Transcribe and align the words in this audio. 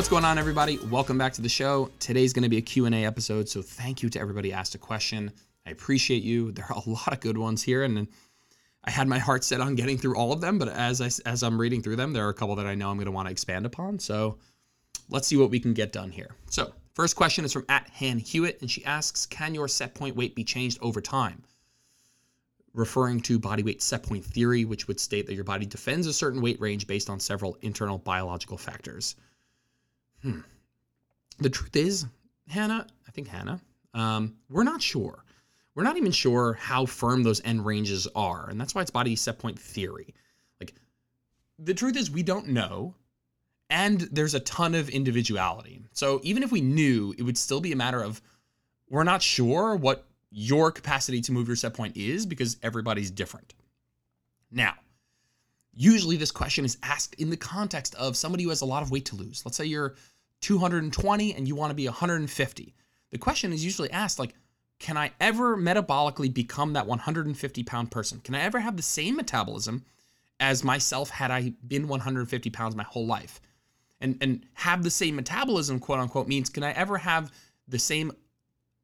What's 0.00 0.08
going 0.08 0.24
on, 0.24 0.38
everybody? 0.38 0.78
Welcome 0.90 1.18
back 1.18 1.34
to 1.34 1.42
the 1.42 1.48
show. 1.50 1.90
Today's 1.98 2.32
going 2.32 2.44
to 2.44 2.48
be 2.48 2.56
a 2.56 2.62
Q&A 2.62 3.04
episode, 3.04 3.50
so 3.50 3.60
thank 3.60 4.02
you 4.02 4.08
to 4.08 4.18
everybody 4.18 4.50
asked 4.50 4.74
a 4.74 4.78
question. 4.78 5.30
I 5.66 5.72
appreciate 5.72 6.22
you. 6.22 6.52
There 6.52 6.64
are 6.70 6.82
a 6.86 6.88
lot 6.88 7.12
of 7.12 7.20
good 7.20 7.36
ones 7.36 7.62
here, 7.62 7.84
and 7.84 8.08
I 8.82 8.90
had 8.90 9.08
my 9.08 9.18
heart 9.18 9.44
set 9.44 9.60
on 9.60 9.74
getting 9.74 9.98
through 9.98 10.16
all 10.16 10.32
of 10.32 10.40
them, 10.40 10.56
but 10.56 10.70
as 10.70 11.02
I 11.02 11.10
as 11.28 11.42
I'm 11.42 11.60
reading 11.60 11.82
through 11.82 11.96
them, 11.96 12.14
there 12.14 12.24
are 12.24 12.30
a 12.30 12.34
couple 12.34 12.56
that 12.56 12.66
I 12.66 12.74
know 12.74 12.88
I'm 12.88 12.96
going 12.96 13.04
to 13.04 13.12
want 13.12 13.28
to 13.28 13.30
expand 13.30 13.66
upon. 13.66 13.98
So 13.98 14.38
let's 15.10 15.28
see 15.28 15.36
what 15.36 15.50
we 15.50 15.60
can 15.60 15.74
get 15.74 15.92
done 15.92 16.10
here. 16.10 16.34
So 16.48 16.72
first 16.94 17.14
question 17.14 17.44
is 17.44 17.52
from 17.52 17.66
at 17.68 17.86
Han 17.98 18.20
Hewitt, 18.20 18.62
and 18.62 18.70
she 18.70 18.82
asks, 18.86 19.26
"Can 19.26 19.54
your 19.54 19.68
set 19.68 19.94
point 19.94 20.16
weight 20.16 20.34
be 20.34 20.44
changed 20.44 20.78
over 20.80 21.02
time?" 21.02 21.42
Referring 22.72 23.20
to 23.20 23.38
body 23.38 23.62
weight 23.62 23.82
set 23.82 24.02
point 24.04 24.24
theory, 24.24 24.64
which 24.64 24.88
would 24.88 24.98
state 24.98 25.26
that 25.26 25.34
your 25.34 25.44
body 25.44 25.66
defends 25.66 26.06
a 26.06 26.12
certain 26.14 26.40
weight 26.40 26.58
range 26.58 26.86
based 26.86 27.10
on 27.10 27.20
several 27.20 27.58
internal 27.60 27.98
biological 27.98 28.56
factors. 28.56 29.14
Hmm. 30.22 30.40
The 31.38 31.50
truth 31.50 31.76
is, 31.76 32.06
Hannah, 32.48 32.86
I 33.08 33.10
think 33.10 33.28
Hannah, 33.28 33.60
um, 33.94 34.36
we're 34.48 34.64
not 34.64 34.82
sure 34.82 35.24
we're 35.74 35.84
not 35.84 35.96
even 35.96 36.12
sure 36.12 36.54
how 36.54 36.84
firm 36.84 37.22
those 37.22 37.40
end 37.44 37.64
ranges 37.64 38.06
are. 38.14 38.48
And 38.50 38.60
that's 38.60 38.74
why 38.74 38.82
it's 38.82 38.90
body 38.90 39.16
set 39.16 39.38
point 39.38 39.58
theory. 39.58 40.14
Like, 40.60 40.74
the 41.58 41.74
truth 41.74 41.96
is, 41.96 42.10
we 42.10 42.22
don't 42.22 42.48
know. 42.48 42.94
And 43.70 44.00
there's 44.12 44.34
a 44.34 44.40
ton 44.40 44.74
of 44.74 44.88
individuality. 44.88 45.80
So 45.92 46.20
even 46.22 46.42
if 46.42 46.50
we 46.50 46.60
knew, 46.60 47.14
it 47.16 47.22
would 47.22 47.38
still 47.38 47.60
be 47.60 47.72
a 47.72 47.76
matter 47.76 48.02
of 48.02 48.20
we're 48.88 49.04
not 49.04 49.22
sure 49.22 49.76
what 49.76 50.06
your 50.30 50.72
capacity 50.72 51.20
to 51.22 51.32
move 51.32 51.46
your 51.46 51.56
set 51.56 51.74
point 51.74 51.96
is 51.96 52.26
because 52.26 52.56
everybody's 52.62 53.12
different. 53.12 53.54
Now, 54.50 54.74
usually 55.72 56.16
this 56.16 56.32
question 56.32 56.64
is 56.64 56.78
asked 56.82 57.14
in 57.14 57.30
the 57.30 57.36
context 57.36 57.94
of 57.94 58.16
somebody 58.16 58.42
who 58.42 58.50
has 58.50 58.60
a 58.60 58.66
lot 58.66 58.82
of 58.82 58.90
weight 58.90 59.06
to 59.06 59.16
lose. 59.16 59.46
Let's 59.46 59.56
say 59.56 59.66
you're 59.66 59.94
220 60.40 61.34
and 61.34 61.46
you 61.46 61.54
want 61.54 61.70
to 61.70 61.74
be 61.74 61.86
150. 61.86 62.74
The 63.10 63.18
question 63.18 63.52
is 63.52 63.64
usually 63.64 63.90
asked 63.90 64.18
like, 64.18 64.34
can 64.78 64.96
I 64.96 65.12
ever 65.20 65.56
metabolically 65.56 66.32
become 66.32 66.72
that 66.72 66.86
150 66.86 67.62
pound 67.64 67.90
person? 67.90 68.20
Can 68.20 68.34
I 68.34 68.40
ever 68.40 68.58
have 68.60 68.76
the 68.76 68.82
same 68.82 69.16
metabolism 69.16 69.84
as 70.40 70.64
myself 70.64 71.10
had 71.10 71.30
I 71.30 71.52
been 71.66 71.86
150 71.86 72.50
pounds 72.50 72.74
my 72.74 72.84
whole 72.84 73.06
life? 73.06 73.40
And, 74.00 74.16
and 74.22 74.46
have 74.54 74.82
the 74.82 74.90
same 74.90 75.16
metabolism, 75.16 75.78
quote 75.78 75.98
unquote, 75.98 76.26
means 76.26 76.48
can 76.48 76.64
I 76.64 76.72
ever 76.72 76.96
have 76.96 77.30
the 77.68 77.78
same 77.78 78.12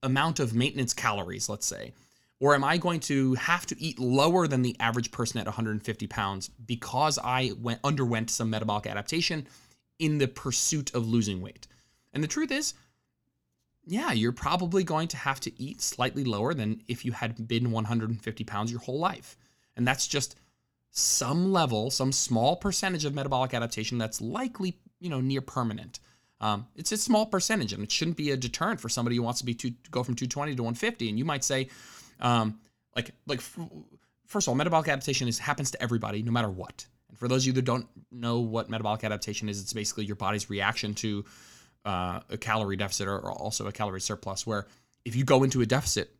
amount 0.02 0.38
of 0.38 0.54
maintenance 0.54 0.92
calories, 0.92 1.48
let's 1.48 1.66
say? 1.66 1.94
Or 2.38 2.54
am 2.54 2.64
I 2.64 2.76
going 2.76 3.00
to 3.00 3.32
have 3.34 3.64
to 3.66 3.82
eat 3.82 3.98
lower 3.98 4.46
than 4.46 4.60
the 4.60 4.76
average 4.78 5.10
person 5.10 5.40
at 5.40 5.46
150 5.46 6.06
pounds 6.06 6.50
because 6.66 7.18
I 7.24 7.52
went 7.58 7.80
underwent 7.82 8.28
some 8.28 8.50
metabolic 8.50 8.86
adaptation 8.86 9.46
in 9.98 10.18
the 10.18 10.28
pursuit 10.28 10.94
of 10.94 11.08
losing 11.08 11.40
weight? 11.40 11.66
And 12.12 12.22
the 12.22 12.28
truth 12.28 12.50
is, 12.50 12.74
yeah, 13.84 14.12
you're 14.12 14.32
probably 14.32 14.82
going 14.82 15.08
to 15.08 15.16
have 15.16 15.38
to 15.40 15.62
eat 15.62 15.80
slightly 15.80 16.24
lower 16.24 16.54
than 16.54 16.82
if 16.88 17.04
you 17.04 17.12
had 17.12 17.46
been 17.46 17.70
150 17.70 18.44
pounds 18.44 18.70
your 18.70 18.80
whole 18.80 18.98
life. 18.98 19.36
And 19.76 19.86
that's 19.86 20.06
just 20.06 20.36
some 20.90 21.52
level, 21.52 21.90
some 21.90 22.10
small 22.10 22.56
percentage 22.56 23.04
of 23.04 23.14
metabolic 23.14 23.54
adaptation 23.54 23.98
that's 23.98 24.20
likely, 24.20 24.78
you 24.98 25.10
know, 25.10 25.20
near 25.20 25.40
permanent. 25.40 26.00
Um, 26.40 26.66
it's 26.74 26.92
a 26.92 26.96
small 26.96 27.26
percentage, 27.26 27.72
and 27.72 27.82
it 27.82 27.90
shouldn't 27.90 28.16
be 28.16 28.30
a 28.30 28.36
deterrent 28.36 28.80
for 28.80 28.88
somebody 28.88 29.16
who 29.16 29.22
wants 29.22 29.40
to 29.40 29.46
be 29.46 29.54
two, 29.54 29.72
go 29.90 30.02
from 30.02 30.14
220 30.14 30.56
to 30.56 30.62
150. 30.62 31.08
And 31.08 31.18
you 31.18 31.24
might 31.24 31.44
say, 31.44 31.68
um, 32.20 32.58
like, 32.94 33.12
like 33.26 33.40
first 33.40 34.46
of 34.46 34.48
all, 34.48 34.54
metabolic 34.54 34.88
adaptation 34.88 35.28
is 35.28 35.38
happens 35.38 35.70
to 35.70 35.82
everybody, 35.82 36.22
no 36.22 36.32
matter 36.32 36.50
what. 36.50 36.86
For 37.16 37.28
those 37.28 37.42
of 37.42 37.48
you 37.48 37.52
that 37.54 37.64
don't 37.64 37.86
know 38.10 38.40
what 38.40 38.68
metabolic 38.68 39.04
adaptation 39.04 39.48
is, 39.48 39.60
it's 39.60 39.72
basically 39.72 40.04
your 40.04 40.16
body's 40.16 40.48
reaction 40.50 40.94
to 40.94 41.24
uh, 41.84 42.20
a 42.30 42.36
calorie 42.36 42.76
deficit 42.76 43.08
or, 43.08 43.18
or 43.18 43.32
also 43.32 43.66
a 43.66 43.72
calorie 43.72 44.00
surplus, 44.00 44.46
where 44.46 44.66
if 45.04 45.14
you 45.16 45.24
go 45.24 45.44
into 45.44 45.62
a 45.62 45.66
deficit, 45.66 46.10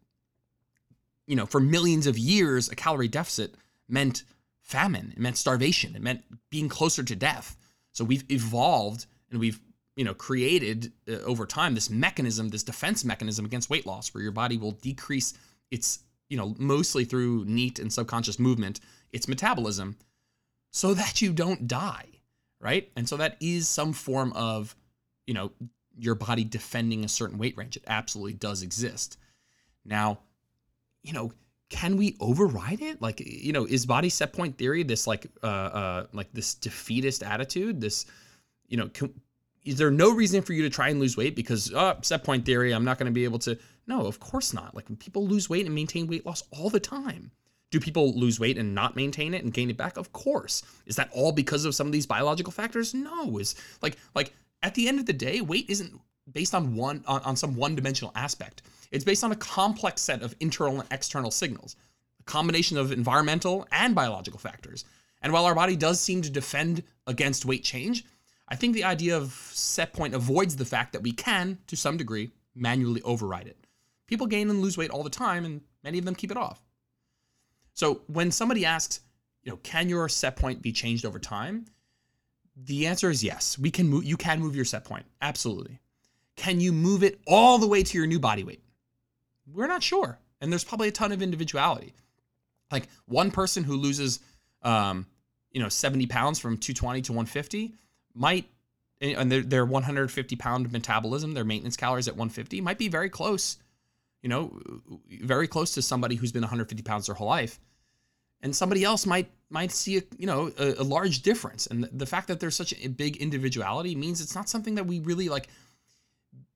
you 1.27 1.37
know, 1.37 1.47
for 1.47 1.61
millions 1.61 2.07
of 2.07 2.17
years, 2.17 2.69
a 2.69 2.77
calorie 2.77 3.09
deficit 3.09 3.55
meant 3.89 4.23
famine, 4.61 5.13
it 5.13 5.21
meant 5.21 5.37
starvation, 5.37 5.97
it 5.97 6.03
meant 6.03 6.23
being 6.51 6.69
closer 6.69 7.03
to 7.03 7.17
death. 7.17 7.57
So 7.93 8.05
we've 8.05 8.25
evolved 8.31 9.07
and 9.31 9.41
we've, 9.41 9.61
you 9.97 10.05
know, 10.05 10.15
created 10.15 10.93
uh, 11.09 11.15
over 11.25 11.47
time 11.47 11.75
this 11.75 11.91
mechanism, 11.91 12.49
this 12.49 12.63
defense 12.63 13.05
mechanism 13.05 13.45
against 13.45 13.71
weight 13.71 13.87
loss, 13.87 14.15
where 14.15 14.23
your 14.23 14.33
body 14.33 14.57
will 14.57 14.73
decrease 14.73 15.35
its, 15.71 16.01
you 16.29 16.37
know, 16.37 16.55
mostly 16.59 17.05
through 17.05 17.45
NEAT 17.47 17.79
and 17.79 17.93
subconscious 17.93 18.39
movement, 18.39 18.81
its 19.13 19.27
metabolism, 19.27 19.97
so 20.77 20.93
that 20.93 21.23
you 21.23 21.33
don't 21.33 21.67
die, 21.67 22.07
right? 22.61 22.91
And 22.97 23.09
so 23.09 23.17
that 23.17 23.39
is 23.41 23.67
some 23.67 23.95
form 23.95 24.33
of 24.35 24.77
you 25.27 25.33
know, 25.33 25.51
your 25.99 26.15
body 26.15 26.45
defending 26.45 27.03
a 27.03 27.09
certain 27.09 27.39
weight 27.39 27.57
range. 27.57 27.77
It 27.77 27.85
absolutely 27.87 28.35
does 28.35 28.63
exist. 28.63 29.19
Now, 29.85 30.19
you 31.03 31.15
know, 31.15 31.33
can 31.71 31.97
we 31.97 32.15
override 32.21 32.83
it? 32.83 33.01
Like, 33.01 33.21
you 33.25 33.53
know, 33.53 33.65
is 33.65 33.87
body 33.87 34.11
set 34.11 34.35
point 34.35 34.59
theory 34.59 34.83
this 34.83 35.07
like 35.07 35.27
uh 35.43 35.47
uh 35.47 36.07
like 36.13 36.33
this 36.33 36.55
defeatist 36.55 37.23
attitude? 37.23 37.81
This, 37.81 38.05
you 38.69 38.77
know, 38.77 38.89
can, 38.89 39.15
is 39.65 39.79
there 39.79 39.91
no 39.91 40.15
reason 40.15 40.43
for 40.43 40.53
you 40.53 40.63
to 40.63 40.71
try 40.71 40.91
and 40.91 41.01
lose 41.01 41.17
weight 41.17 41.35
because 41.35 41.73
oh, 41.75 41.97
set 42.03 42.23
point 42.23 42.45
theory, 42.45 42.73
I'm 42.73 42.85
not 42.85 42.99
going 42.99 43.11
to 43.11 43.15
be 43.15 43.25
able 43.25 43.39
to? 43.41 43.59
No, 43.87 44.07
of 44.07 44.21
course 44.21 44.53
not. 44.53 44.75
Like 44.75 44.87
people 44.99 45.27
lose 45.27 45.49
weight 45.49 45.65
and 45.65 45.75
maintain 45.75 46.07
weight 46.07 46.27
loss 46.27 46.43
all 46.51 46.69
the 46.69 46.81
time. 46.81 47.31
Do 47.77 47.81
people 47.81 48.19
lose 48.19 48.41
weight 48.41 48.57
and 48.57 48.75
not 48.75 48.97
maintain 48.97 49.35
it 49.35 49.45
and 49.45 49.53
gain 49.53 49.69
it 49.69 49.77
back? 49.77 49.99
Of 49.99 50.11
course. 50.15 50.63
Is 50.87 50.97
that 50.97 51.11
all 51.13 51.31
because 51.31 51.67
of 51.67 51.75
some 51.75 51.87
of 51.87 51.93
these 51.93 52.07
biological 52.07 52.51
factors? 52.51 52.95
No. 52.95 53.37
Is 53.37 53.55
like 53.83 53.99
like 54.15 54.33
at 54.63 54.75
the 54.75 54.89
end 54.89 54.99
of 54.99 55.05
the 55.05 55.13
day, 55.13 55.43
weight 55.43 55.67
isn't 55.69 55.93
based 56.33 56.55
on 56.55 56.75
one 56.75 57.05
on, 57.07 57.21
on 57.21 57.37
some 57.37 57.55
one-dimensional 57.55 58.13
aspect. 58.15 58.63
It's 58.93 59.05
based 59.05 59.23
on 59.25 59.33
a 59.33 59.37
complex 59.37 60.01
set 60.01 60.23
of 60.23 60.35
internal 60.41 60.81
and 60.81 60.89
external 60.91 61.31
signals, 61.31 61.77
a 62.19 62.23
combination 62.23 62.79
of 62.79 62.93
environmental 62.93 63.69
and 63.71 63.95
biological 63.95 64.41
factors. 64.41 64.87
And 65.21 65.31
while 65.31 65.45
our 65.45 65.55
body 65.55 65.77
does 65.77 66.01
seem 66.01 66.23
to 66.23 66.31
defend 66.31 66.83
against 67.07 67.45
weight 67.45 67.63
change, 67.63 68.07
I 68.49 68.57
think 68.57 68.73
the 68.73 68.85
idea 68.85 69.19
of 69.19 69.35
set 69.53 69.93
point 69.93 70.15
avoids 70.15 70.57
the 70.57 70.65
fact 70.65 70.95
that 70.95 71.03
we 71.03 71.13
can, 71.13 71.59
to 71.67 71.77
some 71.77 71.99
degree, 71.99 72.31
manually 72.55 73.03
override 73.03 73.49
it. 73.49 73.59
People 74.07 74.29
gain 74.29 74.49
and 74.49 74.63
lose 74.63 74.79
weight 74.79 74.91
all 74.91 75.03
the 75.03 75.11
time, 75.11 75.45
and 75.45 75.61
many 75.85 75.99
of 75.99 76.07
them 76.07 76.15
keep 76.15 76.31
it 76.31 76.39
off. 76.39 76.63
So 77.77 78.01
when 78.07 78.33
somebody 78.33 78.65
asks, 78.65 79.01
you 79.45 79.53
know, 79.53 79.59
can 79.63 79.89
your 79.89 80.09
set 80.09 80.37
point 80.37 80.63
be 80.63 80.73
changed 80.73 81.05
over 81.05 81.19
time? 81.19 81.67
The 82.57 82.87
answer 82.87 83.11
is 83.11 83.23
yes. 83.23 83.59
We 83.59 83.71
can 83.71 83.87
move 83.89 84.05
you 84.05 84.17
can 84.17 84.41
move 84.41 84.57
your 84.57 84.65
set 84.65 84.85
point. 84.85 85.05
Absolutely. 85.21 85.79
Can 86.37 86.59
you 86.59 86.73
move 86.73 87.05
it 87.05 87.21
all 87.27 87.59
the 87.59 87.69
way 87.69 87.83
to 87.83 87.99
your 87.99 88.07
new 88.07 88.19
body 88.19 88.45
weight? 88.45 88.63
We're 89.47 89.69
not 89.69 89.83
sure. 89.83 90.19
And 90.41 90.51
there's 90.51 90.65
probably 90.65 90.89
a 90.89 90.93
ton 90.93 91.13
of 91.13 91.23
individuality. 91.23 91.95
Like 92.73 92.89
one 93.05 93.31
person 93.31 93.63
who 93.63 93.77
loses 93.77 94.21
um, 94.63 95.07
you 95.53 95.63
know, 95.63 95.69
70 95.69 96.07
pounds 96.07 96.39
from 96.39 96.57
220 96.59 97.03
to 97.03 97.13
150 97.13 97.75
might 98.15 98.47
and 99.01 99.31
their, 99.31 99.43
their 99.43 99.65
150 99.67 100.37
pound 100.37 100.73
metabolism, 100.73 101.35
their 101.35 101.45
maintenance 101.45 101.77
calories 101.77 102.09
at 102.09 102.15
150 102.15 102.63
might 102.63 102.79
be 102.79 102.89
very 102.89 103.11
close, 103.11 103.59
you 104.27 104.29
know, 104.29 104.61
very 105.23 105.47
close 105.47 105.71
to 105.75 105.81
somebody 105.81 106.17
who's 106.17 106.33
been 106.33 106.43
150 106.43 106.83
pounds 106.83 107.07
their 107.07 107.15
whole 107.15 107.29
life. 107.29 107.61
And 108.41 108.55
somebody 108.55 108.83
else 108.83 109.07
might 109.07 109.31
might 109.51 109.71
see 109.71 109.99
a 109.99 110.03
you 110.19 110.27
know 110.27 110.51
a, 110.59 110.73
a 110.79 110.83
large 110.83 111.23
difference. 111.23 111.69
And 111.69 111.85
the, 111.85 111.91
the, 111.93 112.07
fact 112.07 112.27
that 112.27 112.41
there's 112.41 112.57
such 112.57 112.75
a 112.83 112.89
big 112.89 113.19
individuality 113.19 113.95
means 113.95 114.21
it's 114.21 114.35
not 114.35 114.49
something 114.49 114.75
that 114.75 114.85
we 114.85 114.99
really 114.99 115.29
like 115.29 115.47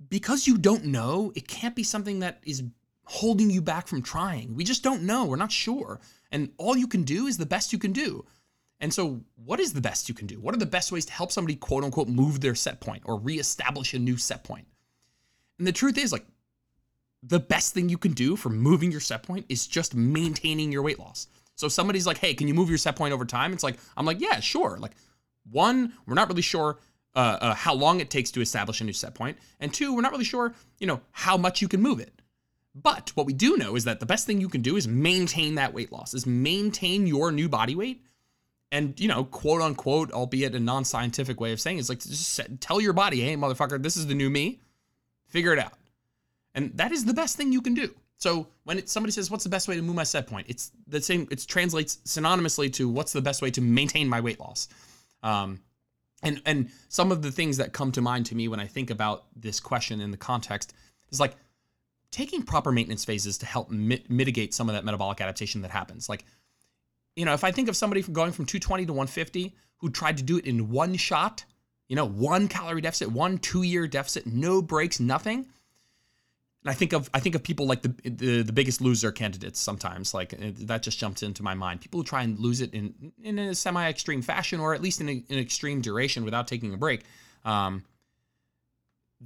because 0.08 0.48
you 0.48 0.58
don't 0.58 0.86
know 0.86 1.32
it 1.36 1.46
can't 1.46 1.76
be 1.76 1.84
something 1.84 2.18
that 2.18 2.40
is 2.42 2.64
holding 3.04 3.50
you 3.50 3.62
back 3.62 3.86
from 3.86 4.02
trying. 4.02 4.56
We 4.56 4.64
just 4.64 4.82
don't 4.82 5.04
know. 5.04 5.26
We're 5.26 5.36
not 5.36 5.52
sure. 5.52 6.00
And 6.32 6.50
all 6.58 6.76
you 6.76 6.88
can 6.88 7.04
do 7.04 7.28
is 7.28 7.38
the 7.38 7.46
best 7.46 7.72
you 7.72 7.78
can 7.78 7.92
do. 7.92 8.26
And 8.80 8.92
so 8.92 9.20
what 9.36 9.60
is 9.60 9.72
the 9.72 9.80
best 9.80 10.08
you 10.08 10.14
can 10.16 10.26
do? 10.26 10.40
What 10.40 10.56
are 10.56 10.58
the 10.58 10.66
best 10.66 10.90
ways 10.90 11.06
to 11.06 11.12
help 11.12 11.30
somebody 11.30 11.54
quote 11.54 11.84
unquote 11.84 12.08
move 12.08 12.40
their 12.40 12.56
set 12.56 12.80
point 12.80 13.04
or 13.06 13.16
reestablish 13.16 13.94
a 13.94 13.98
new 14.00 14.16
set 14.16 14.42
point? 14.42 14.64
point? 14.64 14.66
And 15.58 15.68
the 15.68 15.72
truth 15.72 15.98
is 15.98 16.10
like 16.10 16.26
the 17.22 17.40
best 17.40 17.74
thing 17.74 17.88
you 17.88 17.98
can 17.98 18.12
do 18.12 18.36
for 18.36 18.48
moving 18.48 18.90
your 18.90 19.00
set 19.00 19.22
point 19.22 19.46
is 19.48 19.66
just 19.66 19.94
maintaining 19.94 20.72
your 20.72 20.82
weight 20.82 20.98
loss 20.98 21.26
so 21.60 21.68
somebody's 21.68 22.06
like, 22.06 22.16
hey, 22.16 22.32
can 22.32 22.48
you 22.48 22.54
move 22.54 22.70
your 22.70 22.78
set 22.78 22.96
point 22.96 23.12
over 23.12 23.26
time? 23.26 23.52
It's 23.52 23.62
like, 23.62 23.78
I'm 23.94 24.06
like, 24.06 24.18
yeah, 24.18 24.40
sure. 24.40 24.78
Like, 24.80 24.92
one, 25.50 25.92
we're 26.06 26.14
not 26.14 26.26
really 26.26 26.40
sure 26.40 26.78
uh, 27.14 27.36
uh, 27.40 27.54
how 27.54 27.74
long 27.74 28.00
it 28.00 28.08
takes 28.08 28.30
to 28.30 28.40
establish 28.40 28.80
a 28.80 28.84
new 28.84 28.94
set. 28.94 29.14
And 29.60 29.72
two, 29.72 29.94
we're 29.94 30.00
not 30.00 30.10
really 30.10 30.24
sure, 30.24 30.54
you 30.78 30.86
know, 30.86 31.02
how 31.10 31.36
much 31.36 31.60
you 31.60 31.68
can 31.68 31.82
move 31.82 32.00
it. 32.00 32.22
But 32.74 33.10
what 33.14 33.26
we 33.26 33.34
do 33.34 33.58
know 33.58 33.76
is 33.76 33.84
that 33.84 34.00
the 34.00 34.06
best 34.06 34.26
thing 34.26 34.40
you 34.40 34.48
can 34.48 34.62
do 34.62 34.76
is 34.76 34.88
maintain 34.88 35.56
that 35.56 35.74
weight 35.74 35.92
loss, 35.92 36.14
is 36.14 36.24
maintain 36.24 37.06
your 37.06 37.30
new 37.30 37.48
body 37.48 37.74
weight. 37.74 38.02
And, 38.72 38.98
you 38.98 39.08
know, 39.08 39.24
quote 39.24 39.60
unquote, 39.60 40.12
albeit 40.12 40.54
a 40.54 40.60
non 40.60 40.86
scientific 40.86 41.40
way 41.40 41.52
of 41.52 41.60
saying 41.60 41.76
it, 41.76 41.80
is 41.80 41.88
like 41.90 41.98
just 41.98 42.30
set, 42.30 42.60
tell 42.62 42.80
your 42.80 42.94
body, 42.94 43.20
hey, 43.20 43.36
motherfucker, 43.36 43.82
this 43.82 43.98
is 43.98 44.06
the 44.06 44.14
new 44.14 44.30
me. 44.30 44.60
Figure 45.28 45.52
it 45.52 45.58
out. 45.58 45.74
And 46.60 46.76
that 46.76 46.92
is 46.92 47.04
the 47.04 47.14
best 47.14 47.36
thing 47.36 47.52
you 47.52 47.62
can 47.62 47.74
do. 47.74 47.94
So 48.18 48.46
when 48.64 48.76
it, 48.78 48.88
somebody 48.90 49.12
says, 49.12 49.30
"What's 49.30 49.44
the 49.44 49.50
best 49.50 49.66
way 49.66 49.76
to 49.76 49.82
move 49.82 49.96
my 49.96 50.04
set 50.04 50.26
point?" 50.26 50.46
It's 50.50 50.72
the 50.86 51.00
same. 51.00 51.26
It 51.30 51.46
translates 51.48 51.96
synonymously 52.04 52.70
to 52.74 52.88
"What's 52.88 53.12
the 53.12 53.22
best 53.22 53.40
way 53.40 53.50
to 53.52 53.60
maintain 53.60 54.08
my 54.08 54.20
weight 54.20 54.38
loss?" 54.38 54.68
Um, 55.22 55.60
And 56.22 56.42
and 56.44 56.70
some 56.88 57.12
of 57.12 57.22
the 57.22 57.32
things 57.32 57.56
that 57.56 57.72
come 57.72 57.92
to 57.92 58.02
mind 58.02 58.26
to 58.26 58.34
me 58.34 58.46
when 58.48 58.60
I 58.60 58.66
think 58.66 58.90
about 58.90 59.24
this 59.34 59.58
question 59.58 60.00
in 60.02 60.10
the 60.10 60.18
context 60.18 60.74
is 61.10 61.18
like 61.18 61.34
taking 62.10 62.42
proper 62.42 62.70
maintenance 62.72 63.04
phases 63.06 63.38
to 63.38 63.46
help 63.46 63.70
mit- 63.70 64.10
mitigate 64.10 64.52
some 64.52 64.68
of 64.68 64.74
that 64.74 64.84
metabolic 64.84 65.20
adaptation 65.20 65.62
that 65.62 65.70
happens. 65.70 66.08
Like, 66.08 66.24
you 67.16 67.24
know, 67.24 67.32
if 67.32 67.44
I 67.44 67.52
think 67.52 67.68
of 67.68 67.76
somebody 67.76 68.02
from 68.02 68.14
going 68.14 68.32
from 68.32 68.44
220 68.44 68.84
to 68.86 68.92
150 68.92 69.54
who 69.78 69.88
tried 69.90 70.18
to 70.18 70.22
do 70.22 70.36
it 70.36 70.44
in 70.44 70.68
one 70.70 70.96
shot, 70.96 71.44
you 71.88 71.96
know, 71.96 72.04
one 72.04 72.48
calorie 72.48 72.82
deficit, 72.82 73.10
one 73.10 73.38
two 73.38 73.62
year 73.62 73.88
deficit, 73.88 74.26
no 74.26 74.60
breaks, 74.60 75.00
nothing. 75.00 75.46
And 76.62 76.70
I 76.70 76.74
think 76.74 76.92
of 76.92 77.08
I 77.14 77.20
think 77.20 77.34
of 77.34 77.42
people 77.42 77.66
like 77.66 77.82
the, 77.82 77.94
the 78.04 78.42
the 78.42 78.52
biggest 78.52 78.80
loser 78.80 79.10
candidates 79.10 79.58
sometimes 79.58 80.12
like 80.12 80.34
uh, 80.34 80.52
that 80.66 80.82
just 80.82 80.98
jumps 80.98 81.22
into 81.22 81.42
my 81.42 81.54
mind. 81.54 81.80
People 81.80 82.00
who 82.00 82.04
try 82.04 82.22
and 82.22 82.38
lose 82.38 82.60
it 82.60 82.74
in 82.74 83.12
in 83.22 83.38
a 83.38 83.54
semi 83.54 83.88
extreme 83.88 84.20
fashion 84.20 84.60
or 84.60 84.74
at 84.74 84.82
least 84.82 85.00
in 85.00 85.08
an 85.08 85.24
extreme 85.30 85.80
duration 85.80 86.24
without 86.24 86.46
taking 86.46 86.74
a 86.74 86.76
break. 86.76 87.04
Um, 87.44 87.84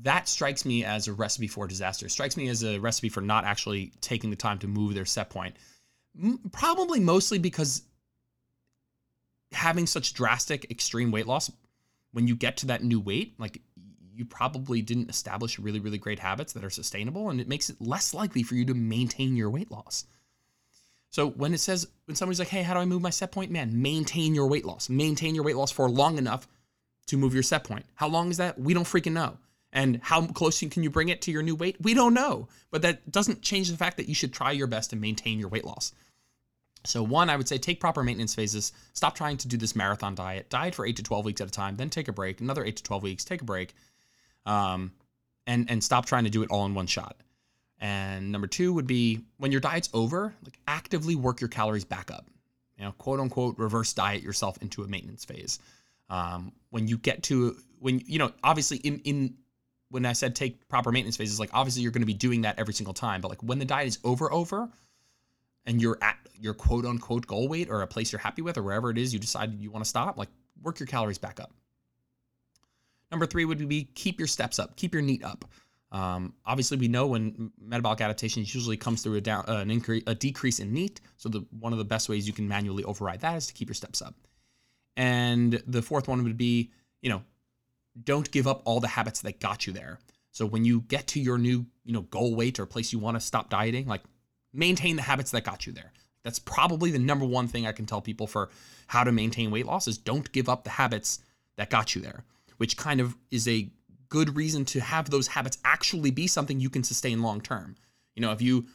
that 0.03 0.29
strikes 0.29 0.65
me 0.65 0.85
as 0.85 1.09
a 1.09 1.13
recipe 1.13 1.47
for 1.47 1.67
disaster. 1.67 2.09
Strikes 2.09 2.37
me 2.37 2.49
as 2.49 2.65
a 2.65 2.79
recipe 2.79 3.09
for 3.09 3.21
not 3.21 3.45
actually 3.45 3.93
taking 4.01 4.31
the 4.31 4.37
time 4.37 4.59
to 4.61 4.67
move 4.67 4.95
their 4.95 5.05
set 5.05 5.31
point. 5.31 5.57
Probably 6.53 7.01
mostly 7.01 7.39
because 7.39 7.83
having 9.53 9.87
such 9.87 10.15
drastic 10.15 10.71
extreme 10.71 11.11
weight 11.11 11.27
loss 11.27 11.51
when 12.13 12.29
you 12.29 12.37
get 12.37 12.57
to 12.59 12.67
that 12.67 12.83
new 12.83 13.01
weight, 13.01 13.35
like 13.39 13.61
you 14.15 14.25
probably 14.25 14.83
didn't 14.83 15.11
establish 15.11 15.59
really, 15.59 15.81
really 15.81 15.99
great 15.99 16.19
habits 16.19 16.53
that 16.53 16.65
are 16.65 16.71
sustainable, 16.71 17.31
and 17.31 17.41
it 17.41 17.49
makes 17.49 17.69
it 17.69 17.81
less 17.81 18.15
likely 18.15 18.43
for 18.43 18.55
you 18.55 18.65
to 18.67 18.75
maintain 18.75 19.37
your 19.37 19.51
weight 19.51 19.71
loss. 19.71 20.07
So 21.11 21.31
when 21.31 21.55
it 21.55 21.61
says, 21.61 21.87
when 22.07 22.17
somebody's 22.17 22.39
like, 22.39 22.49
hey, 22.49 22.63
how 22.63 22.75
do 22.75 22.81
I 22.81 22.85
move 22.85 23.03
my 23.03 23.11
set 23.11 23.33
point? 23.33 23.51
Man, 23.51 23.83
maintain 23.83 24.35
your 24.35 24.49
weight 24.49 24.65
loss. 24.65 24.89
Maintain 24.89 25.35
your 25.35 25.45
weight 25.45 25.57
loss 25.57 25.71
for 25.71 25.89
long 25.89 26.19
enough 26.19 26.49
to 27.07 27.17
move 27.17 27.35
your 27.35 27.43
set 27.43 27.65
point. 27.65 27.85
How 27.95 28.09
long 28.09 28.31
is 28.31 28.39
that? 28.39 28.59
We 28.59 28.75
don't 28.75 28.85
freaking 28.85 29.13
know. 29.13 29.37
And 29.73 30.01
how 30.03 30.27
close 30.27 30.61
can 30.61 30.83
you 30.83 30.91
bring 30.91 31.09
it 31.09 31.23
to 31.23 31.33
your 31.33 31.43
new 31.43 31.57
weight? 31.57 31.77
We 31.81 31.95
don't 31.95 32.15
know. 32.15 32.49
But 32.71 32.83
that 32.83 33.11
doesn't 33.11 33.43
change 33.43 33.71
the 33.71 33.77
fact 33.77 33.97
that 33.97 34.09
you 34.09 34.15
should 34.15 34.33
try 34.33 34.53
your 34.53 34.67
best 34.67 34.91
to 34.91 34.97
maintain 34.97 35.39
your 35.39 35.49
weight 35.49 35.65
loss. 35.65 35.93
So, 36.87 37.03
one, 37.03 37.31
I 37.31 37.37
would 37.37 37.49
say 37.49 37.59
take 37.59 37.81
proper 37.81 38.03
maintenance 38.03 38.35
phases. 38.35 38.73
Stop 38.93 39.15
trying 39.15 39.37
to 39.39 39.49
do 39.49 39.57
this 39.57 39.75
marathon 39.75 40.15
diet. 40.15 40.51
Diet 40.51 40.75
for 40.75 40.87
eight 40.87 40.97
to 40.97 41.03
12 41.03 41.25
weeks 41.25 41.41
at 41.41 41.49
a 41.49 41.51
time, 41.51 41.77
then 41.77 41.91
take 41.91 42.09
a 42.09 42.13
break. 42.13 42.41
Another 42.41 42.65
eight 42.65 42.77
to 42.77 42.83
12 42.83 43.03
weeks, 43.03 43.25
take 43.25 43.41
a 43.41 43.45
break 43.45 43.75
um, 44.47 44.93
and 45.47 45.71
and 45.71 45.83
stop 45.83 46.07
trying 46.07 46.25
to 46.25 46.31
do 46.31 46.43
it 46.43 46.51
all 46.51 46.67
in 46.67 46.75
one 46.75 46.87
shot. 46.87 47.17
And 47.81 48.33
number 48.33 48.47
two 48.47 48.73
would 48.73 48.87
be 48.87 49.21
when 49.39 49.53
your 49.53 49.61
diet's 49.61 49.91
over, 49.93 50.35
like 50.43 50.59
actively 50.67 51.17
work 51.17 51.41
your 51.41 51.49
calories 51.49 51.85
back 51.85 52.11
up. 52.11 52.27
You 52.79 52.85
know, 52.85 52.93
quote 52.93 53.21
unquote, 53.21 53.59
reverse 53.59 53.93
diet 53.93 54.23
yourself 54.23 54.59
into 54.63 54.83
a 54.83 54.89
maintenance 54.89 55.25
phase. 55.25 55.59
Um, 56.09 56.53
when 56.71 56.89
you 56.89 56.99
get 56.99 57.23
to 57.25 57.57
when 57.79 58.01
you 58.07 58.19
know, 58.19 58.33
obviously 58.43 58.79
in 58.79 59.01
in 59.01 59.35
when 59.91 60.07
I 60.07 60.13
said 60.13 60.35
take 60.35 60.67
proper 60.69 60.91
maintenance 60.91 61.17
phases, 61.17 61.39
like 61.39 61.51
obviously 61.53 61.83
you're 61.83 61.93
going 61.93 62.03
to 62.03 62.07
be 62.07 62.15
doing 62.15 62.43
that 62.43 62.59
every 62.59 62.75
single 62.75 62.95
time. 62.95 63.21
But 63.21 63.29
like 63.29 63.43
when 63.43 63.59
the 63.59 63.65
diet 63.65 63.89
is 63.89 63.99
over, 64.03 64.33
over, 64.33 64.69
and 65.67 65.81
you're 65.81 65.99
at 66.03 66.17
your 66.41 66.55
quote 66.55 66.85
unquote 66.85 67.27
goal 67.27 67.49
weight 67.49 67.71
or 67.71 67.83
a 67.83 67.87
place 67.87 68.13
you're 68.13 68.19
happy 68.19 68.43
with 68.43 68.59
or 68.59 68.63
wherever 68.63 68.91
it 68.91 68.99
is 68.99 69.13
you 69.13 69.21
decide 69.21 69.61
you 69.61 69.71
want 69.71 69.85
to 69.85 69.89
stop, 69.89 70.17
like 70.17 70.29
work 70.63 70.81
your 70.81 70.87
calories 70.87 71.19
back 71.19 71.41
up. 71.41 71.53
Number 73.15 73.27
three 73.27 73.45
would 73.45 73.69
be 73.69 73.85
keep 73.95 74.19
your 74.19 74.27
steps 74.27 74.59
up, 74.59 74.75
keep 74.75 74.93
your 74.93 75.01
NEAT 75.01 75.23
up. 75.23 75.45
Um, 75.93 76.35
obviously, 76.45 76.79
we 76.79 76.89
know 76.89 77.07
when 77.07 77.53
metabolic 77.61 78.01
adaptation 78.01 78.43
usually 78.43 78.77
comes 78.77 79.03
through 79.05 79.15
a 79.15 79.21
down, 79.21 79.45
uh, 79.47 79.59
an 79.59 79.71
increase, 79.71 80.03
a 80.09 80.17
decrease 80.17 80.59
in 80.59 80.73
NEAT. 80.73 81.01
So 81.17 81.29
the 81.29 81.47
one 81.61 81.73
of 81.73 81.79
the 81.79 81.85
best 81.85 82.09
ways 82.09 82.27
you 82.27 82.33
can 82.33 82.49
manually 82.49 82.83
override 82.83 83.21
that 83.21 83.37
is 83.37 83.47
to 83.47 83.53
keep 83.53 83.69
your 83.69 83.77
steps 83.77 84.03
up. 84.03 84.17
And 84.97 85.63
the 85.65 85.81
fourth 85.81 86.09
one 86.09 86.25
would 86.25 86.37
be, 86.37 86.73
you 87.03 87.09
know, 87.09 87.23
don't 88.03 88.29
give 88.33 88.49
up 88.49 88.63
all 88.65 88.81
the 88.81 88.89
habits 88.89 89.21
that 89.21 89.39
got 89.39 89.65
you 89.65 89.73
there. 89.73 90.01
So 90.33 90.45
when 90.45 90.65
you 90.65 90.81
get 90.81 91.07
to 91.09 91.21
your 91.21 91.39
new, 91.39 91.67
you 91.85 91.93
know, 91.93 92.03
goal 92.03 92.35
weight 92.35 92.59
or 92.59 92.67
place 92.67 92.93
you 92.93 92.99
want 92.99 93.17
to 93.17 93.21
stop 93.21 93.49
dieting, 93.49 93.87
like 93.87 94.03
maintain 94.53 94.97
the 94.97 95.03
habits 95.03 95.31
that 95.31 95.45
got 95.45 95.69
you 95.69 95.73
there. 95.73 95.93
That's 96.25 96.41
probably 96.41 96.91
the 96.91 96.99
number 96.99 97.27
one 97.27 97.47
thing 97.47 97.65
I 97.65 97.71
can 97.71 97.87
tell 97.87 98.01
people 98.01 98.27
for 98.27 98.51
how 98.89 99.05
to 99.05 99.13
maintain 99.13 99.53
weight 99.53 99.67
loss 99.67 99.87
is 99.87 99.99
don't 99.99 100.33
give 100.33 100.49
up 100.49 100.65
the 100.65 100.71
habits 100.71 101.21
that 101.55 101.71
got 101.71 101.95
you 101.95 102.03
there 102.03 102.25
which 102.57 102.77
kind 102.77 103.01
of 103.01 103.17
is 103.31 103.47
a 103.49 103.69
good 104.09 104.37
reason 104.37 104.65
to 104.65 104.81
have 104.81 105.11
those 105.11 105.27
habits 105.27 105.59
actually 105.65 106.11
be 106.11 106.27
something 106.27 106.61
you 106.61 106.71
can 106.71 106.85
sustain 106.85 107.23
long 107.23 107.41
term. 107.41 107.75
You 108.15 108.23
know, 108.23 108.33
if 108.33 108.41
you 108.41 108.67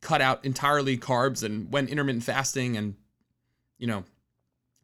cut 0.00 0.20
out 0.20 0.44
entirely 0.44 0.98
carbs 0.98 1.42
and 1.42 1.72
went 1.72 1.88
intermittent 1.88 2.24
fasting 2.24 2.76
and, 2.76 2.96
you 3.78 3.86
know, 3.86 4.04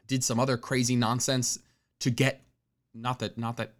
did 0.06 0.24
some 0.24 0.40
other 0.40 0.56
crazy 0.56 0.96
nonsense 0.96 1.58
to 2.00 2.10
get 2.10 2.40
not 2.94 3.18
that 3.18 3.36
not 3.36 3.56
that 3.58 3.74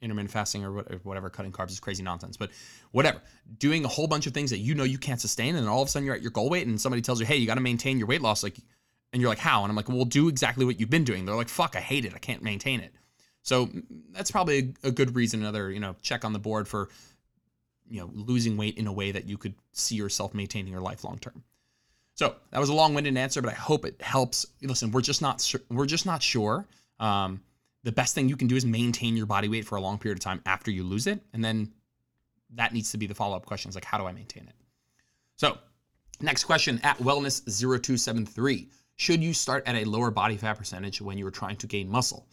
intermittent 0.00 0.30
fasting 0.30 0.64
or 0.64 0.70
whatever 1.02 1.28
cutting 1.28 1.52
carbs 1.52 1.70
is 1.70 1.80
crazy 1.80 2.02
nonsense 2.02 2.36
but 2.36 2.50
whatever 2.92 3.20
doing 3.58 3.84
a 3.84 3.88
whole 3.88 4.06
bunch 4.06 4.26
of 4.26 4.32
things 4.32 4.50
that 4.50 4.58
you 4.58 4.74
know 4.74 4.84
you 4.84 4.96
can't 4.96 5.20
sustain 5.20 5.56
and 5.56 5.68
all 5.68 5.82
of 5.82 5.88
a 5.88 5.90
sudden 5.90 6.06
you're 6.06 6.14
at 6.14 6.22
your 6.22 6.30
goal 6.30 6.48
weight 6.48 6.66
and 6.66 6.80
somebody 6.80 7.02
tells 7.02 7.20
you 7.20 7.26
hey 7.26 7.36
you 7.36 7.46
got 7.46 7.56
to 7.56 7.60
maintain 7.60 7.98
your 7.98 8.06
weight 8.06 8.22
loss 8.22 8.42
like 8.42 8.56
and 9.12 9.20
you're 9.20 9.28
like 9.28 9.38
how? 9.38 9.62
And 9.62 9.70
i'm 9.70 9.76
like 9.76 9.88
well 9.88 10.04
do 10.04 10.28
exactly 10.28 10.64
what 10.64 10.78
you've 10.78 10.90
been 10.90 11.04
doing. 11.04 11.26
They're 11.26 11.34
like 11.34 11.48
fuck 11.48 11.76
i 11.76 11.80
hate 11.80 12.04
it. 12.04 12.14
I 12.14 12.18
can't 12.18 12.42
maintain 12.42 12.80
it 12.80 12.94
so 13.42 13.68
that's 14.12 14.30
probably 14.30 14.74
a, 14.82 14.90
good 14.90 15.14
reason, 15.14 15.40
another, 15.40 15.70
you 15.70 15.80
know, 15.80 15.96
check 16.02 16.24
on 16.24 16.32
the 16.32 16.38
board 16.38 16.68
for, 16.68 16.88
you 17.88 18.00
know, 18.00 18.10
losing 18.12 18.56
weight 18.56 18.76
in 18.76 18.86
a 18.86 18.92
way 18.92 19.12
that 19.12 19.26
you 19.26 19.38
could 19.38 19.54
see 19.72 19.94
yourself 19.94 20.34
maintaining 20.34 20.72
your 20.72 20.82
life 20.82 21.04
long 21.04 21.18
term. 21.18 21.42
So 22.14 22.34
that 22.50 22.60
was 22.60 22.68
a 22.68 22.74
long-winded 22.74 23.16
answer, 23.16 23.40
but 23.40 23.52
I 23.52 23.56
hope 23.56 23.86
it 23.86 24.00
helps. 24.02 24.46
Listen, 24.60 24.90
we're 24.90 25.00
just 25.00 25.22
not 25.22 25.54
we're 25.70 25.86
just 25.86 26.04
not 26.04 26.22
sure. 26.22 26.66
Um, 26.98 27.40
the 27.82 27.92
best 27.92 28.14
thing 28.14 28.28
you 28.28 28.36
can 28.36 28.46
do 28.46 28.56
is 28.56 28.66
maintain 28.66 29.16
your 29.16 29.24
body 29.24 29.48
weight 29.48 29.64
for 29.64 29.76
a 29.76 29.80
long 29.80 29.98
period 29.98 30.18
of 30.18 30.20
time 30.22 30.42
after 30.44 30.70
you 30.70 30.84
lose 30.84 31.06
it, 31.06 31.22
and 31.32 31.42
then 31.42 31.72
that 32.56 32.74
needs 32.74 32.90
to 32.90 32.98
be 32.98 33.06
the 33.06 33.14
follow-up 33.14 33.46
questions 33.46 33.74
like 33.74 33.84
how 33.84 33.96
do 33.96 34.04
I 34.04 34.12
maintain 34.12 34.44
it? 34.46 34.54
So 35.36 35.56
next 36.20 36.44
question 36.44 36.78
at 36.82 36.98
wellness0273. 36.98 38.68
Should 38.96 39.22
you 39.22 39.32
start 39.32 39.66
at 39.66 39.76
a 39.76 39.84
lower 39.84 40.10
body 40.10 40.36
fat 40.36 40.58
percentage 40.58 41.00
when 41.00 41.16
you 41.16 41.26
are 41.26 41.30
trying 41.30 41.56
to 41.56 41.66
gain 41.66 41.88
muscle? 41.88 42.26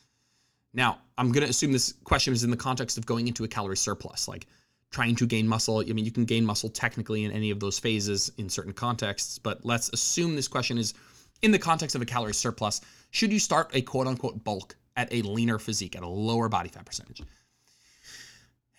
Now, 0.78 1.00
I'm 1.18 1.32
going 1.32 1.44
to 1.44 1.50
assume 1.50 1.72
this 1.72 1.96
question 2.04 2.34
is 2.34 2.44
in 2.44 2.52
the 2.52 2.56
context 2.56 3.00
of 3.00 3.06
going 3.08 3.28
into 3.28 3.44
a 3.44 3.48
calorie 3.48 3.76
surplus, 3.76 4.28
like 4.28 4.46
trying 4.92 5.16
to 5.16 5.26
gain 5.26 5.48
muscle. 5.48 5.80
I 5.80 5.92
mean, 5.92 6.06
you 6.06 6.12
can 6.12 6.24
gain 6.24 6.46
muscle 6.46 6.70
technically 6.70 7.26
in 7.26 7.32
any 7.32 7.50
of 7.50 7.60
those 7.60 7.80
phases 7.80 8.32
in 8.38 8.48
certain 8.48 8.74
contexts, 8.74 9.40
but 9.40 9.66
let's 9.66 9.90
assume 9.90 10.36
this 10.36 10.48
question 10.48 10.78
is 10.78 10.94
in 11.42 11.52
the 11.52 11.58
context 11.58 11.96
of 11.96 12.02
a 12.04 12.06
calorie 12.06 12.34
surplus. 12.34 12.80
Should 13.10 13.34
you 13.34 13.40
start 13.40 13.72
a 13.74 13.82
quote 13.82 14.06
unquote 14.06 14.44
bulk 14.44 14.76
at 14.96 15.12
a 15.12 15.24
leaner 15.24 15.58
physique, 15.58 15.96
at 15.96 16.04
a 16.04 16.08
lower 16.08 16.48
body 16.48 16.70
fat 16.70 16.86
percentage? 16.86 17.24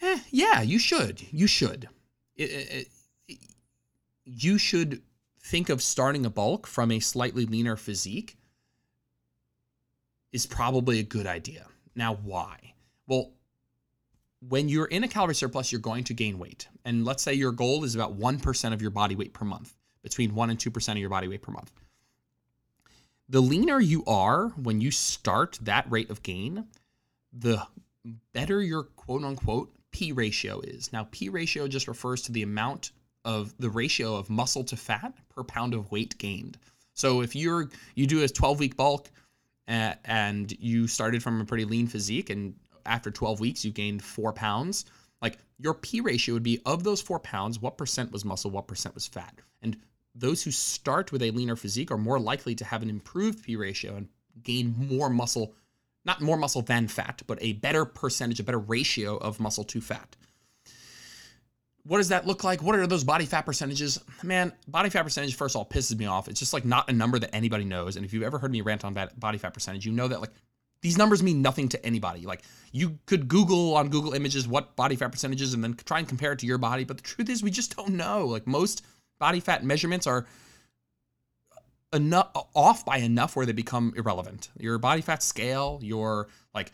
Eh, 0.01 0.19
yeah, 0.31 0.63
you 0.63 0.79
should. 0.79 1.21
You 1.33 1.49
should. 1.49 1.89
It, 2.37 2.51
it, 2.51 2.89
it, 3.27 3.39
you 4.25 4.57
should 4.57 5.03
think 5.43 5.69
of 5.69 5.83
starting 5.83 6.25
a 6.25 6.31
bulk 6.31 6.69
from 6.69 6.93
a 6.93 7.01
slightly 7.01 7.45
leaner 7.45 7.75
physique 7.75 8.37
is 10.31 10.47
probably 10.47 11.01
a 11.01 11.03
good 11.03 11.27
idea. 11.27 11.67
Now, 11.99 12.15
why? 12.15 12.75
Well, 13.09 13.33
when 14.49 14.69
you're 14.69 14.87
in 14.87 15.03
a 15.03 15.09
calorie 15.09 15.35
surplus, 15.35 15.73
you're 15.73 15.81
going 15.81 16.05
to 16.05 16.15
gain 16.15 16.39
weight. 16.39 16.69
And 16.85 17.05
let's 17.05 17.25
say 17.25 17.35
your 17.35 17.51
goal 17.51 17.83
is 17.83 17.97
about 17.97 18.17
1% 18.17 18.73
of 18.73 18.81
your 18.81 18.93
body 18.93 19.17
weight 19.17 19.35
per 19.35 19.45
month, 19.45 19.75
between 20.05 20.33
1 20.33 20.51
and 20.51 20.59
2% 20.59 20.93
of 20.93 20.99
your 20.99 21.11
body 21.11 21.27
weight 21.27 21.43
per 21.43 21.51
month. 21.51 21.73
The 23.29 23.43
leaner 23.43 23.81
you 23.81 24.05
are 24.07 24.51
when 24.51 24.81
you 24.81 24.93
start 24.93 25.59
that 25.63 25.91
rate 25.91 26.09
of 26.09 26.23
gain, 26.23 26.69
the 27.33 27.67
better 28.33 28.63
your 28.63 28.85
quote 28.85 29.25
unquote 29.25 29.75
P 29.91 30.13
ratio 30.13 30.61
is. 30.61 30.93
Now, 30.93 31.09
P 31.11 31.29
ratio 31.29 31.67
just 31.67 31.89
refers 31.89 32.23
to 32.23 32.33
the 32.33 32.45
amount 32.45 32.93
of 33.25 33.53
the 33.59 33.71
ratio 33.71 34.15
of 34.15 34.31
muscle 34.31 34.63
to 34.65 34.77
fat 34.77 35.15
per 35.35 35.43
pound 35.43 35.75
of 35.75 35.91
weight 35.91 36.17
gained. 36.17 36.59
So 36.95 37.23
if 37.23 37.35
you're 37.35 37.69
you 37.97 38.07
do 38.07 38.23
a 38.23 38.29
12 38.29 38.61
week 38.61 38.77
bulk, 38.77 39.11
and 39.69 40.53
you 40.59 40.87
started 40.87 41.23
from 41.23 41.41
a 41.41 41.45
pretty 41.45 41.65
lean 41.65 41.87
physique 41.87 42.31
and 42.31 42.55
after 42.87 43.11
12 43.11 43.41
weeks 43.41 43.65
you 43.65 43.71
gained 43.71 44.03
four 44.03 44.33
pounds. 44.33 44.87
Like 45.21 45.39
your 45.59 45.75
p 45.75 46.01
ratio 46.01 46.35
would 46.35 46.43
be 46.43 46.61
of 46.65 46.85
those 46.85 47.01
four 47.01 47.21
pounds 47.21 47.61
what 47.61 47.77
percent 47.77 48.11
was 48.13 48.25
muscle 48.25 48.51
what 48.51 48.67
percent 48.67 48.95
was 48.95 49.07
fat? 49.07 49.35
And 49.63 49.77
those 50.15 50.43
who 50.43 50.51
start 50.51 51.13
with 51.13 51.23
a 51.23 51.31
leaner 51.31 51.57
physique 51.57 51.91
are 51.91 51.99
more 51.99 52.19
likely 52.19 52.55
to 52.57 52.65
have 52.65 52.83
an 52.83 52.91
improved 52.91 53.45
p 53.45 53.57
ratio 53.57 53.97
and 53.97 54.09
gain 54.43 54.75
more 54.77 55.11
muscle 55.11 55.55
not 56.05 56.23
more 56.23 56.37
muscle 56.37 56.63
than 56.63 56.89
fat 56.89 57.23
but 57.27 57.39
a 57.43 57.55
better 57.55 57.85
percentage 57.85 58.41
a 58.41 58.45
better 58.45 58.59
ratio 58.59 59.17
of 59.17 59.41
muscle 59.41 59.65
to 59.65 59.81
fat 59.81 60.17
what 61.89 61.97
does 61.97 62.09
that 62.09 62.27
look 62.27 62.45
like? 62.45 62.63
What 62.63 62.75
are 62.75 62.87
those 62.87 63.03
body 63.03 63.25
fat 63.25 63.47
percentages? 63.47 63.99
Man, 64.23 64.53
body 64.69 64.91
fat 64.91 65.05
percentage, 65.05 65.35
first 65.35 65.55
of 65.55 65.61
all, 65.61 65.65
pisses 65.65 65.97
me 65.97 66.05
off. 66.05 66.29
It's 66.29 66.39
just 66.39 66.53
like 66.53 66.67
not 66.67 66.91
a 66.91 66.93
number 66.93 67.19
that 67.19 67.35
anybody 67.35 67.65
knows. 67.65 67.97
And 67.97 68.05
if 68.05 68.13
you've 68.13 68.23
ever 68.23 68.39
heard 68.39 68.53
me 68.53 68.61
rant 68.61 68.85
on 68.85 68.95
body 69.17 69.39
fat 69.39 69.55
percentage, 69.55 69.87
you 69.87 69.93
know 69.93 70.07
that 70.07 70.21
like 70.21 70.31
these 70.83 70.99
numbers 70.99 71.23
mean 71.23 71.41
nothing 71.41 71.67
to 71.71 71.87
anybody. 71.87 72.27
Like 72.27 72.43
you 72.73 72.99
could 73.07 73.27
Google 73.27 73.75
on 73.75 73.89
Google 73.89 74.13
Images 74.13 74.47
what 74.47 74.77
body 74.77 74.97
fat 74.97 75.13
percentage 75.13 75.41
is 75.41 75.55
and 75.55 75.65
then 75.65 75.75
try 75.87 75.99
and 75.99 76.07
compare 76.07 76.33
it 76.33 76.41
to 76.41 76.47
your 76.47 76.59
body. 76.59 76.85
But 76.85 76.99
the 76.99 77.03
truth 77.03 77.31
is, 77.31 77.43
we 77.43 77.51
just 77.51 77.75
don't 77.75 77.95
know. 77.95 78.27
Like 78.27 78.47
most 78.47 78.85
body 79.19 79.41
fat 79.41 79.65
measurements 79.65 80.07
are 80.07 80.27
enough 81.95 82.29
off 82.55 82.85
by 82.85 82.99
enough 82.99 83.35
where 83.35 83.47
they 83.47 83.53
become 83.53 83.95
irrelevant. 83.97 84.51
Your 84.59 84.77
body 84.77 85.01
fat 85.01 85.23
scale, 85.23 85.81
your 85.83 86.29
like 86.55 86.71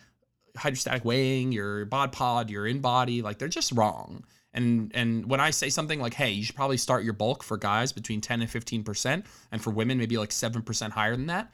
hydrostatic 0.57 1.05
weighing, 1.05 1.53
your 1.53 1.85
bod 1.85 2.11
pod, 2.11 2.49
your 2.49 2.67
in 2.67 2.81
body, 2.81 3.21
like 3.21 3.39
they're 3.39 3.47
just 3.47 3.71
wrong. 3.71 4.25
And 4.55 4.89
and 4.95 5.29
when 5.29 5.39
I 5.39 5.51
say 5.51 5.69
something 5.69 5.99
like, 5.99 6.13
hey, 6.13 6.31
you 6.31 6.43
should 6.43 6.55
probably 6.55 6.77
start 6.77 7.03
your 7.03 7.13
bulk 7.13 7.43
for 7.43 7.57
guys 7.57 7.91
between 7.91 8.21
10 8.21 8.41
and 8.41 8.49
15%, 8.49 9.25
and 9.51 9.61
for 9.61 9.69
women 9.69 9.97
maybe 9.97 10.17
like 10.17 10.29
7% 10.29 10.89
higher 10.91 11.15
than 11.15 11.27
that, 11.27 11.51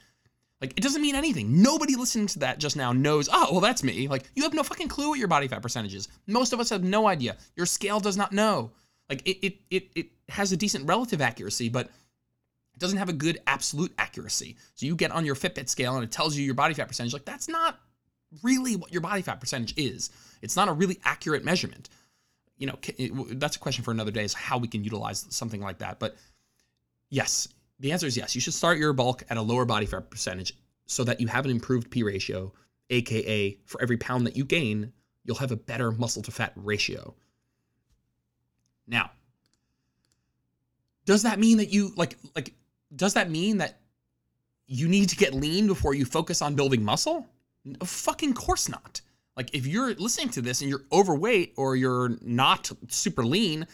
like 0.62 0.74
it 0.77 0.84
doesn't 0.84 1.01
mean 1.01 1.15
anything. 1.15 1.62
Nobody 1.63 1.96
listening 1.96 2.27
to 2.27 2.39
that 2.39 2.60
just 2.60 2.77
now 2.77 2.93
knows, 2.93 3.27
oh, 3.34 3.50
well, 3.51 3.60
that's 3.60 3.84
me. 3.84 4.08
Like 4.08 4.29
you 4.36 4.43
have 4.43 4.53
no 4.53 4.62
fucking 4.62 4.88
clue 4.88 5.10
what 5.10 5.20
your 5.20 5.27
body 5.27 5.48
fat 5.48 5.63
percentage 5.63 5.96
is. 5.96 6.08
Most 6.27 6.53
of 6.53 6.60
us 6.60 6.70
have 6.70 6.84
no 6.84 7.08
idea. 7.08 7.36
Your 7.55 7.65
scale 7.65 8.00
does 8.00 8.15
not 8.15 8.31
know. 8.31 8.72
Like 9.10 9.27
it 9.27 9.46
it 9.46 9.55
it, 9.72 9.91
it 9.96 10.08
has 10.29 10.51
a 10.51 10.58
decent 10.58 10.88
relative 10.88 11.22
accuracy, 11.22 11.70
but 11.70 11.88
it 11.88 12.79
doesn't 12.79 13.00
have 13.00 13.10
a 13.10 13.13
good 13.13 13.39
absolute 13.48 13.91
accuracy. 13.98 14.58
So 14.75 14.86
you 14.86 14.96
get 14.96 15.12
on 15.12 15.25
your 15.25 15.36
Fitbit 15.36 15.70
scale 15.70 15.96
and 15.96 16.03
it 16.03 16.12
tells 16.12 16.38
you 16.38 16.46
your 16.46 16.53
body 16.53 16.75
fat 16.75 16.88
percentage. 16.88 17.13
Like 17.13 17.25
that's 17.25 17.50
not 17.50 17.79
really 18.43 18.75
what 18.75 18.91
your 18.91 19.01
body 19.01 19.24
fat 19.24 19.39
percentage 19.39 19.74
is. 19.75 20.12
It's 20.43 20.55
not 20.55 20.70
a 20.70 20.74
really 20.74 21.00
accurate 21.03 21.43
measurement. 21.43 21.89
You 22.61 22.67
know, 22.67 23.25
that's 23.31 23.55
a 23.55 23.59
question 23.59 23.83
for 23.83 23.89
another 23.89 24.11
day 24.11 24.23
is 24.23 24.35
how 24.35 24.59
we 24.59 24.67
can 24.67 24.83
utilize 24.83 25.25
something 25.29 25.61
like 25.61 25.79
that. 25.79 25.97
But 25.97 26.15
yes, 27.09 27.47
the 27.79 27.91
answer 27.91 28.05
is 28.05 28.15
yes. 28.15 28.35
You 28.35 28.41
should 28.41 28.53
start 28.53 28.77
your 28.77 28.93
bulk 28.93 29.23
at 29.31 29.37
a 29.37 29.41
lower 29.41 29.65
body 29.65 29.87
fat 29.87 30.11
percentage 30.11 30.53
so 30.85 31.03
that 31.05 31.19
you 31.19 31.25
have 31.25 31.43
an 31.43 31.49
improved 31.49 31.89
P 31.89 32.03
ratio, 32.03 32.53
aka 32.91 33.57
for 33.65 33.81
every 33.81 33.97
pound 33.97 34.27
that 34.27 34.37
you 34.37 34.45
gain, 34.45 34.93
you'll 35.25 35.37
have 35.37 35.51
a 35.51 35.55
better 35.55 35.91
muscle 35.91 36.21
to 36.21 36.29
fat 36.29 36.53
ratio. 36.55 37.15
Now, 38.85 39.09
does 41.05 41.23
that 41.23 41.39
mean 41.39 41.57
that 41.57 41.73
you 41.73 41.93
like 41.95 42.15
like 42.35 42.53
does 42.95 43.15
that 43.15 43.31
mean 43.31 43.57
that 43.57 43.79
you 44.67 44.87
need 44.87 45.09
to 45.09 45.15
get 45.15 45.33
lean 45.33 45.65
before 45.65 45.95
you 45.95 46.05
focus 46.05 46.43
on 46.43 46.53
building 46.53 46.83
muscle? 46.83 47.25
fucking 47.83 48.35
course 48.35 48.69
not. 48.69 49.01
Like 49.38 49.53
if 49.53 49.65
you're 49.65 49.93
listening 49.95 50.29
to 50.29 50.41
this 50.41 50.61
and 50.61 50.69
you're 50.69 50.83
overweight 50.91 51.53
or 51.57 51.75
you're 51.75 52.17
not 52.21 52.69
super 52.89 53.25
lean 53.25 53.65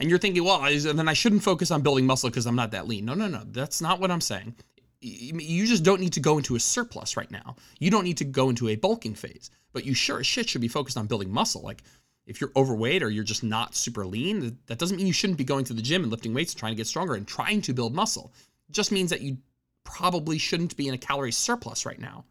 and 0.00 0.08
you're 0.08 0.18
thinking, 0.18 0.42
well, 0.42 0.60
then 0.60 1.08
I 1.08 1.12
shouldn't 1.12 1.42
focus 1.42 1.70
on 1.70 1.82
building 1.82 2.06
muscle 2.06 2.30
because 2.30 2.46
I'm 2.46 2.56
not 2.56 2.70
that 2.72 2.88
lean. 2.88 3.04
No, 3.04 3.14
no, 3.14 3.28
no. 3.28 3.42
That's 3.50 3.80
not 3.80 4.00
what 4.00 4.10
I'm 4.10 4.20
saying. 4.20 4.54
You 5.00 5.66
just 5.66 5.82
don't 5.82 6.00
need 6.00 6.12
to 6.14 6.20
go 6.20 6.38
into 6.38 6.54
a 6.54 6.60
surplus 6.60 7.16
right 7.16 7.30
now. 7.30 7.56
You 7.78 7.90
don't 7.90 8.04
need 8.04 8.18
to 8.18 8.24
go 8.24 8.48
into 8.48 8.68
a 8.68 8.76
bulking 8.76 9.14
phase, 9.14 9.50
but 9.72 9.84
you 9.84 9.94
sure 9.94 10.20
as 10.20 10.26
shit 10.26 10.48
should 10.48 10.60
be 10.60 10.68
focused 10.68 10.96
on 10.96 11.06
building 11.06 11.30
muscle. 11.30 11.62
Like 11.62 11.82
if 12.26 12.40
you're 12.40 12.52
overweight 12.56 13.02
or 13.02 13.10
you're 13.10 13.24
just 13.24 13.42
not 13.42 13.74
super 13.74 14.06
lean, 14.06 14.56
that 14.66 14.78
doesn't 14.78 14.96
mean 14.96 15.06
you 15.06 15.12
shouldn't 15.12 15.38
be 15.38 15.44
going 15.44 15.64
to 15.66 15.74
the 15.74 15.82
gym 15.82 16.02
and 16.02 16.10
lifting 16.10 16.32
weights 16.32 16.52
and 16.52 16.58
trying 16.60 16.72
to 16.72 16.76
get 16.76 16.86
stronger 16.86 17.14
and 17.14 17.26
trying 17.26 17.60
to 17.62 17.74
build 17.74 17.94
muscle. 17.94 18.32
It 18.68 18.72
just 18.72 18.92
means 18.92 19.10
that 19.10 19.20
you 19.20 19.36
probably 19.84 20.38
shouldn't 20.38 20.76
be 20.76 20.88
in 20.88 20.94
a 20.94 20.98
calorie 20.98 21.32
surplus 21.32 21.84
right 21.84 21.98
now. 21.98 22.24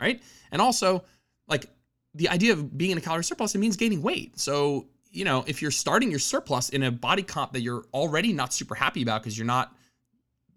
Right? 0.00 0.22
And 0.52 0.62
also, 0.62 1.02
like 1.48 1.66
the 2.18 2.28
idea 2.28 2.52
of 2.52 2.76
being 2.76 2.90
in 2.90 2.98
a 2.98 3.00
calorie 3.00 3.24
surplus, 3.24 3.54
it 3.54 3.58
means 3.58 3.76
gaining 3.76 4.02
weight. 4.02 4.38
So 4.38 4.86
you 5.10 5.24
know, 5.24 5.44
if 5.46 5.62
you're 5.62 5.70
starting 5.70 6.10
your 6.10 6.20
surplus 6.20 6.68
in 6.68 6.82
a 6.82 6.90
body 6.90 7.22
comp 7.22 7.52
that 7.52 7.62
you're 7.62 7.84
already 7.94 8.32
not 8.32 8.52
super 8.52 8.74
happy 8.74 9.02
about 9.02 9.22
because 9.22 9.38
you're 9.38 9.46
not, 9.46 9.74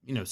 you 0.03 0.13
know, 0.13 0.25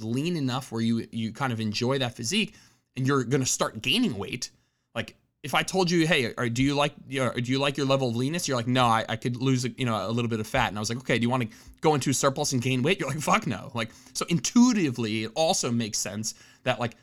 lean 0.00 0.36
enough 0.36 0.72
where 0.72 0.80
you 0.80 1.06
you 1.12 1.32
kind 1.32 1.52
of 1.52 1.60
enjoy 1.60 1.98
that 1.98 2.14
physique, 2.14 2.54
and 2.96 3.06
you're 3.06 3.24
going 3.24 3.42
to 3.42 3.46
start 3.46 3.82
gaining 3.82 4.16
weight, 4.16 4.50
like 4.94 5.16
if 5.42 5.54
I 5.54 5.62
told 5.62 5.90
you, 5.90 6.06
hey, 6.06 6.32
do 6.48 6.62
you 6.62 6.74
like 6.74 6.92
you 7.08 7.20
know, 7.20 7.32
do 7.32 7.52
you 7.52 7.58
like 7.58 7.76
your 7.76 7.86
level 7.86 8.08
of 8.08 8.16
leanness? 8.16 8.48
You're 8.48 8.56
like, 8.56 8.66
no, 8.66 8.84
I, 8.84 9.04
I 9.08 9.16
could 9.16 9.36
lose 9.36 9.64
you 9.64 9.86
know 9.86 10.08
a 10.08 10.10
little 10.10 10.28
bit 10.28 10.40
of 10.40 10.46
fat, 10.46 10.68
and 10.68 10.78
I 10.78 10.80
was 10.80 10.88
like, 10.88 10.98
okay, 10.98 11.18
do 11.18 11.22
you 11.22 11.30
want 11.30 11.44
to 11.44 11.56
go 11.80 11.94
into 11.94 12.12
surplus 12.12 12.52
and 12.52 12.62
gain 12.62 12.82
weight? 12.82 12.98
You're 12.98 13.08
like, 13.08 13.20
fuck 13.20 13.46
no. 13.46 13.70
Like 13.74 13.90
so 14.14 14.26
intuitively, 14.28 15.24
it 15.24 15.32
also 15.34 15.70
makes 15.70 15.98
sense 15.98 16.34
that 16.64 16.80
like 16.80 16.96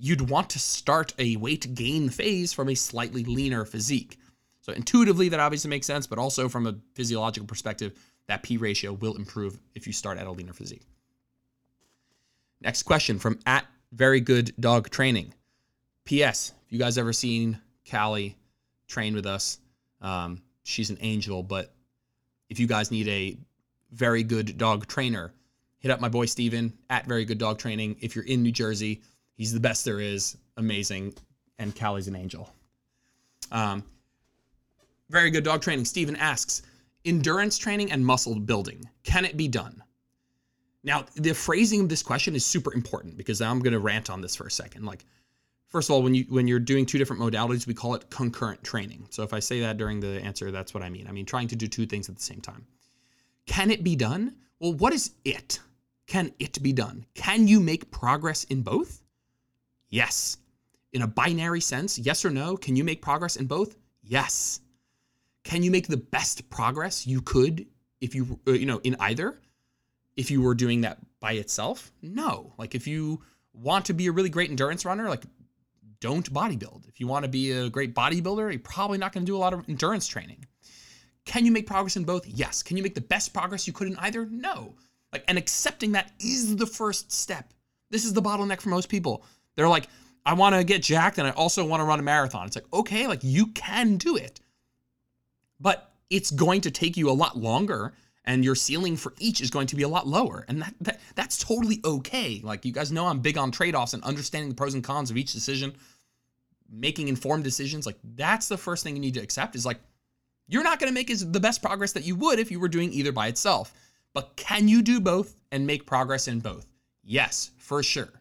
you'd 0.00 0.30
want 0.30 0.48
to 0.50 0.58
start 0.58 1.12
a 1.18 1.36
weight 1.36 1.74
gain 1.74 2.08
phase 2.08 2.52
from 2.52 2.70
a 2.70 2.74
slightly 2.74 3.22
leaner 3.22 3.64
physique. 3.66 4.18
So 4.62 4.72
intuitively, 4.72 5.28
that 5.28 5.40
obviously 5.40 5.68
makes 5.68 5.86
sense, 5.86 6.06
but 6.06 6.18
also 6.18 6.48
from 6.48 6.66
a 6.66 6.76
physiological 6.94 7.46
perspective, 7.46 7.92
that 8.26 8.42
P 8.42 8.56
ratio 8.56 8.94
will 8.94 9.16
improve 9.16 9.58
if 9.74 9.86
you 9.86 9.92
start 9.92 10.18
at 10.18 10.26
a 10.26 10.30
leaner 10.30 10.52
physique. 10.52 10.86
Next 12.62 12.84
question 12.84 13.18
from 13.18 13.38
at 13.46 13.66
very 13.92 14.20
good 14.20 14.54
dog 14.58 14.90
training. 14.90 15.34
P.S. 16.04 16.52
If 16.66 16.72
you 16.72 16.78
guys 16.78 16.98
ever 16.98 17.12
seen 17.12 17.60
Callie 17.90 18.36
train 18.88 19.14
with 19.14 19.26
us, 19.26 19.58
um, 20.00 20.42
she's 20.62 20.90
an 20.90 20.98
angel. 21.00 21.42
But 21.42 21.74
if 22.48 22.58
you 22.58 22.66
guys 22.66 22.90
need 22.90 23.08
a 23.08 23.36
very 23.92 24.22
good 24.22 24.56
dog 24.56 24.86
trainer, 24.86 25.32
hit 25.78 25.90
up 25.90 26.00
my 26.00 26.08
boy 26.08 26.26
Steven 26.26 26.72
at 26.88 27.06
very 27.06 27.24
good 27.24 27.38
dog 27.38 27.58
training. 27.58 27.96
If 28.00 28.14
you're 28.14 28.24
in 28.24 28.42
New 28.42 28.52
Jersey, 28.52 29.02
he's 29.40 29.54
the 29.54 29.58
best 29.58 29.86
there 29.86 30.00
is. 30.00 30.36
Amazing. 30.58 31.14
And 31.58 31.74
Callie's 31.74 32.08
an 32.08 32.14
angel. 32.14 32.52
Um, 33.50 33.82
very 35.08 35.30
good 35.30 35.44
dog 35.44 35.62
training. 35.62 35.86
Steven 35.86 36.14
asks 36.14 36.60
endurance 37.06 37.56
training 37.56 37.90
and 37.90 38.04
muscle 38.04 38.38
building. 38.38 38.86
Can 39.02 39.24
it 39.24 39.38
be 39.38 39.48
done? 39.48 39.82
Now, 40.84 41.06
the 41.14 41.32
phrasing 41.32 41.80
of 41.80 41.88
this 41.88 42.02
question 42.02 42.34
is 42.34 42.44
super 42.44 42.74
important 42.74 43.16
because 43.16 43.40
I'm 43.40 43.60
going 43.60 43.72
to 43.72 43.78
rant 43.78 44.10
on 44.10 44.20
this 44.20 44.36
for 44.36 44.46
a 44.46 44.50
second. 44.50 44.84
Like, 44.84 45.06
first 45.68 45.88
of 45.88 45.94
all, 45.94 46.02
when 46.02 46.14
you 46.14 46.26
when 46.28 46.46
you're 46.46 46.58
doing 46.58 46.84
two 46.84 46.98
different 46.98 47.22
modalities, 47.22 47.66
we 47.66 47.72
call 47.72 47.94
it 47.94 48.10
concurrent 48.10 48.62
training. 48.62 49.06
So 49.08 49.22
if 49.22 49.32
I 49.32 49.40
say 49.40 49.60
that 49.60 49.78
during 49.78 50.00
the 50.00 50.20
answer, 50.22 50.50
that's 50.50 50.74
what 50.74 50.82
I 50.82 50.90
mean. 50.90 51.06
I 51.08 51.12
mean 51.12 51.24
trying 51.24 51.48
to 51.48 51.56
do 51.56 51.66
two 51.66 51.86
things 51.86 52.10
at 52.10 52.16
the 52.16 52.22
same 52.22 52.42
time. 52.42 52.66
Can 53.46 53.70
it 53.70 53.82
be 53.82 53.96
done? 53.96 54.36
Well, 54.58 54.74
what 54.74 54.92
is 54.92 55.12
it? 55.24 55.60
Can 56.06 56.30
it 56.38 56.62
be 56.62 56.74
done? 56.74 57.06
Can 57.14 57.48
you 57.48 57.58
make 57.58 57.90
progress 57.90 58.44
in 58.44 58.60
both? 58.60 59.00
Yes. 59.90 60.38
In 60.92 61.02
a 61.02 61.06
binary 61.06 61.60
sense, 61.60 61.98
yes 61.98 62.24
or 62.24 62.30
no, 62.30 62.56
can 62.56 62.74
you 62.74 62.82
make 62.82 63.02
progress 63.02 63.36
in 63.36 63.46
both? 63.46 63.76
Yes. 64.02 64.60
Can 65.44 65.62
you 65.62 65.70
make 65.70 65.86
the 65.86 65.96
best 65.96 66.48
progress 66.50 67.06
you 67.06 67.20
could 67.20 67.66
if 68.00 68.14
you 68.14 68.40
uh, 68.46 68.52
you 68.52 68.66
know 68.66 68.80
in 68.82 68.96
either? 69.00 69.40
If 70.16 70.30
you 70.30 70.42
were 70.42 70.54
doing 70.54 70.80
that 70.82 70.98
by 71.20 71.32
itself? 71.32 71.92
No. 72.02 72.52
Like 72.58 72.74
if 72.74 72.86
you 72.86 73.22
want 73.52 73.84
to 73.86 73.94
be 73.94 74.06
a 74.06 74.12
really 74.12 74.28
great 74.28 74.50
endurance 74.50 74.84
runner, 74.84 75.08
like 75.08 75.24
don't 76.00 76.32
bodybuild. 76.32 76.88
If 76.88 76.98
you 76.98 77.06
want 77.06 77.24
to 77.24 77.28
be 77.28 77.52
a 77.52 77.68
great 77.68 77.94
bodybuilder, 77.94 78.50
you're 78.50 78.60
probably 78.60 78.98
not 78.98 79.12
going 79.12 79.24
to 79.24 79.30
do 79.30 79.36
a 79.36 79.38
lot 79.38 79.52
of 79.52 79.68
endurance 79.68 80.06
training. 80.06 80.44
Can 81.24 81.44
you 81.44 81.52
make 81.52 81.66
progress 81.66 81.96
in 81.96 82.04
both? 82.04 82.26
Yes. 82.26 82.62
Can 82.62 82.76
you 82.76 82.82
make 82.82 82.94
the 82.94 83.00
best 83.00 83.32
progress 83.32 83.66
you 83.66 83.72
could 83.72 83.86
in 83.86 83.96
either? 83.98 84.26
No. 84.26 84.74
Like 85.12 85.24
and 85.28 85.38
accepting 85.38 85.92
that 85.92 86.12
is 86.20 86.56
the 86.56 86.66
first 86.66 87.12
step. 87.12 87.52
This 87.90 88.04
is 88.04 88.12
the 88.12 88.22
bottleneck 88.22 88.60
for 88.60 88.68
most 88.68 88.88
people. 88.88 89.24
They're 89.60 89.68
like, 89.68 89.88
I 90.24 90.32
want 90.32 90.54
to 90.54 90.64
get 90.64 90.82
jacked 90.82 91.18
and 91.18 91.26
I 91.26 91.32
also 91.32 91.64
want 91.64 91.80
to 91.80 91.84
run 91.84 92.00
a 92.00 92.02
marathon. 92.02 92.46
It's 92.46 92.56
like, 92.56 92.72
okay, 92.72 93.06
like 93.06 93.20
you 93.22 93.48
can 93.48 93.96
do 93.96 94.16
it 94.16 94.40
but 95.60 95.92
it's 96.08 96.30
going 96.30 96.62
to 96.62 96.70
take 96.70 96.96
you 96.96 97.10
a 97.10 97.12
lot 97.12 97.36
longer 97.36 97.92
and 98.24 98.44
your 98.44 98.54
ceiling 98.54 98.96
for 98.96 99.14
each 99.18 99.40
is 99.40 99.50
going 99.50 99.66
to 99.66 99.76
be 99.76 99.82
a 99.82 99.88
lot 99.88 100.06
lower. 100.06 100.44
And 100.48 100.62
that, 100.62 100.74
that 100.80 101.00
that's 101.14 101.38
totally 101.38 101.80
okay. 101.84 102.40
Like 102.42 102.64
you 102.64 102.72
guys 102.72 102.90
know 102.90 103.06
i'm 103.06 103.20
big 103.20 103.38
on 103.38 103.50
trade-offs 103.50 103.94
and 103.94 104.02
understanding 104.02 104.48
the 104.48 104.54
pros 104.54 104.74
and 104.74 104.82
cons 104.82 105.10
of 105.10 105.16
each 105.16 105.32
decision 105.32 105.74
making 106.72 107.08
informed 107.08 107.44
decisions. 107.44 107.86
Like 107.86 107.98
that's 108.16 108.48
the 108.48 108.56
first 108.56 108.82
thing 108.82 108.94
you 108.96 109.00
need 109.00 109.14
to 109.14 109.20
accept 109.20 109.54
is 109.54 109.66
like 109.66 109.78
you're 110.48 110.64
not 110.64 110.80
going 110.80 110.88
to 110.88 110.94
make 110.94 111.10
the 111.16 111.40
best 111.40 111.62
progress 111.62 111.92
that 111.92 112.04
you 112.04 112.16
would 112.16 112.38
if 112.38 112.50
you 112.50 112.58
were 112.58 112.68
doing 112.68 112.92
either 112.92 113.12
by 113.12 113.28
itself 113.28 113.72
but 114.12 114.34
can 114.36 114.66
you 114.66 114.82
do 114.82 115.00
both 115.00 115.36
and 115.52 115.66
make 115.66 115.86
progress 115.86 116.26
in 116.26 116.40
both? 116.40 116.66
Yes 117.02 117.50
for 117.58 117.82
sure 117.82 118.19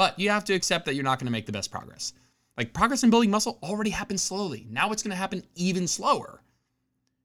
but 0.00 0.18
you 0.18 0.30
have 0.30 0.44
to 0.44 0.54
accept 0.54 0.86
that 0.86 0.94
you're 0.94 1.04
not 1.04 1.18
going 1.18 1.26
to 1.26 1.32
make 1.32 1.44
the 1.44 1.52
best 1.52 1.70
progress 1.70 2.14
like 2.60 2.74
progress 2.74 3.02
in 3.02 3.10
building 3.10 3.30
muscle 3.30 3.58
already 3.62 3.88
happens 3.88 4.22
slowly. 4.22 4.66
Now 4.68 4.92
it's 4.92 5.02
going 5.02 5.12
to 5.12 5.16
happen 5.16 5.42
even 5.54 5.88
slower. 5.88 6.42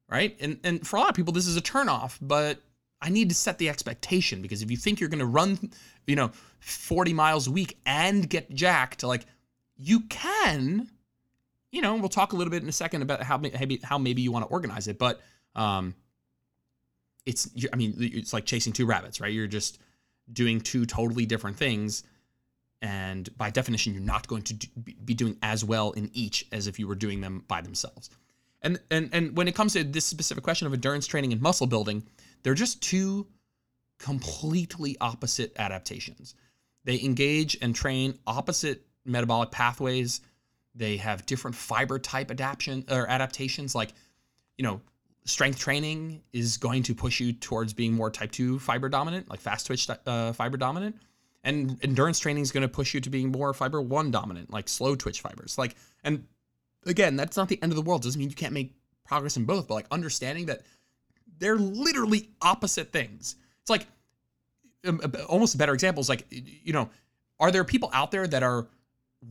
Right? 0.07 0.37
And 0.39 0.59
and 0.63 0.87
for 0.87 0.95
a 0.95 0.99
lot 0.99 1.09
of 1.09 1.15
people 1.15 1.33
this 1.33 1.47
is 1.47 1.57
a 1.57 1.61
turnoff, 1.61 2.17
but 2.21 2.61
I 3.01 3.09
need 3.09 3.29
to 3.29 3.35
set 3.35 3.57
the 3.57 3.67
expectation 3.67 4.41
because 4.41 4.61
if 4.61 4.71
you 4.71 4.77
think 4.77 4.99
you're 4.99 5.09
going 5.09 5.19
to 5.19 5.25
run, 5.25 5.71
you 6.07 6.15
know, 6.15 6.31
40 6.59 7.13
miles 7.13 7.47
a 7.47 7.51
week 7.51 7.77
and 7.85 8.29
get 8.29 8.49
jacked, 8.53 9.03
like 9.03 9.25
you 9.75 10.01
can, 10.01 10.89
you 11.71 11.81
know, 11.81 11.95
we'll 11.95 12.07
talk 12.07 12.31
a 12.31 12.35
little 12.35 12.51
bit 12.51 12.63
in 12.63 12.69
a 12.69 12.73
second 12.73 13.01
about 13.01 13.21
how 13.21 13.37
maybe 13.37 13.79
how 13.83 13.97
maybe 13.97 14.21
you 14.21 14.31
want 14.31 14.45
to 14.45 14.49
organize 14.49 14.87
it, 14.87 14.97
but 14.97 15.21
um 15.55 15.95
it's 17.25 17.49
I 17.73 17.75
mean, 17.75 17.95
it's 17.97 18.31
like 18.31 18.45
chasing 18.45 18.71
two 18.71 18.85
rabbits, 18.85 19.19
right? 19.19 19.33
You're 19.33 19.47
just 19.47 19.79
doing 20.31 20.61
two 20.61 20.85
totally 20.85 21.25
different 21.25 21.57
things 21.57 22.03
and 22.81 23.35
by 23.37 23.49
definition 23.49 23.93
you're 23.93 24.03
not 24.03 24.27
going 24.27 24.43
to 24.43 24.53
do, 24.53 24.67
be 25.03 25.13
doing 25.13 25.37
as 25.41 25.63
well 25.63 25.91
in 25.91 26.09
each 26.13 26.45
as 26.51 26.67
if 26.67 26.79
you 26.79 26.87
were 26.87 26.95
doing 26.95 27.21
them 27.21 27.43
by 27.47 27.61
themselves. 27.61 28.09
And 28.61 28.79
and 28.91 29.09
and 29.13 29.37
when 29.37 29.47
it 29.47 29.55
comes 29.55 29.73
to 29.73 29.83
this 29.83 30.05
specific 30.05 30.43
question 30.43 30.67
of 30.67 30.73
endurance 30.73 31.07
training 31.07 31.33
and 31.33 31.41
muscle 31.41 31.67
building 31.67 32.03
they're 32.43 32.53
just 32.53 32.81
two 32.81 33.25
completely 33.97 34.95
opposite 35.01 35.53
adaptations. 35.57 36.35
They 36.83 37.01
engage 37.01 37.57
and 37.59 37.73
train 37.73 38.19
opposite 38.27 38.85
metabolic 39.03 39.49
pathways. 39.49 40.21
They 40.75 40.97
have 40.97 41.25
different 41.25 41.55
fiber 41.55 41.97
type 41.97 42.29
adaptation 42.29 42.85
or 42.89 43.09
adaptations 43.09 43.73
like 43.73 43.93
you 44.57 44.63
know 44.63 44.81
strength 45.25 45.57
training 45.57 46.21
is 46.33 46.57
going 46.57 46.83
to 46.83 46.93
push 46.93 47.19
you 47.19 47.33
towards 47.33 47.73
being 47.73 47.93
more 47.93 48.11
type 48.11 48.31
2 48.31 48.59
fiber 48.59 48.89
dominant 48.89 49.27
like 49.27 49.39
fast 49.39 49.65
twitch 49.65 49.89
uh, 50.05 50.31
fiber 50.33 50.55
dominant 50.55 50.95
And 51.45 51.77
endurance 51.83 52.19
training 52.19 52.41
is 52.41 52.51
going 52.51 52.63
to 52.63 52.67
push 52.67 52.93
you 52.93 52.99
to 52.99 53.09
being 53.09 53.31
more 53.31 53.53
fiber 53.53 53.81
one 53.81 54.11
dominant, 54.11 54.51
like 54.51 54.67
slow 54.67 54.95
twitch 54.95 55.21
fibers. 55.21 55.57
Like, 55.57 55.75
and 56.03 56.25
again, 56.85 57.15
that's 57.15 57.37
not 57.37 57.47
the 57.47 57.61
end 57.61 57.71
of 57.71 57.75
the 57.75 57.83
world. 57.83 58.01
Doesn't 58.01 58.19
mean 58.19 58.29
you 58.29 58.35
can't 58.35 58.51
make 58.51 58.73
progress 59.05 59.37
in 59.37 59.45
both, 59.45 59.67
but 59.67 59.75
like 59.75 59.85
understanding 59.91 60.47
that 60.47 60.63
they're 61.37 61.57
literally 61.57 62.29
opposite 62.41 62.91
things. 62.91 63.35
It's 63.61 63.69
like 63.69 63.85
um, 64.85 64.99
almost 65.29 65.55
a 65.55 65.57
better 65.57 65.73
example 65.73 66.01
is 66.01 66.09
like, 66.09 66.25
you 66.29 66.73
know, 66.73 66.89
are 67.39 67.51
there 67.51 67.63
people 67.63 67.91
out 67.93 68.11
there 68.11 68.27
that 68.27 68.43
are 68.43 68.67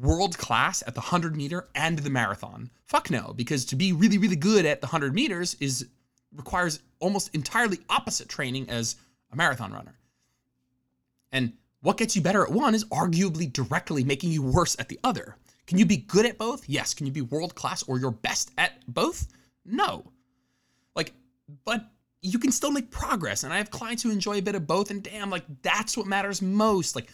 world 0.01 0.39
class 0.39 0.83
at 0.87 0.95
the 0.95 1.01
100 1.01 1.37
meter 1.37 1.69
and 1.75 1.99
the 1.99 2.11
marathon? 2.11 2.71
Fuck 2.87 3.11
no, 3.11 3.33
because 3.35 3.65
to 3.67 3.77
be 3.77 3.93
really, 3.93 4.19
really 4.19 4.37
good 4.37 4.67
at 4.67 4.81
the 4.81 4.87
100 4.87 5.15
meters 5.15 5.57
is 5.61 5.89
requires 6.35 6.81
almost 7.01 7.35
entirely 7.35 7.79
opposite 7.89 8.29
training 8.29 8.69
as 8.69 8.97
a 9.33 9.37
marathon 9.37 9.73
runner. 9.73 9.97
And 11.33 11.53
what 11.85 11.99
gets 11.99 12.17
you 12.17 12.23
better 12.23 12.43
at 12.43 12.51
one 12.51 12.75
is 12.75 12.87
arguably 12.87 13.53
directly 13.53 14.05
making 14.05 14.33
you 14.33 14.43
worse 14.43 14.75
at 14.79 14.89
the 14.89 14.99
other. 15.05 15.37
Can 15.67 15.77
you 15.77 15.85
be 15.85 15.99
good 15.99 16.25
at 16.25 16.39
both? 16.39 16.67
Yes. 16.67 16.95
Can 16.95 17.05
you 17.05 17.13
be 17.13 17.21
world 17.21 17.55
class 17.55 17.83
or 17.83 17.99
your 17.99 18.11
best 18.11 18.53
at 18.57 18.73
both? 18.89 19.29
No. 19.67 20.11
Like, 20.97 21.13
but 21.67 21.85
you 22.23 22.39
can 22.39 22.53
still 22.53 22.71
make 22.71 22.91
progress. 22.91 23.45
And 23.45 23.53
I 23.53 23.59
have 23.59 23.71
clients 23.71 24.03
who 24.03 24.11
enjoy 24.11 24.39
a 24.39 24.43
bit 24.43 24.55
of 24.55 24.67
both, 24.67 24.91
and 24.91 25.03
damn, 25.03 25.29
like 25.29 25.45
that's 25.61 25.95
what 25.95 26.07
matters 26.07 26.41
most. 26.41 26.97
Like, 26.97 27.11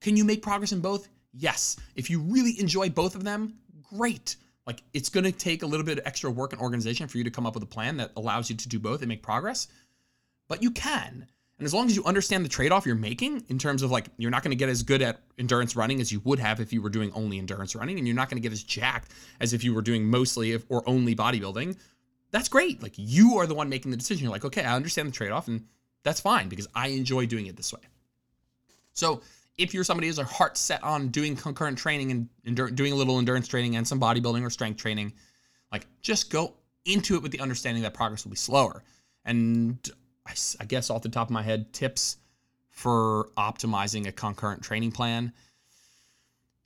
can 0.00 0.16
you 0.16 0.24
make 0.24 0.40
progress 0.40 0.70
in 0.70 0.80
both? 0.80 1.08
Yes. 1.32 1.76
If 1.96 2.08
you 2.08 2.20
really 2.20 2.60
enjoy 2.60 2.90
both 2.90 3.16
of 3.16 3.24
them, 3.24 3.58
great. 3.82 4.36
Like, 4.68 4.84
it's 4.94 5.08
gonna 5.08 5.32
take 5.32 5.64
a 5.64 5.66
little 5.66 5.84
bit 5.84 5.98
of 5.98 6.06
extra 6.06 6.30
work 6.30 6.52
and 6.52 6.62
organization 6.62 7.08
for 7.08 7.18
you 7.18 7.24
to 7.24 7.30
come 7.32 7.44
up 7.44 7.54
with 7.54 7.62
a 7.64 7.66
plan 7.66 7.96
that 7.96 8.12
allows 8.14 8.50
you 8.50 8.56
to 8.56 8.68
do 8.68 8.78
both 8.78 9.00
and 9.00 9.08
make 9.08 9.24
progress, 9.24 9.66
but 10.46 10.62
you 10.62 10.70
can. 10.70 11.26
And 11.58 11.64
as 11.64 11.72
long 11.72 11.86
as 11.86 11.96
you 11.96 12.04
understand 12.04 12.44
the 12.44 12.50
trade 12.50 12.70
off 12.70 12.84
you're 12.84 12.94
making 12.94 13.44
in 13.48 13.58
terms 13.58 13.82
of 13.82 13.90
like, 13.90 14.08
you're 14.18 14.30
not 14.30 14.42
going 14.42 14.50
to 14.50 14.56
get 14.56 14.68
as 14.68 14.82
good 14.82 15.00
at 15.00 15.20
endurance 15.38 15.74
running 15.74 16.00
as 16.00 16.12
you 16.12 16.20
would 16.24 16.38
have 16.38 16.60
if 16.60 16.72
you 16.72 16.82
were 16.82 16.90
doing 16.90 17.10
only 17.14 17.38
endurance 17.38 17.74
running, 17.74 17.98
and 17.98 18.06
you're 18.06 18.16
not 18.16 18.28
going 18.28 18.36
to 18.36 18.42
get 18.42 18.52
as 18.52 18.62
jacked 18.62 19.12
as 19.40 19.54
if 19.54 19.64
you 19.64 19.74
were 19.74 19.82
doing 19.82 20.04
mostly 20.04 20.60
or 20.68 20.86
only 20.86 21.14
bodybuilding, 21.14 21.76
that's 22.30 22.48
great. 22.48 22.82
Like, 22.82 22.92
you 22.96 23.38
are 23.38 23.46
the 23.46 23.54
one 23.54 23.70
making 23.70 23.90
the 23.90 23.96
decision. 23.96 24.24
You're 24.24 24.32
like, 24.32 24.44
okay, 24.44 24.64
I 24.64 24.76
understand 24.76 25.08
the 25.08 25.12
trade 25.12 25.30
off, 25.30 25.48
and 25.48 25.64
that's 26.02 26.20
fine 26.20 26.48
because 26.48 26.68
I 26.74 26.88
enjoy 26.88 27.24
doing 27.24 27.46
it 27.46 27.56
this 27.56 27.72
way. 27.72 27.80
So, 28.92 29.22
if 29.56 29.72
you're 29.72 29.84
somebody 29.84 30.08
who's 30.08 30.18
a 30.18 30.24
heart 30.24 30.58
set 30.58 30.82
on 30.84 31.08
doing 31.08 31.34
concurrent 31.34 31.78
training 31.78 32.10
and 32.10 32.28
endur- 32.46 32.74
doing 32.74 32.92
a 32.92 32.96
little 32.96 33.18
endurance 33.18 33.48
training 33.48 33.76
and 33.76 33.88
some 33.88 33.98
bodybuilding 33.98 34.42
or 34.42 34.50
strength 34.50 34.76
training, 34.76 35.14
like, 35.72 35.86
just 36.02 36.30
go 36.30 36.52
into 36.84 37.16
it 37.16 37.22
with 37.22 37.32
the 37.32 37.40
understanding 37.40 37.82
that 37.82 37.94
progress 37.94 38.24
will 38.24 38.30
be 38.30 38.36
slower. 38.36 38.84
And 39.24 39.78
I, 40.26 40.32
I 40.60 40.64
guess 40.64 40.90
off 40.90 41.02
the 41.02 41.08
top 41.08 41.28
of 41.28 41.32
my 41.32 41.42
head, 41.42 41.72
tips 41.72 42.18
for 42.70 43.30
optimizing 43.36 44.06
a 44.06 44.12
concurrent 44.12 44.62
training 44.62 44.92
plan. 44.92 45.32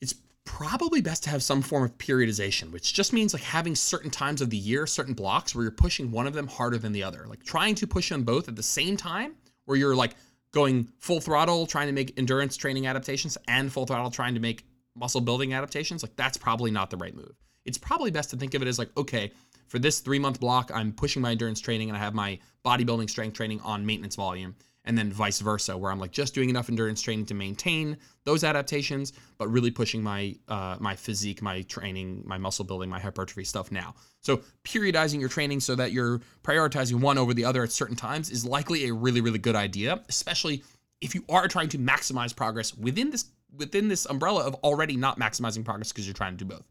It's 0.00 0.14
probably 0.45 1.00
best 1.00 1.25
to 1.25 1.31
have 1.31 1.43
some 1.43 1.62
form 1.62 1.85
of 1.85 1.97
periodization, 1.99 2.73
which 2.73 2.93
just 2.93 3.12
means 3.12 3.33
like 3.33 3.43
having 3.43 3.76
certain 3.76 4.11
times 4.11 4.40
of 4.40 4.50
the 4.50 4.57
year, 4.57 4.87
certain 4.87 5.14
blocks 5.14 5.55
where 5.55 5.62
you're 5.62 5.71
pushing 5.71 6.11
one 6.11 6.26
of 6.26 6.35
them 6.35 6.49
harder 6.49 6.79
than 6.79 6.93
the 6.93 7.05
other. 7.05 7.26
Like 7.29 7.45
trying 7.45 7.76
to 7.76 7.87
push 7.87 8.09
them 8.09 8.25
both 8.25 8.49
at 8.49 8.57
the 8.57 8.62
same 8.62 8.97
time, 8.97 9.35
where 9.67 9.79
you're 9.79 9.95
like 9.95 10.17
going 10.52 10.88
full 10.99 11.21
throttle 11.21 11.67
trying 11.67 11.87
to 11.87 11.93
make 11.93 12.19
endurance 12.19 12.57
training 12.57 12.87
adaptations 12.87 13.38
and 13.47 13.73
full 13.73 13.87
throttle 13.87 14.11
trying 14.11 14.35
to 14.35 14.40
make 14.40 14.64
muscle 14.97 15.21
building 15.21 15.55
adaptations. 15.55 16.02
Like 16.02 16.17
that's 16.17 16.37
probably 16.37 16.71
not 16.71 16.90
the 16.90 16.97
right 16.97 17.14
move. 17.14 17.37
It's 17.64 17.79
probably 17.79 18.11
best 18.11 18.31
to 18.31 18.37
think 18.37 18.55
of 18.55 18.62
it 18.62 18.69
as 18.69 18.79
like, 18.79 18.90
okay, 18.97 19.31
for 19.71 19.79
this 19.79 20.00
three 20.00 20.19
month 20.19 20.41
block, 20.41 20.73
I'm 20.75 20.93
pushing 20.93 21.23
my 21.23 21.31
endurance 21.31 21.61
training 21.61 21.89
and 21.89 21.97
I 21.97 22.00
have 22.00 22.12
my 22.12 22.41
bodybuilding 22.65 23.09
strength 23.09 23.35
training 23.35 23.61
on 23.61 23.87
maintenance 23.87 24.17
volume. 24.17 24.57
And 24.85 24.99
then 24.99 25.12
vice 25.12 25.41
versa, 25.41 25.77
where 25.77 25.93
I'm 25.93 26.00
like 26.00 26.11
just 26.11 26.35
doing 26.35 26.50
enough 26.50 26.69
endurance 26.69 27.03
training 27.03 27.27
to 27.27 27.35
maintain 27.35 27.97
those 28.25 28.43
adaptations, 28.43 29.13
but 29.39 29.47
really 29.49 29.71
pushing 29.71 30.02
my 30.02 30.35
uh, 30.49 30.76
my 30.80 30.97
physique, 30.97 31.41
my 31.43 31.63
training, 31.63 32.25
my 32.26 32.39
muscle 32.39 32.65
building, 32.65 32.89
my 32.89 32.99
hypertrophy 32.99 33.45
stuff 33.45 33.71
now. 33.71 33.95
So 34.21 34.41
periodizing 34.65 35.21
your 35.21 35.28
training 35.28 35.61
so 35.61 35.76
that 35.76 35.93
you're 35.93 36.21
prioritizing 36.43 37.00
one 37.00 37.19
over 37.19 37.35
the 37.35 37.45
other 37.45 37.63
at 37.63 37.71
certain 37.71 37.95
times 37.95 38.30
is 38.30 38.45
likely 38.45 38.89
a 38.89 38.93
really 38.93 39.21
really 39.21 39.39
good 39.39 39.54
idea, 39.54 40.02
especially 40.09 40.65
if 41.00 41.15
you 41.15 41.25
are 41.28 41.47
trying 41.47 41.69
to 41.69 41.78
maximize 41.78 42.35
progress 42.35 42.76
within 42.76 43.11
this 43.11 43.26
within 43.54 43.87
this 43.87 44.06
umbrella 44.06 44.45
of 44.45 44.54
already 44.65 44.97
not 44.97 45.21
maximizing 45.21 45.65
progress 45.65 45.93
because 45.93 46.06
you're 46.06 46.15
trying 46.15 46.37
to 46.37 46.45
do 46.45 46.54
both. 46.56 46.65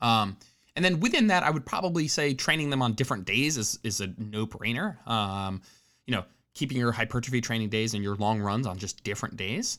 Um, 0.00 0.36
and 0.76 0.84
then 0.84 1.00
within 1.00 1.28
that, 1.28 1.42
I 1.42 1.50
would 1.50 1.64
probably 1.64 2.08
say 2.08 2.34
training 2.34 2.70
them 2.70 2.82
on 2.82 2.94
different 2.94 3.24
days 3.24 3.56
is, 3.56 3.78
is 3.84 4.00
a 4.00 4.08
no 4.18 4.46
brainer. 4.46 5.06
Um, 5.06 5.62
you 6.06 6.14
know, 6.14 6.24
keeping 6.54 6.76
your 6.76 6.92
hypertrophy 6.92 7.40
training 7.40 7.68
days 7.68 7.94
and 7.94 8.02
your 8.02 8.16
long 8.16 8.40
runs 8.40 8.66
on 8.66 8.78
just 8.78 9.02
different 9.04 9.36
days. 9.36 9.78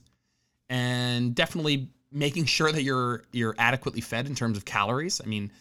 And 0.70 1.36
definitely 1.36 1.90
making 2.12 2.46
sure 2.46 2.72
that 2.72 2.84
you're 2.84 3.24
you're 3.32 3.56
adequately 3.58 4.02
fed 4.02 4.26
in 4.26 4.36
terms 4.36 4.58
of 4.58 4.66
calories. 4.66 5.22
I 5.22 5.28
mean, 5.28 5.52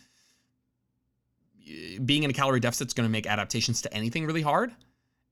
being 2.05 2.23
in 2.23 2.31
a 2.31 2.33
calorie 2.33 2.61
deficit 2.61 2.89
is 2.89 2.95
going 2.95 3.07
to 3.07 3.13
make 3.13 3.27
adaptations 3.27 3.83
to 3.83 3.93
anything 3.93 4.25
really 4.25 4.43
hard. 4.43 4.73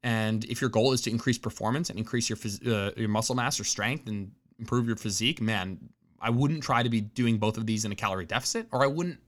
And 0.03 0.45
if 0.47 0.61
your 0.61 0.69
goal 0.69 0.93
is 0.93 1.01
to 1.03 1.11
increase 1.11 1.39
performance 1.39 1.91
and 1.91 1.99
increase 1.99 2.29
your 2.29 2.39
uh, 2.67 2.91
your 2.97 3.09
muscle 3.09 3.37
mass 3.37 3.61
or 3.61 3.65
strength 3.65 4.09
and 4.09 4.33
improve 4.59 4.87
your 4.87 4.97
physique, 4.97 5.41
man, 5.41 5.79
I 6.21 6.31
wouldn't 6.31 6.63
try 6.63 6.83
to 6.83 6.91
be 6.91 7.01
doing 7.01 7.39
both 7.39 7.57
of 7.57 7.67
these 7.67 7.85
in 7.85 7.93
a 7.93 7.95
calorie 7.95 8.27
deficit, 8.27 8.67
or 8.73 8.83
I 8.83 8.89
wouldn't 8.89 9.19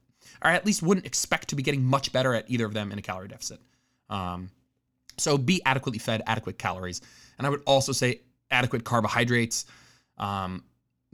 or 0.42 0.50
at 0.50 0.66
least 0.66 0.82
wouldn't 0.82 1.06
expect 1.06 1.48
to 1.48 1.56
be 1.56 1.62
getting 1.62 1.82
much 1.84 2.12
better 2.12 2.34
at 2.34 2.50
either 2.50 2.64
of 2.64 2.74
them 2.74 2.92
in 2.92 2.98
a 2.98 3.02
calorie 3.02 3.28
deficit. 3.28 3.60
Um, 4.10 4.50
so 5.18 5.38
be 5.38 5.62
adequately 5.64 5.98
fed, 5.98 6.22
adequate 6.26 6.58
calories. 6.58 7.00
And 7.38 7.46
I 7.46 7.50
would 7.50 7.62
also 7.66 7.92
say 7.92 8.20
adequate 8.50 8.84
carbohydrates. 8.84 9.66
Um, 10.18 10.64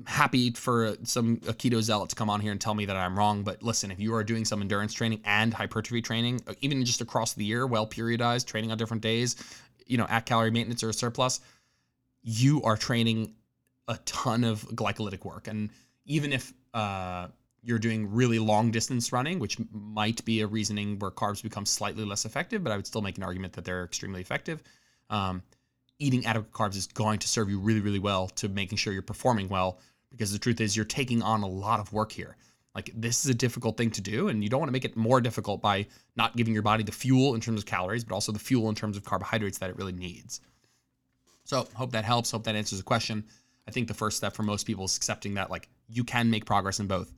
happy 0.07 0.51
for 0.51 0.97
some 1.05 1.41
a 1.47 1.53
keto 1.53 1.81
zealot 1.83 2.09
to 2.11 2.17
come 2.17 2.31
on 2.31 2.41
here 2.41 2.53
and 2.53 2.61
tell 2.61 2.75
me 2.75 2.87
that 2.87 2.97
I'm 2.97 3.19
wrong. 3.19 3.43
But 3.43 3.63
listen, 3.63 3.91
if 3.91 4.01
you 4.01 4.15
are 4.15 4.25
doing 4.25 4.45
some 4.45 4.61
endurance 4.61 4.93
training 4.93 5.21
and 5.25 5.53
hypertrophy 5.53 6.03
training, 6.03 6.41
even 6.61 6.85
just 6.85 7.01
across 7.01 7.35
the 7.35 7.45
year, 7.45 7.67
well 7.67 7.87
periodized, 7.87 8.47
training 8.47 8.73
on 8.73 8.79
different 8.79 9.03
days, 9.03 9.37
you 9.87 9.99
know, 9.99 10.07
at 10.09 10.27
calorie 10.27 10.51
maintenance 10.51 10.83
or 10.83 10.91
a 10.91 10.95
surplus, 10.95 11.41
you 12.23 12.63
are 12.63 12.77
training 12.77 13.35
a 13.89 13.99
ton 14.05 14.45
of 14.45 14.63
glycolytic 14.69 15.25
work. 15.25 15.49
And 15.49 15.71
even 16.07 16.33
if 16.33 16.53
uh, 16.73 17.29
you're 17.63 17.79
doing 17.79 18.11
really 18.11 18.39
long 18.39 18.71
distance 18.71 19.13
running, 19.13 19.39
which 19.39 19.59
might 19.73 20.25
be 20.25 20.41
a 20.41 20.47
reasoning 20.47 20.99
where 20.99 21.11
carbs 21.11 21.43
become 21.43 21.67
slightly 21.67 22.05
less 22.05 22.25
effective, 22.25 22.65
but 22.65 22.73
I 22.73 22.77
would 22.77 22.87
still 22.87 23.03
make 23.03 23.19
an 23.19 23.23
argument 23.23 23.53
that 23.55 23.65
they're 23.65 23.85
extremely 23.85 24.21
effective. 24.21 24.63
Um, 25.11 25.43
eating 25.99 26.25
adequate 26.25 26.53
carbs 26.53 26.77
is 26.77 26.87
going 26.87 27.19
to 27.19 27.29
serve 27.29 27.51
you 27.51 27.59
really, 27.59 27.81
really 27.81 27.99
well 27.99 28.29
to 28.29 28.49
making 28.49 28.79
sure 28.79 28.93
you're 28.93 29.03
performing 29.03 29.49
well 29.49 29.79
because 30.11 30.33
the 30.33 30.39
truth 30.39 30.61
is 30.61 30.75
you're 30.75 30.85
taking 30.85 31.23
on 31.23 31.43
a 31.43 31.49
lot 31.49 31.81
of 31.81 31.93
work 31.93 32.13
here. 32.13 32.37
Like 32.75 32.91
this 32.95 33.25
is 33.25 33.31
a 33.31 33.35
difficult 33.35 33.77
thing 33.77 33.91
to 33.91 34.01
do, 34.01 34.29
and 34.29 34.43
you 34.43 34.49
don't 34.49 34.61
want 34.61 34.69
to 34.69 34.73
make 34.73 34.85
it 34.85 34.97
more 34.97 35.21
difficult 35.21 35.61
by 35.61 35.87
not 36.17 36.37
giving 36.37 36.55
your 36.55 36.63
body 36.63 36.85
the 36.85 36.93
fuel 36.93 37.35
in 37.35 37.41
terms 37.41 37.61
of 37.61 37.67
calories, 37.67 38.05
but 38.05 38.15
also 38.15 38.31
the 38.33 38.39
fuel 38.39 38.69
in 38.69 38.75
terms 38.75 38.97
of 38.97 39.05
carbohydrates 39.05 39.59
that 39.59 39.71
it 39.71 39.77
really 39.77 39.93
needs. 39.93 40.41
So, 41.45 41.67
hope 41.75 41.91
that 41.93 42.05
helps. 42.05 42.31
Hope 42.31 42.45
that 42.45 42.55
answers 42.55 42.79
the 42.79 42.85
question. 42.85 43.25
I 43.67 43.73
think 43.73 43.89
the 43.89 43.95
first 43.95 44.17
step 44.17 44.35
for 44.35 44.45
most 44.45 44.67
people 44.67 44.85
is 44.85 44.97
accepting 44.97 45.35
that 45.35 45.51
like 45.51 45.69
you 45.89 46.05
can 46.05 46.31
make 46.31 46.47
progress 46.47 46.79
in 46.79 46.87
both 46.87 47.13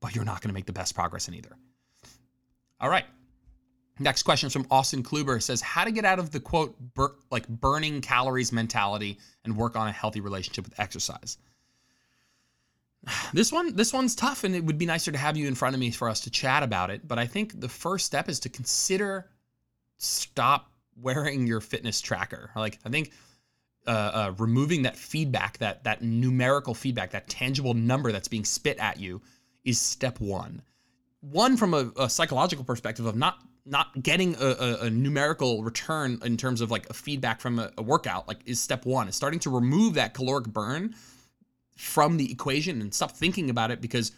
but 0.00 0.14
you're 0.14 0.24
not 0.24 0.40
going 0.40 0.50
to 0.50 0.54
make 0.54 0.66
the 0.66 0.72
best 0.72 0.94
progress 0.94 1.28
in 1.28 1.34
either. 1.34 1.56
All 2.80 2.90
right. 2.90 3.04
Next 3.98 4.24
question 4.24 4.48
is 4.48 4.52
from 4.52 4.66
Austin 4.70 5.02
Kluber 5.02 5.42
says, 5.42 5.62
"How 5.62 5.84
to 5.84 5.90
get 5.90 6.04
out 6.04 6.18
of 6.18 6.30
the 6.30 6.40
quote 6.40 6.78
bur- 6.94 7.16
like 7.30 7.48
burning 7.48 8.02
calories 8.02 8.52
mentality 8.52 9.18
and 9.44 9.56
work 9.56 9.74
on 9.74 9.88
a 9.88 9.92
healthy 9.92 10.20
relationship 10.20 10.64
with 10.64 10.78
exercise." 10.78 11.38
This 13.32 13.52
one, 13.52 13.74
this 13.76 13.92
one's 13.92 14.14
tough, 14.14 14.44
and 14.44 14.54
it 14.54 14.64
would 14.64 14.78
be 14.78 14.86
nicer 14.86 15.12
to 15.12 15.18
have 15.18 15.36
you 15.36 15.46
in 15.46 15.54
front 15.54 15.74
of 15.74 15.80
me 15.80 15.90
for 15.92 16.08
us 16.08 16.20
to 16.22 16.30
chat 16.30 16.62
about 16.62 16.90
it. 16.90 17.06
But 17.06 17.18
I 17.18 17.26
think 17.26 17.58
the 17.60 17.68
first 17.68 18.04
step 18.04 18.28
is 18.28 18.40
to 18.40 18.48
consider 18.48 19.30
stop 19.96 20.70
wearing 21.00 21.46
your 21.46 21.60
fitness 21.60 22.00
tracker. 22.00 22.50
Like 22.56 22.78
I 22.84 22.90
think 22.90 23.12
uh, 23.86 23.90
uh, 23.90 24.34
removing 24.38 24.82
that 24.82 24.96
feedback, 24.96 25.58
that 25.58 25.84
that 25.84 26.02
numerical 26.02 26.74
feedback, 26.74 27.12
that 27.12 27.28
tangible 27.28 27.74
number 27.74 28.12
that's 28.12 28.28
being 28.28 28.44
spit 28.44 28.78
at 28.78 28.98
you 28.98 29.22
is 29.66 29.80
step 29.80 30.20
one. 30.20 30.62
One 31.20 31.56
from 31.56 31.74
a, 31.74 31.90
a 31.98 32.08
psychological 32.08 32.64
perspective 32.64 33.04
of 33.04 33.16
not 33.16 33.38
not 33.68 34.00
getting 34.00 34.36
a, 34.36 34.46
a, 34.46 34.76
a, 34.82 34.90
numerical 34.90 35.64
return 35.64 36.20
in 36.24 36.36
terms 36.36 36.60
of 36.60 36.70
like 36.70 36.88
a 36.88 36.94
feedback 36.94 37.40
from 37.40 37.58
a, 37.58 37.68
a 37.76 37.82
workout 37.82 38.28
like 38.28 38.38
is 38.46 38.60
step 38.60 38.86
one. 38.86 39.08
Is 39.08 39.16
starting 39.16 39.40
to 39.40 39.50
remove 39.50 39.94
that 39.94 40.14
caloric 40.14 40.46
burn 40.46 40.94
from 41.76 42.16
the 42.16 42.30
equation 42.30 42.80
and 42.80 42.94
stop 42.94 43.10
thinking 43.10 43.50
about 43.50 43.72
it 43.72 43.80
because 43.80 44.12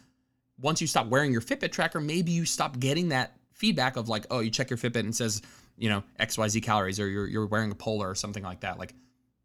once 0.61 0.83
you 0.83 0.87
stop 0.87 1.07
wearing 1.07 1.33
your 1.33 1.41
Fitbit 1.41 1.73
tracker, 1.73 1.99
maybe 1.99 2.31
you 2.31 2.45
stop 2.45 2.79
getting 2.79 3.09
that 3.09 3.37
feedback 3.53 3.97
of 3.97 4.09
like, 4.09 4.27
oh, 4.31 4.41
you 4.41 4.51
check 4.51 4.69
your 4.69 4.77
Fitbit 4.77 5.01
and 5.01 5.17
says, 5.17 5.41
you 5.79 5.89
know, 5.89 6.03
XYZ 6.21 6.63
calories, 6.63 7.01
or 7.01 7.09
you're, 7.09 7.27
you're 7.27 7.47
wearing 7.47 7.71
a 7.71 7.75
polar 7.75 8.11
or 8.11 8.15
something 8.15 8.43
like 8.43 8.61
that. 8.61 8.79
Like 8.79 8.95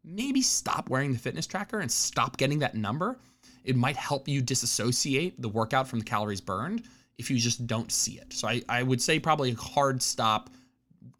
maybe 0.04 0.42
stop 0.42 0.90
wearing 0.90 1.12
the 1.12 1.18
fitness 1.18 1.46
tracker 1.46 1.80
and 1.80 1.90
stop 1.90 2.36
getting 2.36 2.58
that 2.58 2.74
number 2.74 3.18
it 3.64 3.76
might 3.76 3.96
help 3.96 4.28
you 4.28 4.42
disassociate 4.42 5.40
the 5.40 5.48
workout 5.48 5.88
from 5.88 6.00
the 6.00 6.04
calories 6.04 6.40
burned 6.40 6.82
if 7.18 7.30
you 7.30 7.38
just 7.38 7.66
don't 7.66 7.90
see 7.92 8.18
it. 8.18 8.32
So 8.32 8.48
I, 8.48 8.62
I 8.68 8.82
would 8.82 9.00
say 9.02 9.18
probably 9.18 9.52
a 9.52 9.54
hard 9.54 10.02
stop, 10.02 10.50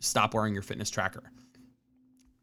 stop 0.00 0.35
wearing 0.35 0.52
your 0.54 0.62
fitness 0.62 0.90
tracker. 0.90 1.22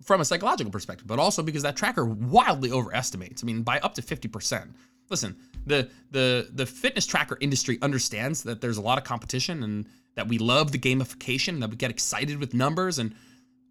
from 0.04 0.22
a 0.22 0.26
psychological 0.26 0.72
perspective, 0.72 1.08
but 1.08 1.20
also 1.20 1.44
because 1.44 1.64
that 1.64 1.76
tracker 1.76 2.06
wildly 2.06 2.72
overestimates. 2.72 3.44
I 3.44 3.46
mean, 3.46 3.64
by 3.64 3.80
up 3.80 3.94
to 3.96 4.02
50%. 4.02 4.70
Listen, 5.10 5.36
the 5.66 5.90
the 6.12 6.50
the 6.54 6.66
fitness 6.66 7.06
tracker 7.06 7.38
industry 7.42 7.78
understands 7.82 8.44
that 8.44 8.62
there's 8.62 8.78
a 8.78 8.82
lot 8.82 8.98
of 8.98 9.04
competition 9.04 9.64
and 9.64 9.86
that 10.16 10.28
we 10.28 10.38
love 10.38 10.72
the 10.72 10.80
gamification, 10.80 11.60
that 11.60 11.70
we 11.70 11.76
get 11.76 11.92
excited 11.92 12.40
with 12.40 12.54
numbers 12.54 13.00
and 13.00 13.14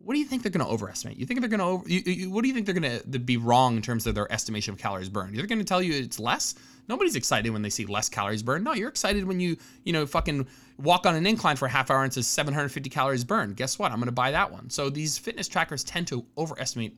what 0.03 0.15
do 0.15 0.21
you 0.21 0.25
think 0.25 0.43
they're 0.43 0.51
going 0.51 0.65
to 0.65 0.73
overestimate? 0.73 1.19
You 1.19 1.27
think 1.27 1.41
they're 1.41 1.49
going 1.49 1.61
to 1.61 1.67
over? 1.67 1.89
You, 1.89 2.01
you, 2.07 2.31
what 2.31 2.43
do 2.43 2.49
you 2.49 2.55
think 2.55 2.67
they're 2.67 2.75
going 2.75 3.01
to 3.01 3.19
uh, 3.19 3.19
be 3.19 3.37
wrong 3.37 3.77
in 3.77 3.83
terms 3.83 4.07
of 4.07 4.15
their 4.15 4.31
estimation 4.33 4.73
of 4.73 4.81
calories 4.81 5.11
burned? 5.11 5.37
They're 5.37 5.47
going 5.47 5.59
to 5.59 5.65
tell 5.65 5.83
you 5.83 5.93
it's 5.93 6.19
less. 6.19 6.55
Nobody's 6.89 7.17
excited 7.17 7.51
when 7.51 7.63
they 7.63 7.71
see 7.71 7.85
less 7.85 8.09
calories 8.09 8.43
burned. 8.43 8.65
No, 8.65 8.73
you're 8.73 8.89
excited 8.89 9.25
when 9.25 9.41
you 9.41 9.57
you 9.85 9.93
know 9.93 10.07
fucking 10.07 10.47
walk 10.79 11.05
on 11.05 11.15
an 11.15 11.27
incline 11.27 11.57
for 11.57 11.67
a 11.67 11.71
half 11.71 11.91
hour 11.91 12.03
and 12.03 12.13
says 12.13 12.27
750 12.27 12.89
calories 12.89 13.25
burned. 13.25 13.57
Guess 13.57 13.79
what? 13.79 13.93
I'm 13.93 13.99
going 13.99 14.07
to 14.07 14.13
buy 14.13 14.31
that 14.31 14.51
one. 14.51 14.71
So 14.71 14.89
these 14.89 15.19
fitness 15.19 15.49
trackers 15.49 15.85
tend 15.85 16.07
to 16.09 16.25
overestimate 16.39 16.97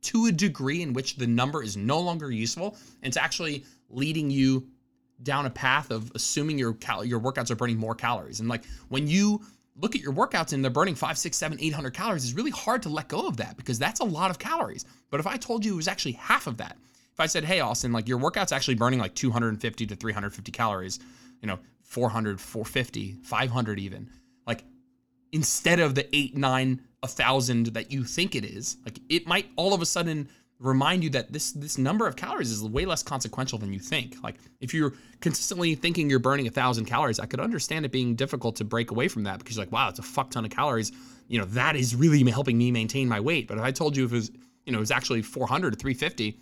to 0.00 0.26
a 0.26 0.32
degree 0.32 0.80
in 0.80 0.94
which 0.94 1.16
the 1.16 1.26
number 1.26 1.62
is 1.62 1.76
no 1.76 2.00
longer 2.00 2.30
useful 2.30 2.76
and 3.02 3.10
it's 3.10 3.16
actually 3.16 3.64
leading 3.90 4.30
you 4.30 4.66
down 5.22 5.46
a 5.46 5.50
path 5.50 5.90
of 5.90 6.12
assuming 6.14 6.58
your 6.58 6.74
cal- 6.74 7.04
your 7.04 7.20
workouts 7.20 7.50
are 7.50 7.56
burning 7.56 7.76
more 7.76 7.94
calories. 7.94 8.40
And 8.40 8.48
like 8.48 8.64
when 8.88 9.06
you 9.06 9.42
look 9.80 9.94
at 9.94 10.02
your 10.02 10.12
workouts 10.12 10.52
and 10.52 10.62
they're 10.62 10.70
burning 10.70 10.94
five, 10.94 11.16
six, 11.18 11.36
seven, 11.36 11.58
eight 11.60 11.72
hundred 11.72 11.94
calories, 11.94 12.24
it's 12.24 12.34
really 12.34 12.50
hard 12.50 12.82
to 12.82 12.88
let 12.88 13.08
go 13.08 13.26
of 13.26 13.36
that 13.38 13.56
because 13.56 13.78
that's 13.78 14.00
a 14.00 14.04
lot 14.04 14.30
of 14.30 14.38
calories. 14.38 14.84
But 15.10 15.20
if 15.20 15.26
I 15.26 15.36
told 15.36 15.64
you 15.64 15.74
it 15.74 15.76
was 15.76 15.88
actually 15.88 16.12
half 16.12 16.46
of 16.46 16.56
that, 16.58 16.76
if 17.12 17.20
I 17.20 17.26
said, 17.26 17.44
hey, 17.44 17.60
Austin, 17.60 17.92
like 17.92 18.08
your 18.08 18.18
workout's 18.18 18.52
actually 18.52 18.74
burning 18.74 18.98
like 18.98 19.14
250 19.14 19.86
to 19.86 19.96
350 19.96 20.52
calories, 20.52 20.98
you 21.40 21.48
know, 21.48 21.58
400, 21.82 22.40
450, 22.40 23.16
500 23.22 23.78
even, 23.80 24.10
like 24.46 24.62
instead 25.32 25.80
of 25.80 25.94
the 25.94 26.06
eight, 26.14 26.36
nine, 26.36 26.82
a 27.02 27.08
thousand 27.08 27.66
that 27.66 27.92
you 27.92 28.04
think 28.04 28.34
it 28.34 28.44
is, 28.44 28.76
like 28.84 28.98
it 29.08 29.26
might 29.26 29.46
all 29.56 29.74
of 29.74 29.82
a 29.82 29.86
sudden 29.86 30.28
remind 30.60 31.04
you 31.04 31.10
that 31.10 31.32
this 31.32 31.52
this 31.52 31.78
number 31.78 32.06
of 32.06 32.16
calories 32.16 32.50
is 32.50 32.62
way 32.62 32.84
less 32.84 33.02
consequential 33.02 33.58
than 33.58 33.72
you 33.72 33.78
think. 33.78 34.16
Like 34.22 34.36
if 34.60 34.74
you're 34.74 34.94
consistently 35.20 35.74
thinking 35.74 36.10
you're 36.10 36.18
burning 36.18 36.46
a 36.46 36.50
thousand 36.50 36.86
calories, 36.86 37.20
I 37.20 37.26
could 37.26 37.40
understand 37.40 37.84
it 37.84 37.92
being 37.92 38.14
difficult 38.14 38.56
to 38.56 38.64
break 38.64 38.90
away 38.90 39.08
from 39.08 39.24
that 39.24 39.38
because 39.38 39.56
you're 39.56 39.64
like, 39.64 39.72
wow, 39.72 39.88
it's 39.88 39.98
a 39.98 40.02
fuck 40.02 40.30
ton 40.30 40.44
of 40.44 40.50
calories. 40.50 40.92
You 41.28 41.38
know, 41.38 41.44
that 41.46 41.76
is 41.76 41.94
really 41.94 42.28
helping 42.30 42.58
me 42.58 42.70
maintain 42.70 43.08
my 43.08 43.20
weight. 43.20 43.46
But 43.46 43.58
if 43.58 43.64
I 43.64 43.70
told 43.70 43.96
you 43.96 44.04
if 44.04 44.12
it 44.12 44.16
was, 44.16 44.30
you 44.64 44.72
know, 44.72 44.78
it 44.78 44.80
was 44.80 44.90
actually 44.90 45.22
400 45.22 45.72
to 45.72 45.78
350, 45.78 46.38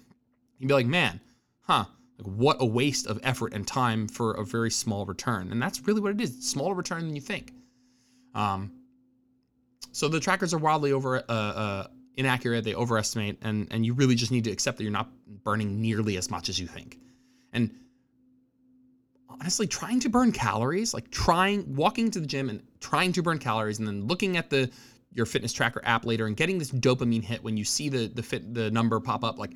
you'd 0.58 0.68
be 0.68 0.74
like, 0.74 0.86
man, 0.86 1.20
huh, 1.62 1.84
like 2.18 2.26
what 2.26 2.56
a 2.60 2.66
waste 2.66 3.06
of 3.06 3.20
effort 3.22 3.52
and 3.52 3.66
time 3.66 4.08
for 4.08 4.32
a 4.32 4.44
very 4.44 4.70
small 4.70 5.04
return. 5.04 5.50
And 5.52 5.60
that's 5.60 5.86
really 5.86 6.00
what 6.00 6.12
it 6.12 6.20
is, 6.20 6.48
smaller 6.48 6.74
return 6.74 7.06
than 7.06 7.14
you 7.14 7.20
think. 7.20 7.52
Um, 8.34 8.72
so 9.92 10.08
the 10.08 10.20
trackers 10.20 10.54
are 10.54 10.58
wildly 10.58 10.92
over 10.92 11.18
uh, 11.18 11.32
uh, 11.32 11.86
inaccurate, 12.16 12.64
they 12.64 12.74
overestimate, 12.74 13.38
and 13.42 13.68
and 13.70 13.84
you 13.84 13.94
really 13.94 14.14
just 14.14 14.32
need 14.32 14.44
to 14.44 14.50
accept 14.50 14.78
that 14.78 14.84
you're 14.84 14.92
not 14.92 15.10
burning 15.44 15.80
nearly 15.80 16.16
as 16.16 16.30
much 16.30 16.48
as 16.48 16.58
you 16.58 16.66
think. 16.66 16.98
And 17.52 17.70
honestly, 19.28 19.66
trying 19.66 20.00
to 20.00 20.08
burn 20.08 20.32
calories, 20.32 20.94
like 20.94 21.10
trying 21.10 21.74
walking 21.74 22.10
to 22.12 22.20
the 22.20 22.26
gym 22.26 22.48
and 22.48 22.62
trying 22.80 23.12
to 23.12 23.22
burn 23.22 23.38
calories, 23.38 23.78
and 23.78 23.86
then 23.86 24.06
looking 24.06 24.36
at 24.36 24.50
the 24.50 24.70
your 25.12 25.26
fitness 25.26 25.52
tracker 25.52 25.80
app 25.84 26.04
later 26.04 26.26
and 26.26 26.36
getting 26.36 26.58
this 26.58 26.70
dopamine 26.70 27.22
hit 27.22 27.42
when 27.42 27.56
you 27.56 27.64
see 27.64 27.88
the 27.88 28.08
the 28.08 28.22
fit 28.22 28.54
the 28.54 28.70
number 28.70 28.98
pop 29.00 29.24
up, 29.24 29.38
like 29.38 29.52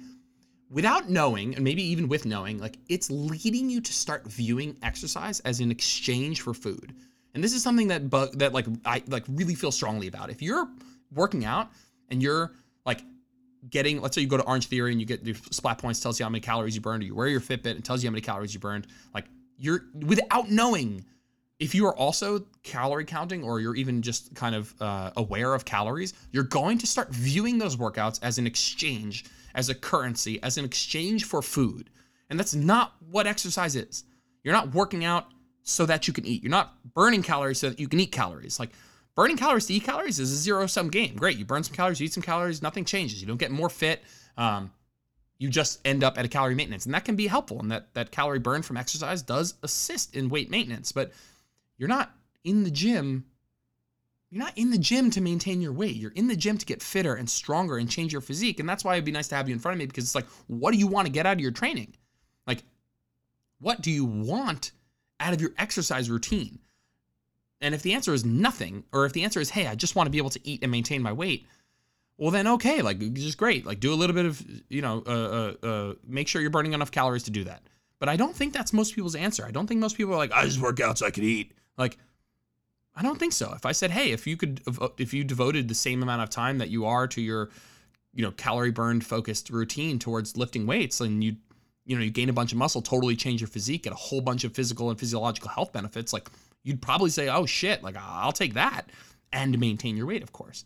without 0.70 1.10
knowing, 1.10 1.54
and 1.54 1.64
maybe 1.64 1.82
even 1.82 2.08
with 2.08 2.24
knowing, 2.24 2.58
like 2.58 2.78
it's 2.88 3.10
leading 3.10 3.68
you 3.68 3.80
to 3.80 3.92
start 3.92 4.26
viewing 4.26 4.76
exercise 4.82 5.40
as 5.40 5.60
an 5.60 5.70
exchange 5.70 6.40
for 6.42 6.54
food. 6.54 6.94
And 7.34 7.44
this 7.44 7.52
is 7.52 7.62
something 7.62 7.88
that 7.88 8.10
that 8.38 8.52
like 8.52 8.66
I 8.84 9.02
like 9.06 9.24
really 9.28 9.54
feel 9.54 9.72
strongly 9.72 10.08
about. 10.08 10.30
If 10.30 10.42
you're 10.42 10.68
working 11.12 11.44
out 11.44 11.70
and 12.10 12.22
you're 12.22 12.52
like 12.84 13.02
getting, 13.68 14.00
let's 14.00 14.14
say 14.14 14.22
you 14.22 14.28
go 14.28 14.36
to 14.36 14.44
Orange 14.44 14.66
Theory 14.66 14.92
and 14.92 15.00
you 15.00 15.06
get 15.06 15.24
your 15.24 15.36
splat 15.50 15.78
points 15.78 16.00
tells 16.00 16.18
you 16.18 16.24
how 16.24 16.30
many 16.30 16.40
calories 16.40 16.74
you 16.74 16.80
burned, 16.80 17.02
or 17.02 17.06
you 17.06 17.14
wear 17.14 17.28
your 17.28 17.40
Fitbit 17.40 17.72
and 17.72 17.84
tells 17.84 18.02
you 18.02 18.08
how 18.08 18.12
many 18.12 18.22
calories 18.22 18.54
you 18.54 18.60
burned. 18.60 18.86
Like 19.14 19.26
you're 19.58 19.84
without 19.94 20.50
knowing 20.50 21.04
if 21.60 21.74
you 21.74 21.86
are 21.86 21.96
also 21.96 22.46
calorie 22.62 23.04
counting 23.04 23.44
or 23.44 23.60
you're 23.60 23.76
even 23.76 24.00
just 24.00 24.34
kind 24.34 24.54
of 24.54 24.74
uh, 24.80 25.10
aware 25.16 25.54
of 25.54 25.66
calories, 25.66 26.14
you're 26.32 26.42
going 26.42 26.78
to 26.78 26.86
start 26.86 27.10
viewing 27.10 27.58
those 27.58 27.76
workouts 27.76 28.18
as 28.22 28.38
an 28.38 28.46
exchange, 28.46 29.26
as 29.54 29.68
a 29.68 29.74
currency, 29.74 30.42
as 30.42 30.56
an 30.56 30.64
exchange 30.64 31.24
for 31.24 31.42
food. 31.42 31.90
And 32.30 32.38
that's 32.38 32.54
not 32.54 32.94
what 33.10 33.26
exercise 33.26 33.76
is. 33.76 34.04
You're 34.42 34.54
not 34.54 34.74
working 34.74 35.04
out 35.04 35.26
so 35.62 35.84
that 35.84 36.08
you 36.08 36.14
can 36.14 36.24
eat. 36.24 36.42
You're 36.42 36.50
not 36.50 36.74
burning 36.94 37.22
calories 37.22 37.58
so 37.58 37.68
that 37.68 37.78
you 37.78 37.88
can 37.88 38.00
eat 38.00 38.10
calories. 38.10 38.58
Like 38.58 38.70
burning 39.14 39.36
calories 39.36 39.66
to 39.66 39.74
eat 39.74 39.84
calories 39.84 40.18
is 40.18 40.32
a 40.32 40.36
zero 40.36 40.66
sum 40.66 40.88
game. 40.88 41.16
Great, 41.16 41.36
you 41.38 41.44
burn 41.44 41.62
some 41.62 41.74
calories, 41.74 42.00
you 42.00 42.06
eat 42.06 42.12
some 42.12 42.22
calories, 42.22 42.62
nothing 42.62 42.84
changes. 42.84 43.20
You 43.20 43.26
don't 43.26 43.36
get 43.36 43.50
more 43.50 43.68
fit. 43.68 44.02
Um, 44.36 44.72
you 45.38 45.48
just 45.48 45.80
end 45.86 46.04
up 46.04 46.18
at 46.18 46.24
a 46.24 46.28
calorie 46.28 46.54
maintenance, 46.54 46.84
and 46.84 46.94
that 46.94 47.04
can 47.04 47.16
be 47.16 47.26
helpful. 47.26 47.60
And 47.60 47.70
that 47.70 47.94
that 47.94 48.10
calorie 48.10 48.38
burn 48.38 48.62
from 48.62 48.76
exercise 48.76 49.22
does 49.22 49.54
assist 49.62 50.14
in 50.14 50.28
weight 50.28 50.50
maintenance. 50.50 50.92
But 50.92 51.12
you're 51.78 51.88
not 51.88 52.12
in 52.44 52.62
the 52.62 52.70
gym. 52.70 53.24
You're 54.30 54.44
not 54.44 54.56
in 54.56 54.70
the 54.70 54.78
gym 54.78 55.10
to 55.10 55.20
maintain 55.20 55.60
your 55.60 55.72
weight. 55.72 55.96
You're 55.96 56.12
in 56.12 56.28
the 56.28 56.36
gym 56.36 56.58
to 56.58 56.66
get 56.66 56.82
fitter 56.82 57.14
and 57.14 57.28
stronger 57.28 57.78
and 57.78 57.90
change 57.90 58.12
your 58.12 58.20
physique. 58.20 58.60
And 58.60 58.68
that's 58.68 58.84
why 58.84 58.94
it'd 58.94 59.04
be 59.04 59.12
nice 59.12 59.28
to 59.28 59.34
have 59.34 59.48
you 59.48 59.54
in 59.54 59.58
front 59.58 59.74
of 59.74 59.78
me 59.80 59.86
because 59.86 60.04
it's 60.04 60.14
like, 60.14 60.26
what 60.46 60.72
do 60.72 60.78
you 60.78 60.86
want 60.86 61.06
to 61.06 61.12
get 61.12 61.26
out 61.26 61.32
of 61.32 61.40
your 61.40 61.50
training? 61.50 61.94
Like, 62.46 62.62
what 63.58 63.80
do 63.80 63.90
you 63.90 64.04
want 64.04 64.72
out 65.18 65.32
of 65.32 65.40
your 65.40 65.50
exercise 65.58 66.08
routine? 66.08 66.60
And 67.60 67.74
if 67.74 67.82
the 67.82 67.92
answer 67.92 68.14
is 68.14 68.24
nothing, 68.24 68.84
or 68.92 69.04
if 69.04 69.12
the 69.12 69.22
answer 69.22 69.40
is, 69.40 69.50
hey, 69.50 69.66
I 69.66 69.74
just 69.74 69.94
want 69.94 70.06
to 70.06 70.10
be 70.10 70.18
able 70.18 70.30
to 70.30 70.40
eat 70.44 70.62
and 70.62 70.72
maintain 70.72 71.02
my 71.02 71.12
weight, 71.12 71.46
well, 72.16 72.30
then 72.30 72.46
okay, 72.46 72.82
like 72.82 72.98
just 73.14 73.38
great. 73.38 73.66
Like 73.66 73.80
do 73.80 73.92
a 73.92 73.96
little 73.96 74.14
bit 74.14 74.26
of, 74.26 74.42
you 74.68 74.82
know, 74.82 75.02
uh, 75.06 75.10
uh, 75.10 75.66
uh, 75.66 75.94
make 76.06 76.28
sure 76.28 76.40
you're 76.40 76.50
burning 76.50 76.74
enough 76.74 76.90
calories 76.90 77.22
to 77.24 77.30
do 77.30 77.44
that. 77.44 77.62
But 77.98 78.08
I 78.08 78.16
don't 78.16 78.34
think 78.34 78.52
that's 78.52 78.72
most 78.72 78.94
people's 78.94 79.14
answer. 79.14 79.44
I 79.44 79.50
don't 79.50 79.66
think 79.66 79.80
most 79.80 79.96
people 79.96 80.14
are 80.14 80.18
like, 80.18 80.32
I 80.32 80.44
just 80.44 80.60
work 80.60 80.80
out 80.80 80.98
so 80.98 81.06
I 81.06 81.10
can 81.10 81.24
eat. 81.24 81.52
Like, 81.76 81.98
I 82.94 83.02
don't 83.02 83.18
think 83.18 83.32
so. 83.32 83.52
If 83.54 83.64
I 83.64 83.72
said, 83.72 83.90
hey, 83.90 84.12
if 84.12 84.26
you 84.26 84.36
could, 84.36 84.62
if 84.98 85.14
you 85.14 85.22
devoted 85.22 85.68
the 85.68 85.74
same 85.74 86.02
amount 86.02 86.22
of 86.22 86.30
time 86.30 86.58
that 86.58 86.70
you 86.70 86.86
are 86.86 87.06
to 87.08 87.20
your, 87.20 87.50
you 88.14 88.22
know, 88.22 88.32
calorie 88.32 88.70
burned 88.70 89.06
focused 89.06 89.50
routine 89.50 89.98
towards 89.98 90.36
lifting 90.36 90.66
weights, 90.66 91.00
and 91.00 91.22
you, 91.22 91.36
you 91.84 91.96
know, 91.96 92.02
you 92.02 92.10
gain 92.10 92.28
a 92.28 92.32
bunch 92.32 92.52
of 92.52 92.58
muscle, 92.58 92.82
totally 92.82 93.16
change 93.16 93.40
your 93.40 93.48
physique, 93.48 93.84
get 93.84 93.92
a 93.92 93.96
whole 93.96 94.20
bunch 94.20 94.44
of 94.44 94.54
physical 94.54 94.90
and 94.90 94.98
physiological 94.98 95.50
health 95.50 95.72
benefits, 95.72 96.12
like 96.12 96.28
you'd 96.62 96.82
probably 96.82 97.10
say, 97.10 97.28
oh 97.28 97.46
shit, 97.46 97.82
like 97.82 97.96
I'll 97.98 98.32
take 98.32 98.54
that 98.54 98.90
and 99.32 99.58
maintain 99.58 99.96
your 99.96 100.06
weight, 100.06 100.22
of 100.22 100.32
course. 100.32 100.64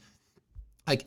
Like 0.86 1.06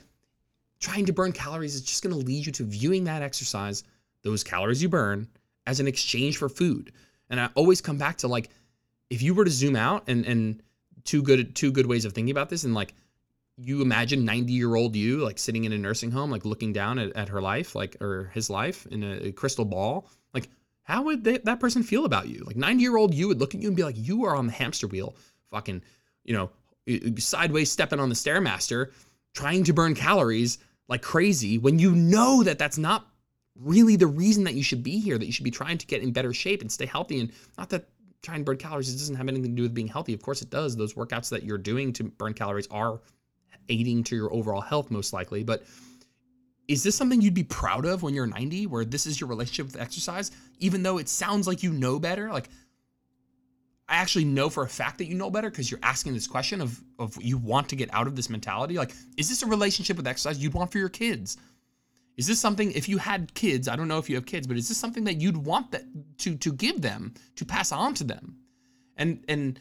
trying 0.80 1.06
to 1.06 1.14
burn 1.14 1.32
calories 1.32 1.76
is 1.76 1.82
just 1.82 2.04
going 2.04 2.18
to 2.18 2.26
lead 2.26 2.46
you 2.46 2.52
to 2.54 2.64
viewing 2.64 3.04
that 3.06 3.22
exercise, 3.22 3.84
those 4.24 4.44
calories 4.44 4.82
you 4.82 4.90
burn, 4.90 5.28
as 5.66 5.80
an 5.80 5.88
exchange 5.88 6.38
for 6.38 6.50
food. 6.50 6.92
And 7.30 7.40
I 7.40 7.50
always 7.56 7.82
come 7.82 7.98
back 7.98 8.18
to 8.18 8.28
like, 8.28 8.50
if 9.10 9.22
you 9.22 9.34
were 9.34 9.46
to 9.46 9.52
zoom 9.52 9.76
out 9.76 10.04
and 10.08 10.26
and 10.26 10.62
two 11.04 11.22
good 11.22 11.56
two 11.56 11.72
good 11.72 11.86
ways 11.86 12.06
of 12.06 12.14
thinking 12.14 12.32
about 12.32 12.50
this, 12.50 12.64
and 12.64 12.74
like 12.74 12.94
you 13.58 13.82
imagine 13.82 14.24
90 14.24 14.54
year 14.54 14.76
old 14.76 14.96
you 14.96 15.18
like 15.24 15.40
sitting 15.40 15.64
in 15.64 15.74
a 15.74 15.78
nursing 15.78 16.12
home, 16.12 16.30
like 16.30 16.46
looking 16.46 16.74
down 16.74 17.00
at, 17.00 17.16
at 17.16 17.30
her 17.30 17.42
life, 17.42 17.74
like 17.76 17.98
or 18.02 18.30
his 18.34 18.50
life 18.50 18.86
in 18.88 19.04
a, 19.04 19.28
a 19.28 19.32
crystal 19.32 19.66
ball, 19.66 20.10
like 20.34 20.50
how 20.88 21.02
would 21.02 21.26
they, 21.26 21.38
that 21.40 21.60
person 21.60 21.84
feel 21.84 22.06
about 22.06 22.30
you? 22.30 22.44
Like 22.46 22.56
90 22.56 22.82
year 22.82 22.96
old 22.96 23.14
you 23.14 23.28
would 23.28 23.42
look 23.42 23.54
at 23.54 23.62
you 23.62 23.68
and 23.68 23.76
be 23.76 23.84
like, 23.84 23.98
you 23.98 24.24
are 24.24 24.38
on 24.38 24.48
the 24.48 24.54
hamster 24.54 24.88
wheel, 24.88 25.18
fucking, 25.52 25.82
you 26.24 26.34
know, 26.34 26.50
sideways 27.18 27.70
stepping 27.70 28.00
on 28.00 28.08
the 28.08 28.16
Stairmaster, 28.16 28.94
trying 29.34 29.66
to 29.66 29.74
burn 29.74 29.96
calories 29.96 30.60
like 30.88 31.02
crazy 31.02 31.58
when 31.58 31.78
you 31.78 31.94
know 31.94 32.42
that 32.42 32.58
that's 32.58 32.78
not 32.78 33.06
really 33.60 33.98
the 33.98 34.08
reason 34.08 34.46
that 34.46 34.54
you 34.54 34.64
should 34.64 34.82
be 34.82 34.98
here, 34.98 35.18
that 35.18 35.26
you 35.26 35.34
should 35.34 35.44
be 35.44 35.52
trying 35.52 35.78
to 35.78 35.86
get 35.88 36.02
in 36.02 36.14
better 36.14 36.34
shape 36.34 36.62
and 36.62 36.72
stay 36.72 36.86
healthy. 36.86 37.20
And 37.20 37.34
not 37.58 37.70
that 37.72 37.90
trying 38.22 38.40
to 38.40 38.46
burn 38.46 38.56
calories 38.56 38.90
doesn't 38.90 39.16
have 39.16 39.28
anything 39.28 39.52
to 39.52 39.56
do 39.58 39.64
with 39.64 39.74
being 39.74 39.90
healthy. 39.90 40.14
Of 40.14 40.22
course 40.22 40.42
it 40.42 40.50
does. 40.50 40.78
Those 40.78 40.94
workouts 40.94 41.28
that 41.32 41.44
you're 41.44 41.58
doing 41.58 41.92
to 41.94 42.06
burn 42.06 42.34
calories 42.34 42.68
are 42.68 43.02
aiding 43.68 44.06
to 44.06 44.16
your 44.16 44.34
overall 44.34 44.62
health 44.62 44.90
most 44.90 45.12
likely, 45.12 45.44
but 45.44 45.66
is 46.68 46.84
this 46.84 46.96
something 46.96 47.22
you'd 47.22 47.34
be 47.34 47.44
proud 47.44 47.86
of 47.86 48.04
when 48.04 48.14
you're 48.14 48.28
90 48.28 48.68
where 48.68 48.84
this 48.84 49.06
is 49.06 49.20
your 49.20 49.30
relationship 49.30 49.68
with 49.68 49.82
exercise 49.82 50.32
even 50.60 50.84
though 50.84 50.98
it 50.98 51.08
sounds 51.08 51.48
like 51.48 51.64
you 51.64 51.72
know 51.72 52.00
better? 52.00 52.30
Like 52.32 52.50
i 53.90 53.96
actually 53.96 54.26
know 54.26 54.50
for 54.50 54.64
a 54.64 54.68
fact 54.68 54.98
that 54.98 55.06
you 55.06 55.16
know 55.16 55.30
better 55.30 55.50
because 55.50 55.72
you're 55.72 55.80
asking 55.82 56.14
this 56.14 56.28
question 56.28 56.60
of 56.60 56.84
of 57.00 57.18
you 57.22 57.38
want 57.38 57.70
to 57.70 57.76
get 57.76 57.94
out 57.94 58.08
of 58.08 58.16
this 58.16 58.30
mentality. 58.30 58.76
Like 58.78 58.94
is 59.18 59.30
this 59.30 59.44
a 59.44 59.48
relationship 59.48 59.98
with 59.98 60.08
exercise 60.08 60.40
you'd 60.40 60.54
want 60.54 60.72
for 60.72 60.78
your 60.78 60.90
kids? 60.90 61.38
Is 62.18 62.26
this 62.26 62.40
something 62.40 62.72
if 62.72 62.90
you 62.90 62.98
had 62.98 63.34
kids 63.34 63.68
i 63.68 63.76
don't 63.76 63.88
know 63.88 64.00
if 64.00 64.10
you 64.10 64.16
have 64.16 64.26
kids 64.26 64.48
but 64.48 64.58
is 64.58 64.68
this 64.68 64.78
something 64.78 65.06
that 65.06 65.22
you'd 65.22 65.38
want 65.38 65.72
that 65.72 65.84
to 66.20 66.36
to 66.36 66.52
give 66.52 66.82
them 66.82 67.14
to 67.36 67.46
pass 67.46 67.72
on 67.72 67.94
to 67.96 68.04
them? 68.04 68.36
And 68.98 69.24
and 69.30 69.60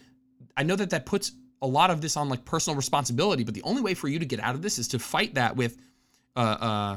i 0.57 0.65
know 0.65 0.75
that 0.77 0.91
that 0.91 1.07
puts 1.07 1.33
a 1.63 1.67
lot 1.67 1.91
of 1.91 2.01
this 2.01 2.17
on 2.17 2.29
like 2.29 2.45
personal 2.45 2.77
responsibility 2.77 3.45
but 3.45 3.55
the 3.55 3.63
only 3.63 3.81
way 3.81 3.95
for 3.95 4.09
you 4.09 4.19
to 4.19 4.27
get 4.27 4.41
out 4.41 4.55
of 4.55 4.63
this 4.63 4.79
is 4.79 4.89
to 4.89 4.99
fight 4.99 5.35
that 5.35 5.57
with 5.57 5.79
uh, 6.37 6.41
uh, 6.41 6.97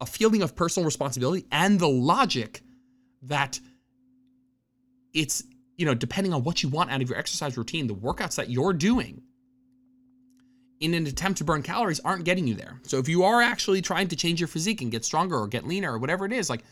a 0.00 0.06
feeling 0.06 0.42
of 0.42 0.56
personal 0.56 0.84
responsibility 0.84 1.46
and 1.50 1.78
the 1.78 1.88
logic 1.88 2.62
that 3.22 3.60
it's 5.14 5.44
you 5.76 5.86
know 5.86 5.94
depending 5.94 6.32
on 6.32 6.42
what 6.42 6.62
you 6.62 6.68
want 6.68 6.90
out 6.90 7.00
of 7.00 7.08
your 7.08 7.18
exercise 7.18 7.56
routine 7.56 7.86
the 7.86 7.94
workouts 7.94 8.36
that 8.36 8.50
you're 8.50 8.72
doing 8.72 9.22
in 10.82 10.94
an 10.94 11.06
attempt 11.06 11.38
to 11.38 11.44
burn 11.44 11.62
calories 11.62 12.00
aren't 12.00 12.24
getting 12.24 12.48
you 12.48 12.56
there. 12.56 12.80
So 12.82 12.98
if 12.98 13.08
you 13.08 13.22
are 13.22 13.40
actually 13.40 13.80
trying 13.82 14.08
to 14.08 14.16
change 14.16 14.40
your 14.40 14.48
physique 14.48 14.82
and 14.82 14.90
get 14.90 15.04
stronger 15.04 15.38
or 15.38 15.46
get 15.46 15.64
leaner 15.64 15.92
or 15.92 15.98
whatever 15.98 16.26
it 16.26 16.32
is, 16.32 16.50
like 16.50 16.64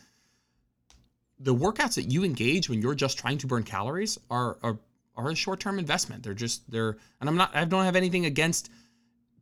the 1.39 1.55
workouts 1.55 1.95
that 1.95 2.11
you 2.11 2.25
engage 2.25 2.69
when 2.69 2.83
you're 2.83 2.97
just 2.97 3.19
trying 3.19 3.39
to 3.39 3.47
burn 3.47 3.63
calories 3.63 4.19
are 4.29 4.59
are, 4.65 4.79
are 5.17 5.31
a 5.31 5.35
short-term 5.37 5.79
investment. 5.79 6.25
They're 6.25 6.35
just 6.35 6.69
they're 6.69 6.97
and 7.21 7.29
I'm 7.29 7.37
not 7.37 7.55
I 7.55 7.65
don't 7.65 7.85
have 7.85 7.95
anything 7.95 8.27
against 8.27 8.69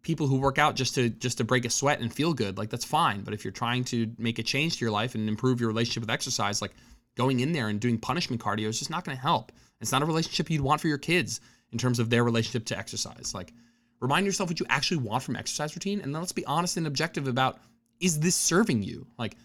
people 0.08 0.26
who 0.26 0.38
work 0.38 0.56
out 0.56 0.74
just 0.74 0.94
to 0.94 1.10
just 1.10 1.36
to 1.36 1.44
break 1.44 1.66
a 1.66 1.70
sweat 1.70 2.00
and 2.00 2.10
feel 2.10 2.32
good. 2.32 2.56
Like 2.56 2.70
that's 2.70 2.84
fine, 2.84 3.20
but 3.20 3.34
if 3.34 3.44
you're 3.44 3.52
trying 3.52 3.84
to 3.84 4.10
make 4.16 4.38
a 4.38 4.42
change 4.42 4.78
to 4.78 4.84
your 4.86 4.90
life 4.90 5.14
and 5.14 5.28
improve 5.28 5.60
your 5.60 5.68
relationship 5.68 6.00
with 6.00 6.08
exercise, 6.10 6.62
like 6.62 6.72
going 7.14 7.40
in 7.40 7.52
there 7.52 7.68
and 7.68 7.78
doing 7.78 7.98
punishment 7.98 8.40
cardio 8.40 8.68
is 8.68 8.78
just 8.78 8.90
not 8.90 9.04
going 9.04 9.14
to 9.14 9.22
help. 9.22 9.52
It's 9.82 9.92
not 9.92 10.00
a 10.00 10.06
relationship 10.06 10.48
you'd 10.48 10.62
want 10.62 10.80
for 10.80 10.88
your 10.88 10.96
kids 10.96 11.42
in 11.72 11.78
terms 11.78 11.98
of 11.98 12.08
their 12.08 12.24
relationship 12.24 12.64
to 12.68 12.78
exercise. 12.78 13.34
Like 13.34 13.52
remind 14.00 14.24
yourself 14.24 14.48
what 14.48 14.58
you 14.60 14.66
actually 14.70 14.96
want 14.96 15.22
from 15.24 15.36
exercise 15.36 15.76
routine 15.76 16.00
and 16.00 16.14
then 16.14 16.22
let's 16.22 16.32
be 16.32 16.46
honest 16.46 16.78
and 16.78 16.86
objective 16.86 17.28
about 17.28 17.58
is 18.00 18.18
this 18.18 18.34
serving 18.34 18.82
you? 18.82 19.06
Like 19.18 19.36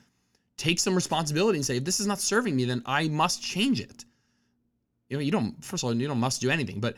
take 0.55 0.79
some 0.79 0.95
responsibility 0.95 1.57
and 1.57 1.65
say, 1.65 1.75
if 1.75 1.83
this 1.83 1.99
is 1.99 2.07
not 2.07 2.21
serving 2.21 2.55
me, 2.55 2.63
then 2.63 2.83
I 2.85 3.09
must 3.09 3.43
change 3.43 3.81
it. 3.81 4.05
You 5.09 5.17
know, 5.17 5.21
you 5.21 5.31
don't, 5.31 5.61
first 5.61 5.83
of 5.83 5.89
all, 5.89 5.93
you 5.93 6.07
don't 6.07 6.21
must 6.21 6.39
do 6.39 6.49
anything, 6.49 6.79
but 6.79 6.95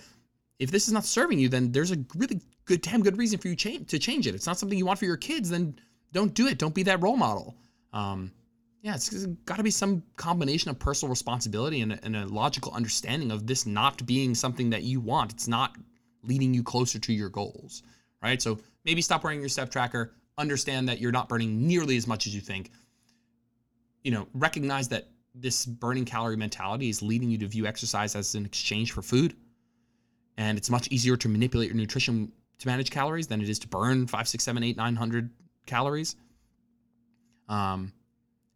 if 0.59 0.69
this 0.69 0.85
is 0.87 0.93
not 0.93 1.03
serving 1.03 1.39
you, 1.39 1.49
then 1.49 1.71
there's 1.71 1.91
a 1.91 1.97
really 2.15 2.41
good, 2.65 2.81
damn 2.81 3.01
good 3.01 3.17
reason 3.17 3.39
for 3.39 3.47
you 3.47 3.55
to 3.55 3.99
change 3.99 4.27
it. 4.27 4.35
It's 4.35 4.47
not 4.47 4.57
something 4.57 4.77
you 4.77 4.85
want 4.85 4.99
for 4.99 5.05
your 5.05 5.17
kids, 5.17 5.49
then 5.49 5.75
don't 6.11 6.33
do 6.33 6.47
it. 6.47 6.57
Don't 6.57 6.73
be 6.73 6.83
that 6.83 7.01
role 7.01 7.17
model. 7.17 7.55
Um, 7.93 8.31
yeah, 8.81 8.95
it's, 8.95 9.11
it's 9.11 9.25
got 9.45 9.57
to 9.57 9.63
be 9.63 9.71
some 9.71 10.03
combination 10.15 10.69
of 10.69 10.77
personal 10.77 11.09
responsibility 11.09 11.81
and 11.81 11.93
a, 11.93 11.99
and 12.03 12.15
a 12.15 12.25
logical 12.27 12.71
understanding 12.73 13.31
of 13.31 13.47
this 13.47 13.65
not 13.65 14.05
being 14.05 14.35
something 14.35 14.69
that 14.69 14.83
you 14.83 14.99
want. 14.99 15.31
It's 15.31 15.47
not 15.47 15.75
leading 16.23 16.53
you 16.53 16.63
closer 16.63 16.99
to 16.99 17.13
your 17.13 17.29
goals, 17.29 17.83
right? 18.21 18.41
So 18.41 18.59
maybe 18.83 19.01
stop 19.01 19.23
wearing 19.23 19.39
your 19.39 19.49
step 19.49 19.71
tracker. 19.71 20.13
Understand 20.37 20.89
that 20.89 20.99
you're 20.99 21.11
not 21.11 21.29
burning 21.29 21.65
nearly 21.65 21.97
as 21.97 22.07
much 22.07 22.27
as 22.27 22.35
you 22.35 22.41
think 22.41 22.71
you 24.05 24.11
know, 24.11 24.27
recognize 24.35 24.87
that 24.89 25.07
this 25.33 25.65
burning 25.65 26.05
calorie 26.05 26.37
mentality 26.37 26.89
is 26.89 27.01
leading 27.01 27.29
you 27.29 27.39
to 27.39 27.47
view 27.47 27.65
exercise 27.65 28.15
as 28.15 28.35
an 28.35 28.45
exchange 28.45 28.91
for 28.91 29.01
food. 29.01 29.35
And 30.37 30.57
it's 30.57 30.69
much 30.69 30.87
easier 30.89 31.17
to 31.17 31.27
manipulate 31.27 31.69
your 31.69 31.75
nutrition 31.75 32.31
to 32.59 32.67
manage 32.67 32.91
calories 32.91 33.27
than 33.27 33.41
it 33.41 33.49
is 33.49 33.59
to 33.59 33.67
burn 33.67 34.07
five, 34.07 34.27
six, 34.27 34.43
seven, 34.43 34.63
eight, 34.63 34.77
nine 34.77 34.95
hundred 34.95 35.29
calories. 35.65 36.15
Um, 37.47 37.93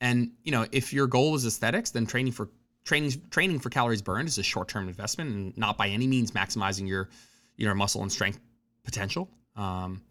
and 0.02 0.32
you 0.44 0.52
know, 0.52 0.66
if 0.72 0.94
your 0.94 1.08
goal 1.08 1.36
is 1.36 1.46
aesthetics, 1.46 1.92
then 1.92 2.06
training 2.06 2.34
for 2.34 2.50
training 2.86 3.22
training 3.30 3.60
for 3.60 3.70
calories 3.70 4.02
burned 4.02 4.28
is 4.28 4.38
a 4.38 4.44
short-term 4.44 4.88
investment 4.88 5.30
and 5.30 5.58
not 5.58 5.78
by 5.78 5.90
any 5.90 6.08
means 6.08 6.32
maximizing 6.32 6.88
your 6.88 7.10
your 7.58 7.76
muscle 7.76 8.02
and 8.02 8.12
strength 8.12 8.40
potential. 8.84 9.30
Um, 9.56 10.02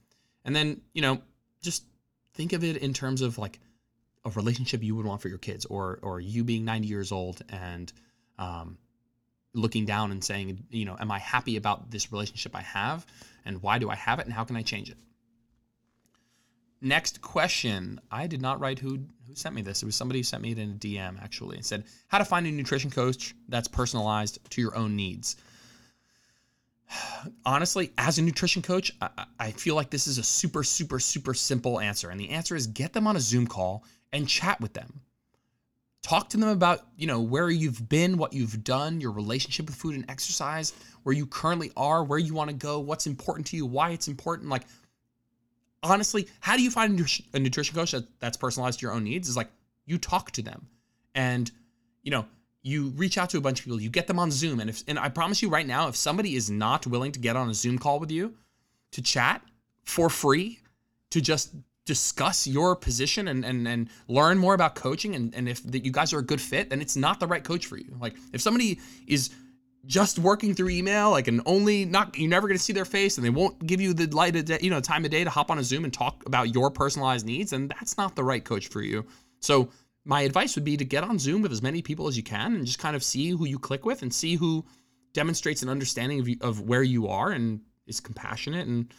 and 0.44 0.54
then 0.54 0.80
you 0.92 1.02
know, 1.02 1.20
just 1.62 1.84
think 2.34 2.52
of 2.52 2.64
it 2.64 2.76
in 2.76 2.92
terms 2.92 3.22
of 3.22 3.38
like 3.38 3.58
a 4.24 4.30
relationship 4.30 4.82
you 4.82 4.94
would 4.96 5.06
want 5.06 5.22
for 5.22 5.28
your 5.28 5.38
kids, 5.38 5.64
or 5.64 5.98
or 6.02 6.20
you 6.20 6.44
being 6.44 6.64
90 6.64 6.88
years 6.88 7.12
old 7.12 7.42
and 7.48 7.92
um, 8.38 8.78
looking 9.54 9.86
down 9.86 10.12
and 10.12 10.22
saying, 10.22 10.64
you 10.70 10.84
know, 10.84 10.96
am 10.98 11.10
I 11.10 11.18
happy 11.18 11.56
about 11.56 11.90
this 11.90 12.12
relationship 12.12 12.54
I 12.54 12.62
have, 12.62 13.06
and 13.48 13.62
why 13.62 13.78
do 13.78 13.90
I 13.90 13.96
have 13.96 14.20
it, 14.20 14.26
and 14.26 14.34
how 14.34 14.44
can 14.44 14.56
I 14.56 14.62
change 14.62 14.90
it? 14.90 14.98
Next 16.80 17.20
question. 17.20 18.00
I 18.12 18.28
did 18.28 18.40
not 18.40 18.60
write 18.60 18.78
who 18.78 19.00
who 19.26 19.34
sent 19.34 19.54
me 19.54 19.62
this. 19.62 19.82
It 19.82 19.86
was 19.86 19.96
somebody 19.96 20.20
who 20.20 20.24
sent 20.24 20.42
me 20.42 20.52
it 20.52 20.58
in 20.58 20.70
a 20.70 20.74
DM 20.74 21.20
actually 21.20 21.56
and 21.56 21.66
said 21.66 21.84
how 22.06 22.18
to 22.18 22.24
find 22.24 22.46
a 22.46 22.52
nutrition 22.52 22.90
coach 22.90 23.34
that's 23.48 23.66
personalized 23.66 24.38
to 24.50 24.60
your 24.60 24.76
own 24.76 24.94
needs. 24.94 25.36
Honestly, 27.44 27.90
as 27.98 28.18
a 28.18 28.22
nutrition 28.22 28.62
coach, 28.62 28.92
I, 29.00 29.26
I 29.40 29.50
feel 29.50 29.74
like 29.74 29.90
this 29.90 30.06
is 30.06 30.18
a 30.18 30.22
super, 30.22 30.62
super, 30.62 31.00
super 31.00 31.34
simple 31.34 31.80
answer. 31.80 32.10
And 32.10 32.20
the 32.20 32.30
answer 32.30 32.54
is 32.54 32.68
get 32.68 32.92
them 32.92 33.08
on 33.08 33.16
a 33.16 33.20
Zoom 33.20 33.48
call 33.48 33.84
and 34.12 34.28
chat 34.28 34.60
with 34.60 34.74
them. 34.74 35.00
Talk 36.08 36.30
to 36.30 36.38
them 36.38 36.48
about, 36.48 36.86
you 36.96 37.06
know, 37.06 37.20
where 37.20 37.50
you've 37.50 37.86
been, 37.86 38.16
what 38.16 38.32
you've 38.32 38.64
done, 38.64 38.98
your 38.98 39.12
relationship 39.12 39.66
with 39.66 39.74
food 39.74 39.94
and 39.94 40.10
exercise, 40.10 40.72
where 41.02 41.14
you 41.14 41.26
currently 41.26 41.70
are, 41.76 42.02
where 42.02 42.18
you 42.18 42.32
want 42.32 42.48
to 42.48 42.56
go, 42.56 42.78
what's 42.78 43.06
important 43.06 43.46
to 43.48 43.56
you, 43.56 43.66
why 43.66 43.90
it's 43.90 44.08
important. 44.08 44.48
Like, 44.48 44.62
honestly, 45.82 46.26
how 46.40 46.56
do 46.56 46.62
you 46.62 46.70
find 46.70 46.98
a 47.34 47.38
nutrition 47.38 47.74
coach 47.74 47.92
that, 47.92 48.06
that's 48.20 48.38
personalized 48.38 48.78
to 48.78 48.86
your 48.86 48.92
own 48.92 49.04
needs? 49.04 49.28
Is 49.28 49.36
like 49.36 49.50
you 49.84 49.98
talk 49.98 50.30
to 50.30 50.42
them 50.42 50.66
and, 51.14 51.50
you 52.02 52.10
know, 52.10 52.24
you 52.62 52.88
reach 52.96 53.18
out 53.18 53.28
to 53.28 53.36
a 53.36 53.42
bunch 53.42 53.58
of 53.58 53.66
people, 53.66 53.78
you 53.78 53.90
get 53.90 54.06
them 54.06 54.18
on 54.18 54.30
Zoom. 54.30 54.60
And 54.60 54.70
if, 54.70 54.82
and 54.88 54.98
I 54.98 55.10
promise 55.10 55.42
you 55.42 55.50
right 55.50 55.66
now, 55.66 55.88
if 55.88 55.96
somebody 55.96 56.36
is 56.36 56.48
not 56.48 56.86
willing 56.86 57.12
to 57.12 57.20
get 57.20 57.36
on 57.36 57.50
a 57.50 57.54
Zoom 57.54 57.78
call 57.78 58.00
with 58.00 58.10
you 58.10 58.32
to 58.92 59.02
chat 59.02 59.42
for 59.84 60.08
free, 60.08 60.60
to 61.10 61.20
just 61.20 61.54
discuss 61.88 62.46
your 62.46 62.76
position 62.76 63.28
and 63.28 63.44
and, 63.44 63.66
and 63.66 63.88
learn 64.08 64.36
more 64.36 64.52
about 64.52 64.74
coaching 64.74 65.14
and, 65.14 65.34
and 65.34 65.48
if 65.48 65.62
that 65.64 65.86
you 65.86 65.90
guys 65.90 66.12
are 66.12 66.18
a 66.18 66.22
good 66.22 66.40
fit, 66.40 66.68
then 66.68 66.82
it's 66.82 66.96
not 66.96 67.18
the 67.18 67.26
right 67.26 67.42
coach 67.42 67.64
for 67.64 67.78
you. 67.78 67.96
Like 67.98 68.14
if 68.34 68.42
somebody 68.42 68.78
is 69.06 69.30
just 69.86 70.18
working 70.18 70.54
through 70.54 70.68
email, 70.68 71.10
like 71.10 71.28
and 71.28 71.40
only 71.46 71.86
not 71.86 72.16
you're 72.18 72.28
never 72.28 72.46
gonna 72.46 72.58
see 72.58 72.74
their 72.74 72.84
face 72.84 73.16
and 73.16 73.24
they 73.24 73.30
won't 73.30 73.66
give 73.66 73.80
you 73.80 73.94
the 73.94 74.06
light 74.14 74.36
of 74.36 74.44
day, 74.44 74.58
you 74.60 74.68
know, 74.68 74.80
time 74.80 75.06
of 75.06 75.10
day 75.10 75.24
to 75.24 75.30
hop 75.30 75.50
on 75.50 75.58
a 75.58 75.64
Zoom 75.64 75.84
and 75.84 75.92
talk 75.92 76.22
about 76.26 76.54
your 76.54 76.70
personalized 76.70 77.24
needs, 77.24 77.54
and 77.54 77.70
that's 77.70 77.96
not 77.96 78.14
the 78.14 78.22
right 78.22 78.44
coach 78.44 78.68
for 78.68 78.82
you. 78.82 79.06
So 79.40 79.70
my 80.04 80.20
advice 80.22 80.54
would 80.56 80.64
be 80.64 80.76
to 80.76 80.84
get 80.84 81.04
on 81.04 81.18
Zoom 81.18 81.40
with 81.40 81.52
as 81.52 81.62
many 81.62 81.80
people 81.80 82.06
as 82.06 82.18
you 82.18 82.22
can 82.22 82.54
and 82.54 82.66
just 82.66 82.78
kind 82.78 82.96
of 82.96 83.02
see 83.02 83.30
who 83.30 83.46
you 83.46 83.58
click 83.58 83.86
with 83.86 84.02
and 84.02 84.12
see 84.12 84.34
who 84.36 84.62
demonstrates 85.14 85.62
an 85.62 85.70
understanding 85.70 86.20
of, 86.20 86.28
you, 86.28 86.36
of 86.42 86.60
where 86.60 86.82
you 86.82 87.08
are 87.08 87.30
and 87.30 87.60
is 87.86 87.98
compassionate 87.98 88.66
and 88.66 88.92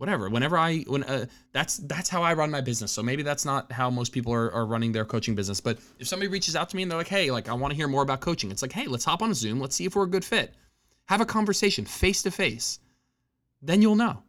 whatever 0.00 0.30
whenever 0.30 0.56
i 0.56 0.78
when 0.86 1.04
uh, 1.04 1.26
that's 1.52 1.76
that's 1.76 2.08
how 2.08 2.22
i 2.22 2.32
run 2.32 2.50
my 2.50 2.62
business. 2.62 2.90
So 2.90 3.02
maybe 3.02 3.22
that's 3.22 3.44
not 3.44 3.70
how 3.70 3.90
most 3.90 4.12
people 4.12 4.32
are, 4.32 4.50
are 4.52 4.64
running 4.64 4.92
their 4.92 5.04
coaching 5.04 5.34
business 5.34 5.60
but 5.60 5.78
if 5.98 6.08
somebody 6.08 6.28
reaches 6.28 6.56
out 6.56 6.70
to 6.70 6.76
me 6.76 6.82
and 6.82 6.90
they're 6.90 6.98
like 6.98 7.06
hey 7.06 7.30
like 7.30 7.50
i 7.50 7.52
want 7.52 7.70
to 7.70 7.76
hear 7.76 7.86
more 7.86 8.02
about 8.02 8.22
coaching 8.22 8.50
it's 8.50 8.62
like 8.62 8.72
hey 8.72 8.86
let's 8.86 9.04
hop 9.04 9.20
on 9.20 9.30
a 9.30 9.34
zoom. 9.34 9.60
Let's 9.60 9.76
see 9.76 9.84
if 9.84 9.94
we're 9.94 10.04
a 10.04 10.08
good 10.08 10.24
fit. 10.24 10.54
Have 11.04 11.20
a 11.20 11.26
conversation 11.26 11.84
face 11.84 12.22
to 12.22 12.30
face 12.30 12.78
then 13.60 13.82
you'll 13.82 13.94
know. 13.94 14.22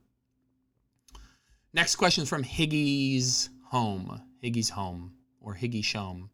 Next 1.73 1.95
question 1.95 2.23
is 2.23 2.29
from 2.29 2.43
higgy's 2.43 3.49
home 3.63 4.21
higgy's 4.43 4.69
home 4.69 5.13
or 5.39 5.55
higgy 5.55 5.81
shome 5.81 6.27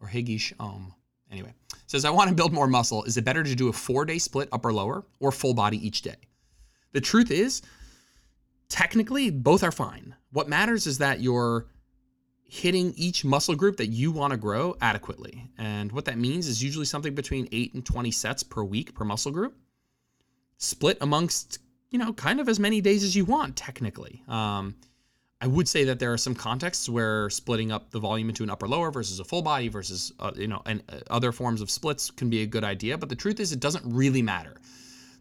or 0.00 0.08
higgy 0.08 0.36
shome 0.36 0.92
anyway. 1.30 1.54
Says 1.86 2.04
i 2.04 2.10
want 2.10 2.28
to 2.28 2.34
build 2.34 2.52
more 2.52 2.66
muscle. 2.66 3.04
Is 3.04 3.16
it 3.16 3.24
better 3.24 3.44
to 3.44 3.54
do 3.54 3.68
a 3.68 3.72
four 3.72 4.04
day 4.04 4.18
split 4.18 4.48
upper 4.50 4.72
lower 4.72 5.04
or 5.20 5.30
full 5.30 5.54
body 5.54 5.86
each 5.86 6.02
day? 6.02 6.16
The 6.90 7.00
truth 7.00 7.30
is 7.30 7.62
technically 8.72 9.28
both 9.28 9.62
are 9.62 9.70
fine. 9.70 10.14
What 10.30 10.48
matters 10.48 10.86
is 10.86 10.96
that 10.96 11.20
you're 11.20 11.66
hitting 12.42 12.94
each 12.96 13.22
muscle 13.22 13.54
group 13.54 13.76
that 13.76 13.88
you 13.88 14.10
want 14.10 14.30
to 14.30 14.38
grow 14.38 14.74
adequately. 14.80 15.50
And 15.58 15.92
what 15.92 16.06
that 16.06 16.16
means 16.16 16.48
is 16.48 16.62
usually 16.62 16.86
something 16.86 17.14
between 17.14 17.46
8 17.52 17.74
and 17.74 17.84
20 17.84 18.10
sets 18.10 18.42
per 18.42 18.64
week 18.64 18.94
per 18.94 19.04
muscle 19.04 19.30
group, 19.30 19.54
split 20.56 20.96
amongst, 21.02 21.58
you 21.90 21.98
know, 21.98 22.14
kind 22.14 22.40
of 22.40 22.48
as 22.48 22.58
many 22.58 22.80
days 22.80 23.04
as 23.04 23.14
you 23.14 23.26
want 23.26 23.56
technically. 23.56 24.22
Um, 24.26 24.74
I 25.42 25.48
would 25.48 25.68
say 25.68 25.84
that 25.84 25.98
there 25.98 26.12
are 26.12 26.18
some 26.18 26.34
contexts 26.34 26.88
where 26.88 27.28
splitting 27.28 27.72
up 27.72 27.90
the 27.90 28.00
volume 28.00 28.30
into 28.30 28.42
an 28.42 28.48
upper 28.48 28.66
lower 28.66 28.90
versus 28.90 29.20
a 29.20 29.24
full 29.24 29.42
body 29.42 29.68
versus 29.68 30.12
uh, 30.18 30.30
you 30.34 30.48
know 30.48 30.62
and 30.64 30.82
uh, 30.88 31.00
other 31.10 31.30
forms 31.32 31.60
of 31.60 31.70
splits 31.70 32.10
can 32.10 32.30
be 32.30 32.42
a 32.42 32.46
good 32.46 32.64
idea, 32.64 32.96
but 32.96 33.10
the 33.10 33.16
truth 33.16 33.38
is 33.38 33.52
it 33.52 33.60
doesn't 33.60 33.84
really 33.84 34.22
matter. 34.22 34.54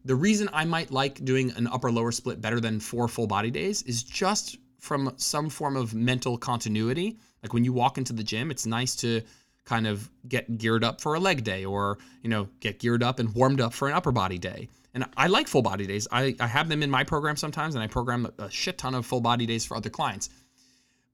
The 0.06 0.16
reason 0.16 0.50
I 0.52 0.66
might 0.66 0.92
like 0.92 1.24
doing 1.24 1.52
an 1.52 1.68
upper 1.68 1.92
lower 1.92 2.12
split 2.12 2.42
better 2.42 2.60
than 2.60 2.80
four 2.80 3.08
full 3.08 3.28
body 3.28 3.52
days 3.52 3.84
is 3.84 4.04
just 4.04 4.58
from 4.80 5.14
some 5.18 5.50
form 5.50 5.78
of 5.78 5.94
mental 5.94 6.38
continuity. 6.38 7.18
Like 7.44 7.54
when 7.54 7.64
you 7.64 7.74
walk 7.74 7.98
into 7.98 8.14
the 8.14 8.24
gym, 8.24 8.50
it's 8.50 8.66
nice 8.66 8.96
to 8.98 9.22
kind 9.66 9.86
of 9.86 10.10
get 10.28 10.58
geared 10.58 10.84
up 10.84 11.02
for 11.02 11.14
a 11.14 11.20
leg 11.20 11.44
day 11.44 11.66
or, 11.66 12.00
you 12.24 12.30
know, 12.30 12.50
get 12.60 12.80
geared 12.80 13.04
up 13.04 13.20
and 13.20 13.34
warmed 13.36 13.62
up 13.62 13.74
for 13.74 13.88
an 13.88 13.94
upper 13.94 14.12
body 14.12 14.40
day. 14.40 14.70
And 14.94 15.06
I 15.16 15.28
like 15.28 15.48
full 15.48 15.62
body 15.62 15.86
days. 15.86 16.08
I, 16.12 16.36
I 16.40 16.48
have 16.48 16.68
them 16.68 16.84
in 16.84 16.90
my 16.90 17.04
program 17.04 17.38
sometimes, 17.38 17.76
and 17.76 17.84
I 17.84 17.88
program 17.88 18.28
a 18.40 18.50
shit 18.50 18.78
ton 18.78 18.96
of 18.96 19.06
full 19.06 19.22
body 19.22 19.46
days 19.46 19.66
for 19.66 19.78
other 19.78 19.90
clients. 19.90 20.30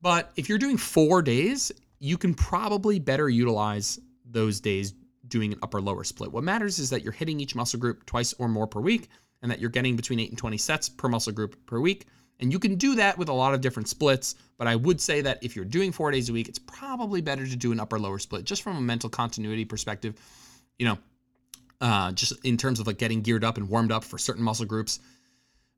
But 0.01 0.31
if 0.35 0.49
you're 0.49 0.57
doing 0.57 0.77
four 0.77 1.21
days, 1.21 1.71
you 1.99 2.17
can 2.17 2.33
probably 2.33 2.99
better 2.99 3.29
utilize 3.29 3.99
those 4.25 4.59
days 4.59 4.93
doing 5.29 5.53
an 5.53 5.59
upper 5.61 5.81
lower 5.81 6.03
split. 6.03 6.31
What 6.31 6.43
matters 6.43 6.79
is 6.79 6.89
that 6.89 7.03
you're 7.03 7.13
hitting 7.13 7.39
each 7.39 7.55
muscle 7.55 7.79
group 7.79 8.05
twice 8.05 8.33
or 8.33 8.47
more 8.47 8.67
per 8.67 8.79
week 8.79 9.09
and 9.41 9.51
that 9.51 9.59
you're 9.59 9.69
getting 9.69 9.95
between 9.95 10.19
8 10.19 10.29
and 10.29 10.37
20 10.37 10.57
sets 10.57 10.89
per 10.89 11.07
muscle 11.07 11.33
group 11.33 11.65
per 11.65 11.79
week. 11.79 12.07
And 12.39 12.51
you 12.51 12.59
can 12.59 12.75
do 12.75 12.95
that 12.95 13.17
with 13.17 13.29
a 13.29 13.33
lot 13.33 13.53
of 13.53 13.61
different 13.61 13.89
splits, 13.89 14.35
but 14.57 14.67
I 14.67 14.75
would 14.75 15.01
say 15.01 15.21
that 15.21 15.39
if 15.43 15.55
you're 15.55 15.65
doing 15.65 15.91
4 15.91 16.11
days 16.11 16.29
a 16.29 16.33
week, 16.33 16.47
it's 16.47 16.59
probably 16.59 17.21
better 17.21 17.47
to 17.47 17.55
do 17.55 17.71
an 17.71 17.79
upper 17.79 17.99
lower 17.99 18.19
split 18.19 18.45
just 18.45 18.61
from 18.61 18.77
a 18.77 18.81
mental 18.81 19.09
continuity 19.09 19.65
perspective. 19.65 20.15
You 20.77 20.87
know, 20.87 20.97
uh, 21.81 22.11
just 22.11 22.33
in 22.45 22.57
terms 22.57 22.79
of 22.79 22.87
like 22.87 22.97
getting 22.97 23.21
geared 23.21 23.43
up 23.43 23.57
and 23.57 23.69
warmed 23.69 23.91
up 23.91 24.03
for 24.03 24.17
certain 24.17 24.43
muscle 24.43 24.65
groups. 24.65 24.99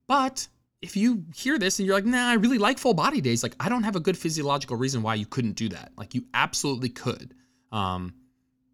But 0.08 0.48
if 0.82 0.96
you 0.96 1.26
hear 1.36 1.60
this 1.60 1.80
and 1.80 1.86
you're 1.86 1.96
like, 1.96 2.06
nah, 2.06 2.30
I 2.30 2.34
really 2.36 2.58
like 2.58 2.78
full 2.78 2.94
body 2.94 3.22
days, 3.22 3.44
like 3.44 3.56
I 3.60 3.70
don't 3.70 3.84
have 3.84 3.96
a 3.96 4.00
good 4.00 4.18
physiological 4.18 4.78
reason 4.78 5.02
why 5.02 5.16
you 5.16 5.26
couldn't 5.26 5.54
do 5.54 5.70
that. 5.70 5.92
Like 5.98 6.16
you 6.16 6.26
absolutely 6.34 6.90
could. 6.90 7.34
Um, 7.72 8.14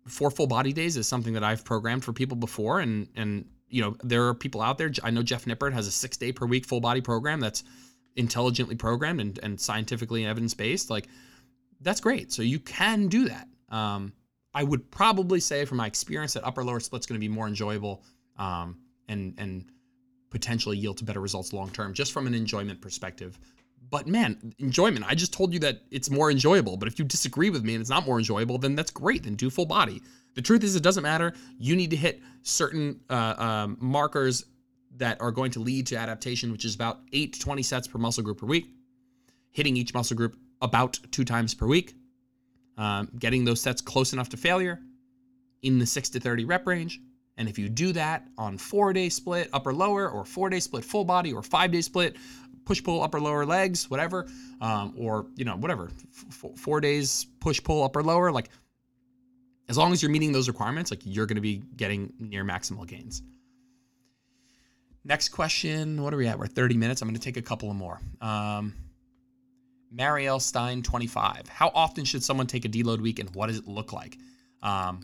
four 0.07 0.31
full 0.31 0.47
body 0.47 0.73
days 0.73 0.97
is 0.97 1.07
something 1.07 1.33
that 1.33 1.43
I've 1.43 1.65
programmed 1.65 2.03
for 2.03 2.13
people 2.13 2.37
before, 2.37 2.79
and 2.79 3.07
and 3.15 3.45
you 3.69 3.81
know, 3.81 3.95
there 4.03 4.27
are 4.27 4.33
people 4.33 4.61
out 4.61 4.77
there. 4.77 4.91
I 5.03 5.11
know 5.11 5.23
Jeff 5.23 5.45
Nippard 5.45 5.73
has 5.73 5.87
a 5.87 5.91
six 5.91 6.17
day 6.17 6.31
per 6.31 6.45
week 6.45 6.65
full 6.65 6.81
body 6.81 7.01
program 7.01 7.39
that's 7.39 7.63
intelligently 8.15 8.75
programmed 8.75 9.19
and, 9.19 9.39
and 9.43 9.59
scientifically 9.59 10.25
evidence 10.25 10.53
based. 10.53 10.89
Like, 10.89 11.07
that's 11.81 11.99
great. 11.99 12.31
So 12.31 12.41
you 12.41 12.59
can 12.59 13.07
do 13.07 13.27
that. 13.27 13.47
Um, 13.69 14.13
I 14.53 14.63
would 14.63 14.89
probably 14.91 15.39
say, 15.39 15.65
from 15.65 15.77
my 15.77 15.87
experience, 15.87 16.33
that 16.33 16.45
upper 16.45 16.63
lower 16.63 16.79
split's 16.79 17.05
going 17.05 17.19
to 17.19 17.27
be 17.27 17.27
more 17.27 17.47
enjoyable 17.47 18.03
um, 18.37 18.77
and 19.09 19.33
and 19.37 19.65
potentially 20.29 20.77
yield 20.77 20.97
to 20.97 21.03
better 21.03 21.21
results 21.21 21.53
long 21.53 21.69
term, 21.69 21.93
just 21.93 22.11
from 22.13 22.27
an 22.27 22.33
enjoyment 22.33 22.81
perspective. 22.81 23.37
But 23.89 24.08
man, 24.08 24.54
enjoyment. 24.60 25.06
I 25.08 25.15
just 25.15 25.34
told 25.34 25.54
you 25.54 25.60
that 25.60 25.82
it's 25.91 26.10
more 26.10 26.32
enjoyable. 26.32 26.78
But 26.78 26.88
if 26.88 26.98
you 26.98 27.06
disagree 27.06 27.50
with 27.50 27.63
me 27.63 27.76
and 27.76 27.82
it's 27.82 27.89
not 27.89 28.06
more 28.06 28.17
enjoyable, 28.17 28.58
then 28.58 28.76
that's 28.76 28.91
great. 28.91 29.24
Then 29.24 29.36
do 29.36 29.50
full 29.50 29.65
body. 29.65 30.02
The 30.34 30.41
truth 30.41 30.63
is, 30.63 30.76
it 30.76 30.84
doesn't 30.84 31.04
matter. 31.04 31.34
You 31.58 31.76
need 31.76 31.91
to 31.91 31.95
hit 31.95 32.21
certain 32.41 33.00
uh, 33.10 33.36
um, 33.38 33.78
markers 33.80 34.45
that 34.98 35.19
are 35.21 35.32
going 35.32 35.52
to 35.52 35.60
lead 35.60 35.88
to 35.88 35.98
adaptation, 35.98 36.52
which 36.52 36.65
is 36.65 36.76
about 36.76 37.00
8 37.13 37.34
to 37.34 37.39
20 37.39 37.63
sets 37.63 37.88
per 37.88 37.98
muscle 37.98 38.24
group 38.24 38.39
per 38.39 38.45
week, 38.45 38.67
hitting 39.52 39.78
each 39.78 39.93
muscle 39.93 40.15
group 40.15 40.38
about 40.62 41.00
two 41.12 41.26
times 41.26 41.54
per 41.54 41.67
week, 41.67 41.95
um, 42.78 43.10
getting 43.19 43.45
those 43.45 43.62
sets 43.62 43.82
close 43.82 44.13
enough 44.13 44.30
to 44.30 44.38
failure 44.38 44.80
in 45.62 45.80
the 45.80 45.86
6 45.86 46.10
to 46.10 46.19
30 46.19 46.45
rep 46.45 46.65
range. 46.67 47.00
And 47.38 47.50
if 47.50 47.60
you 47.60 47.67
do 47.67 47.91
that 47.93 48.28
on 48.38 48.58
four 48.58 48.93
day 48.93 49.10
split, 49.10 49.50
upper 49.52 49.74
lower, 49.74 50.10
or 50.10 50.24
four 50.24 50.50
day 50.50 50.60
split, 50.60 50.86
full 50.86 51.04
body, 51.04 51.34
or 51.34 51.43
five 51.43 51.71
day 51.71 51.82
split, 51.82 52.15
push 52.65 52.84
pull 52.84 53.04
upper 53.04 53.19
lower 53.19 53.45
legs, 53.45 53.89
whatever, 53.89 54.28
um, 54.62 54.93
or 54.97 55.28
you 55.36 55.45
know 55.45 55.56
whatever, 55.56 55.89
F- 56.30 56.58
four 56.58 56.82
days 56.82 57.25
push 57.39 57.63
pull 57.63 57.84
upper 57.84 58.04
lower, 58.04 58.32
like 58.32 58.49
as 59.69 59.78
long 59.78 59.93
as 59.93 60.01
you're 60.01 60.12
meeting 60.12 60.32
those 60.32 60.47
requirements, 60.47 60.91
like 60.91 61.01
you're 61.04 61.25
going 61.25 61.36
to 61.36 61.41
be 61.41 61.63
getting 61.75 62.13
near 62.19 62.43
maximal 62.43 62.86
gains. 62.86 63.21
Next 65.04 65.30
question. 65.30 66.01
What 66.01 66.13
are 66.13 66.17
we 66.17 66.28
at? 66.28 66.38
We're 66.39 66.47
30 66.47 66.78
minutes. 66.78 67.01
I'm 67.01 67.08
going 67.08 67.15
to 67.15 67.21
take 67.21 67.38
a 67.38 67.41
couple 67.41 67.69
of 67.69 67.75
more. 67.75 67.99
Um, 68.21 68.73
Marielle 69.95 70.41
Stein, 70.41 70.82
25. 70.82 71.47
How 71.47 71.71
often 71.73 72.06
should 72.06 72.23
someone 72.23 72.47
take 72.47 72.65
a 72.65 72.69
deload 72.69 73.01
week 73.01 73.19
and 73.19 73.34
what 73.36 73.47
does 73.47 73.58
it 73.60 73.67
look 73.67 73.93
like? 73.93 74.17
Um, 74.62 75.01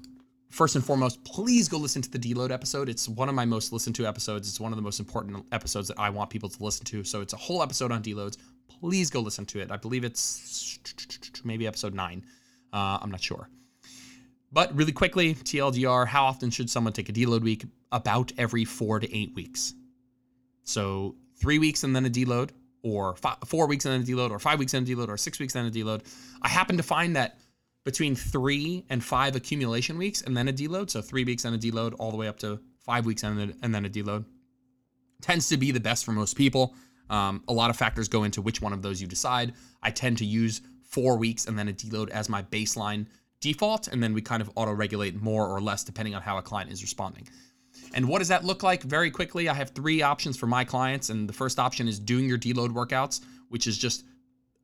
first 0.52 0.76
and 0.76 0.86
foremost, 0.86 1.24
please 1.24 1.68
go 1.68 1.78
listen 1.78 2.02
to 2.02 2.12
the 2.12 2.20
deload 2.20 2.52
episode. 2.52 2.90
It's 2.90 3.08
one 3.08 3.30
of 3.30 3.36
my 3.36 3.46
most 3.46 3.72
listened 3.72 3.96
to 3.96 4.06
episodes. 4.06 4.48
It's 4.48 4.60
one 4.60 4.72
of 4.72 4.76
the 4.76 4.82
most 4.82 5.00
important 5.00 5.46
episodes 5.52 5.88
that 5.88 6.00
I 6.00 6.10
want 6.10 6.30
people 6.30 6.50
to 6.50 6.64
listen 6.64 6.86
to. 6.86 7.04
So 7.04 7.22
it's 7.22 7.34
a 7.34 7.38
whole 7.38 7.64
episode 7.64 7.92
on 7.92 8.04
deloads. 8.04 8.38
Please 8.68 9.10
go 9.10 9.22
listen 9.22 9.46
to 9.48 9.60
it. 9.60 9.72
I 9.72 9.78
believe 9.78 10.04
it's 10.04 10.80
maybe 11.44 11.68
episode 11.68 11.94
nine. 11.94 12.26
Uh, 12.74 13.00
I'm 13.02 13.10
not 13.10 13.22
sure. 13.22 13.50
But 14.52 14.76
really 14.76 14.92
quickly, 14.92 15.34
TLDR, 15.36 16.06
how 16.06 16.26
often 16.26 16.50
should 16.50 16.70
someone 16.70 16.94
take 16.94 17.10
a 17.10 17.14
deload 17.14 17.42
week? 17.42 17.66
About 17.94 18.32
every 18.38 18.66
four 18.66 19.00
to 19.00 19.18
eight 19.18 19.34
weeks. 19.34 19.74
So 20.64 21.16
three 21.38 21.60
weeks 21.60 21.84
and 21.84 21.96
then 21.96 22.06
a 22.06 22.10
deload, 22.10 22.52
or 22.84 23.16
five, 23.16 23.38
four 23.46 23.68
weeks 23.68 23.86
and 23.86 23.94
then 23.94 24.02
a 24.02 24.06
deload, 24.06 24.32
or 24.32 24.40
five 24.40 24.60
weeks 24.60 24.74
and 24.74 24.88
a 24.88 24.92
deload, 24.92 25.10
or 25.10 25.18
six 25.18 25.40
weeks 25.40 25.56
and 25.56 25.66
then 25.66 25.72
a 25.72 25.86
deload. 25.86 26.06
I 26.42 26.50
happen 26.50 26.78
to 26.78 26.84
find 26.84 27.16
that 27.16 27.38
between 27.84 28.16
three 28.16 28.86
and 28.90 29.04
five 29.04 29.36
accumulation 29.36 29.98
weeks 29.98 30.22
and 30.22 30.36
then 30.36 30.48
a 30.48 30.54
deload, 30.54 30.90
so 30.90 31.02
three 31.02 31.24
weeks 31.24 31.46
and 31.46 31.56
a 31.56 31.58
deload, 31.58 31.96
all 32.00 32.12
the 32.12 32.18
way 32.18 32.28
up 32.28 32.38
to 32.40 32.60
five 32.80 33.06
weeks 33.06 33.24
and, 33.24 33.40
a, 33.40 33.54
and 33.64 33.74
then 33.74 33.86
a 33.86 33.90
deload, 33.90 34.26
tends 35.22 35.50
to 35.50 35.58
be 35.58 35.72
the 35.72 35.80
best 35.80 36.06
for 36.06 36.12
most 36.12 36.36
people. 36.36 36.76
Um, 37.10 37.44
a 37.48 37.54
lot 37.54 37.70
of 37.70 37.76
factors 37.76 38.08
go 38.08 38.24
into 38.24 38.42
which 38.42 38.62
one 38.62 38.74
of 38.74 38.82
those 38.82 39.02
you 39.02 39.08
decide. 39.08 39.54
I 39.84 39.92
tend 39.92 40.18
to 40.20 40.26
use 40.26 40.62
four 40.84 41.18
weeks 41.18 41.46
and 41.46 41.58
then 41.58 41.68
a 41.68 41.74
deload 41.74 42.10
as 42.10 42.30
my 42.30 42.44
baseline 42.44 43.08
default, 43.40 43.88
and 43.88 44.02
then 44.02 44.14
we 44.14 44.22
kind 44.22 44.42
of 44.42 44.52
auto 44.56 44.72
regulate 44.72 45.22
more 45.22 45.48
or 45.48 45.62
less 45.62 45.84
depending 45.84 46.16
on 46.16 46.22
how 46.22 46.38
a 46.38 46.42
client 46.42 46.72
is 46.72 46.82
responding. 46.82 47.28
And 47.94 48.08
what 48.08 48.20
does 48.20 48.28
that 48.30 48.46
look 48.46 48.64
like? 48.64 48.84
Very 48.84 49.12
quickly, 49.12 49.50
I 49.50 49.54
have 49.54 49.72
three 49.72 50.02
options 50.02 50.38
for 50.38 50.48
my 50.48 50.64
clients. 50.64 51.10
And 51.10 51.28
the 51.28 51.34
first 51.34 51.60
option 51.60 51.88
is 51.88 52.00
doing 52.00 52.28
your 52.28 52.38
deload 52.38 52.70
workouts, 52.70 53.22
which 53.50 53.68
is 53.68 53.78
just 53.78 54.04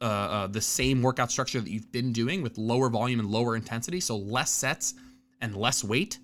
uh, 0.01 0.05
uh, 0.05 0.47
the 0.47 0.61
same 0.61 1.01
workout 1.01 1.31
structure 1.31 1.59
that 1.59 1.69
you've 1.69 1.91
been 1.91 2.13
doing 2.13 2.41
with 2.41 2.57
lower 2.57 2.89
volume 2.89 3.19
and 3.19 3.29
lower 3.29 3.55
intensity. 3.55 3.99
So 3.99 4.15
less 4.17 4.51
sets 4.51 4.93
and 5.41 5.55
less 5.55 5.83
weight. 5.83 6.19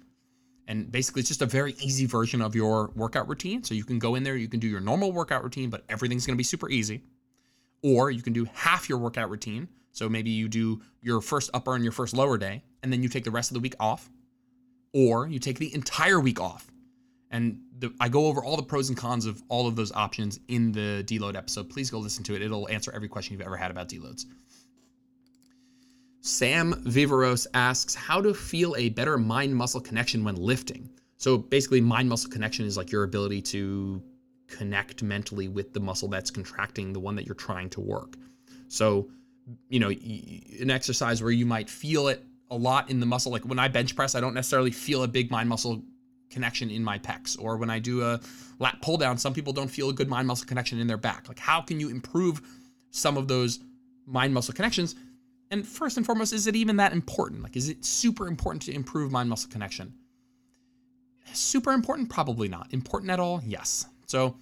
And 0.68 0.92
basically, 0.92 1.20
it's 1.22 1.30
just 1.30 1.42
a 1.42 1.48
very 1.48 1.74
easy 1.80 2.06
version 2.06 2.42
of 2.42 2.56
your 2.56 2.92
workout 2.96 3.28
routine. 3.28 3.64
So 3.64 3.74
you 3.74 3.84
can 3.84 4.00
go 4.00 4.16
in 4.16 4.24
there, 4.24 4.38
you 4.38 4.48
can 4.48 4.60
do 4.60 4.68
your 4.68 4.80
normal 4.80 5.12
workout 5.12 5.44
routine, 5.44 5.70
but 5.70 5.84
everything's 5.90 6.26
going 6.26 6.36
to 6.36 6.38
be 6.38 6.44
super 6.44 6.70
easy. 6.70 7.02
Or 7.82 8.12
you 8.12 8.22
can 8.22 8.32
do 8.32 8.48
half 8.54 8.88
your 8.88 8.98
workout 8.98 9.30
routine. 9.30 9.68
So 9.92 10.08
maybe 10.08 10.30
you 10.30 10.48
do 10.48 10.82
your 11.02 11.20
first 11.20 11.50
upper 11.54 11.76
and 11.76 11.84
your 11.84 11.92
first 11.92 12.14
lower 12.14 12.38
day, 12.38 12.64
and 12.82 12.94
then 12.94 13.04
you 13.04 13.10
take 13.10 13.26
the 13.26 13.32
rest 13.32 13.52
of 13.52 13.56
the 13.56 13.60
week 13.60 13.76
off. 13.80 14.10
Or 14.94 15.28
you 15.28 15.40
take 15.40 15.60
the 15.60 15.74
entire 15.74 16.20
week 16.20 16.40
off 16.40 16.68
and 17.34 17.62
the, 17.80 17.94
I 18.00 18.10
go 18.10 18.28
over 18.28 18.44
all 18.44 18.56
the 18.56 18.64
pros 18.64 18.90
and 18.90 18.98
cons 18.98 19.26
of 19.26 19.42
all 19.50 19.68
of 19.68 19.76
those 19.76 19.92
options 19.92 20.40
in 20.48 20.72
the 20.72 21.04
deload 21.06 21.36
episode. 21.36 21.70
Please 21.70 21.90
go 21.90 22.00
listen 22.00 22.24
to 22.26 22.36
it. 22.36 22.42
It'll 22.42 22.70
answer 22.70 22.92
every 22.94 23.08
question 23.08 23.34
you've 23.34 23.46
ever 23.46 23.58
had 23.58 23.72
about 23.72 23.90
deloads. 23.90 24.26
Sam 26.22 26.74
Viveros 26.86 27.48
asks 27.54 27.96
how 27.96 28.22
to 28.22 28.34
feel 28.34 28.76
a 28.78 28.90
better 28.90 29.18
mind 29.18 29.56
muscle 29.56 29.82
connection 29.82 30.24
when 30.24 30.36
lifting. 30.36 30.90
So 31.18 31.38
basically, 31.38 31.82
mind 31.82 32.08
muscle 32.08 32.30
connection 32.30 32.66
is 32.66 32.78
like 32.78 32.92
your 32.92 33.04
ability 33.04 33.42
to 33.42 34.02
connect 34.48 35.04
mentally 35.04 35.48
with 35.48 35.74
the 35.74 35.80
muscle 35.80 36.08
that's 36.08 36.32
contracting, 36.32 36.94
the 36.94 37.00
one 37.00 37.16
that 37.16 37.26
you're 37.26 37.36
trying 37.36 37.70
to 37.72 37.82
work. 37.82 38.16
So, 38.70 39.10
you 39.70 39.80
know, 39.80 39.90
an 39.90 40.70
exercise 40.70 41.22
where 41.22 41.32
you 41.32 41.46
might 41.46 41.70
feel 41.70 42.08
it 42.08 42.24
a 42.50 42.56
lot 42.56 42.90
in 42.90 43.00
the 43.00 43.06
muscle, 43.06 43.32
like 43.32 43.46
when 43.46 43.60
I 43.60 43.68
bench 43.68 43.96
press, 43.96 44.16
I 44.16 44.22
don't 44.22 44.34
necessarily 44.34 44.72
feel 44.72 45.04
a 45.04 45.08
big 45.08 45.32
mind 45.32 45.50
muscle 45.50 45.84
connection 46.34 46.69
in 46.69 46.84
my 46.84 47.00
pecs. 47.00 47.39
Or 47.39 47.58
when 47.58 47.69
I 47.69 47.80
do 47.80 48.04
a 48.04 48.19
lat 48.60 48.82
pull 48.82 48.98
down, 48.98 49.17
some 49.17 49.34
people 49.34 49.54
don't 49.54 49.69
feel 49.69 49.89
a 49.89 49.93
good 49.93 50.10
mind 50.10 50.28
muscle 50.28 50.48
connection 50.48 50.80
in 50.80 50.88
their 50.88 50.98
back. 50.98 51.28
Like, 51.28 51.39
how 51.39 51.62
can 51.62 51.80
you 51.80 51.89
improve 51.89 52.41
some 52.91 53.17
of 53.17 53.28
those 53.28 53.60
mind 54.06 54.34
muscle 54.34 54.54
connections? 54.54 54.96
And 55.52 55.67
first 55.67 55.98
and 55.98 56.06
foremost, 56.06 56.34
is 56.34 56.48
it 56.48 56.56
even 56.56 56.78
that 56.78 56.93
important? 56.93 57.43
Like, 57.43 57.56
is 57.56 57.69
it 57.69 57.86
super 57.86 58.28
important 58.28 58.63
to 58.63 58.74
improve 58.74 59.12
mind 59.12 59.30
muscle 59.30 59.52
connection? 59.52 59.93
Super 61.32 61.72
important? 61.72 62.10
Probably 62.10 62.48
not. 62.48 62.74
Important 62.74 63.12
at 63.12 63.19
all? 63.19 63.41
Yes. 63.46 63.86
So, 64.08 64.36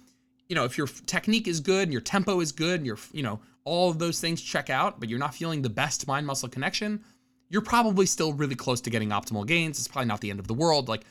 you 0.48 0.56
know, 0.56 0.64
if 0.64 0.76
your 0.76 0.86
technique 0.86 1.48
is 1.48 1.60
good 1.60 1.84
and 1.84 1.92
your 1.92 2.00
tempo 2.00 2.40
is 2.40 2.52
good 2.52 2.80
and 2.80 2.86
your, 2.86 2.98
you 3.12 3.22
know, 3.22 3.40
all 3.64 3.90
of 3.90 3.98
those 3.98 4.20
things 4.20 4.42
check 4.42 4.70
out, 4.70 5.00
but 5.00 5.08
you're 5.08 5.18
not 5.18 5.34
feeling 5.34 5.62
the 5.62 5.70
best 5.70 6.06
mind 6.06 6.26
muscle 6.26 6.48
connection, 6.48 7.02
you're 7.48 7.62
probably 7.62 8.06
still 8.06 8.32
really 8.32 8.54
close 8.54 8.80
to 8.80 8.90
getting 8.90 9.10
optimal 9.10 9.46
gains. 9.46 9.78
It's 9.78 9.88
probably 9.88 10.08
not 10.08 10.20
the 10.20 10.30
end 10.30 10.40
of 10.40 10.48
the 10.48 10.54
world. 10.54 10.88
Like, 10.88 11.04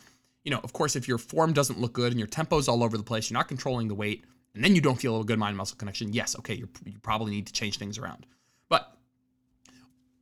you 0.44 0.52
know, 0.52 0.60
of 0.64 0.74
course, 0.74 0.96
if 0.96 1.08
your 1.08 1.18
form 1.18 1.54
doesn't 1.54 1.80
look 1.80 1.94
good 1.94 2.12
and 2.12 2.20
your 2.20 2.28
tempo's 2.28 2.68
all 2.68 2.84
over 2.84 2.98
the 2.98 3.04
place, 3.04 3.30
you're 3.30 3.38
not 3.38 3.48
controlling 3.48 3.88
the 3.88 3.96
weight, 3.96 4.26
and 4.56 4.64
then 4.64 4.76
you 4.76 4.82
don't 4.82 5.00
feel 5.00 5.20
a 5.22 5.24
good 5.24 5.40
mind 5.40 5.56
muscle 5.56 5.78
connection, 5.78 6.12
yes, 6.14 6.36
okay, 6.38 6.56
you 6.56 6.68
probably 7.02 7.32
need 7.32 7.48
to 7.48 7.54
change 7.54 7.78
things 7.78 7.98
around. 7.98 8.26
But 8.70 8.92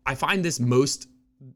I 0.05 0.15
find 0.15 0.43
this 0.43 0.59
most, 0.59 1.07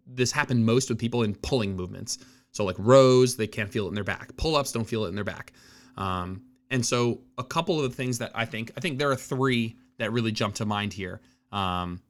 this 0.08 0.32
happened 0.32 0.66
most 0.66 0.90
with 0.90 0.98
people 0.98 1.24
in 1.24 1.36
pulling 1.36 1.76
movements. 1.76 2.20
So 2.52 2.64
like 2.64 2.76
rows, 2.80 3.36
they 3.36 3.48
can't 3.48 3.72
feel 3.72 3.86
it 3.86 3.90
in 3.90 3.96
their 3.96 4.04
back. 4.04 4.36
Pull 4.38 4.56
ups 4.56 4.72
don't 4.72 4.86
feel 4.86 5.06
it 5.06 5.10
in 5.10 5.16
their 5.16 5.24
back. 5.24 5.54
Um, 5.98 6.44
and 6.72 6.86
so 6.86 7.22
a 7.38 7.44
couple 7.44 7.80
of 7.80 7.90
the 7.90 7.96
things 7.96 8.18
that 8.20 8.32
I 8.34 8.46
think, 8.46 8.72
I 8.78 8.80
think 8.80 8.98
there 8.98 9.12
are 9.12 9.16
three 9.16 9.76
that 9.98 10.12
really 10.12 10.32
jump 10.32 10.56
to 10.56 10.66
mind 10.66 10.94
here. 10.94 11.22
Um, 11.52 12.02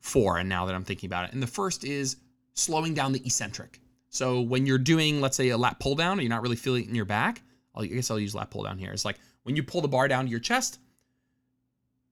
four, 0.00 0.38
and 0.38 0.48
now 0.48 0.66
that 0.66 0.74
I'm 0.74 0.84
thinking 0.84 1.08
about 1.08 1.24
it. 1.26 1.32
And 1.32 1.42
the 1.42 1.46
first 1.46 1.84
is 1.84 2.16
slowing 2.52 2.92
down 2.92 3.12
the 3.12 3.22
eccentric. 3.24 3.80
So 4.14 4.40
when 4.40 4.64
you're 4.64 4.78
doing, 4.78 5.20
let's 5.20 5.36
say, 5.36 5.48
a 5.48 5.58
lat 5.58 5.80
pull 5.80 5.96
down, 5.96 6.12
and 6.12 6.22
you're 6.22 6.30
not 6.30 6.42
really 6.42 6.56
feeling 6.56 6.84
it 6.84 6.88
in 6.88 6.94
your 6.94 7.04
back, 7.04 7.42
I 7.74 7.86
guess 7.86 8.12
I'll 8.12 8.20
use 8.20 8.34
lat 8.34 8.50
pull 8.50 8.62
down 8.62 8.78
here. 8.78 8.92
It's 8.92 9.04
like 9.04 9.18
when 9.42 9.56
you 9.56 9.64
pull 9.64 9.80
the 9.80 9.88
bar 9.88 10.06
down 10.06 10.26
to 10.26 10.30
your 10.30 10.38
chest, 10.38 10.78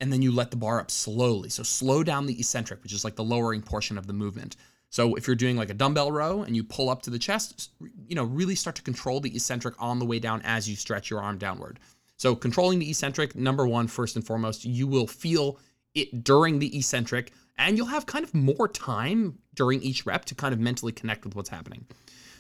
and 0.01 0.13
then 0.13 0.21
you 0.21 0.33
let 0.33 0.51
the 0.51 0.57
bar 0.57 0.81
up 0.81 0.91
slowly. 0.91 1.49
So 1.49 1.63
slow 1.63 2.03
down 2.03 2.27
the 2.27 2.37
eccentric, 2.37 2.83
which 2.83 2.93
is 2.93 3.05
like 3.05 3.15
the 3.15 3.23
lowering 3.23 3.63
portion 3.63 3.97
of 3.97 4.09
the 4.09 4.13
movement. 4.13 4.57
So 4.91 5.15
if 5.15 5.29
you're 5.29 5.37
doing 5.37 5.57
like 5.57 5.71
a 5.71 5.75
dumbbell 5.75 6.11
row 6.11 6.43
and 6.43 6.57
you 6.57 6.65
pull 6.65 6.91
up 6.91 7.03
to 7.03 7.11
the 7.11 7.21
chest, 7.21 7.71
you 8.09 8.17
know, 8.17 8.25
really 8.25 8.57
start 8.57 8.75
to 8.77 8.83
control 8.83 9.21
the 9.21 9.33
eccentric 9.35 9.81
on 9.81 10.01
the 10.01 10.05
way 10.05 10.19
down 10.19 10.43
as 10.43 10.69
you 10.69 10.75
stretch 10.75 11.09
your 11.09 11.23
arm 11.23 11.39
downward. 11.39 11.79
So 12.17 12.35
controlling 12.35 12.81
the 12.81 12.91
eccentric, 12.91 13.37
number 13.37 13.65
one, 13.65 13.87
first 13.87 14.17
and 14.17 14.27
foremost, 14.27 14.65
you 14.65 14.89
will 14.89 15.07
feel 15.07 15.61
it 15.95 16.25
during 16.25 16.59
the 16.59 16.77
eccentric 16.77 17.33
and 17.57 17.77
you'll 17.77 17.87
have 17.87 18.07
kind 18.07 18.25
of 18.25 18.35
more 18.35 18.69
time 18.69 19.39
during 19.55 19.83
each 19.83 20.07
rep 20.07 20.25
to 20.27 20.35
kind 20.35 20.53
of 20.55 20.61
mentally 20.61 20.93
connect 20.93 21.25
with 21.25 21.35
what's 21.35 21.49
happening. 21.49 21.87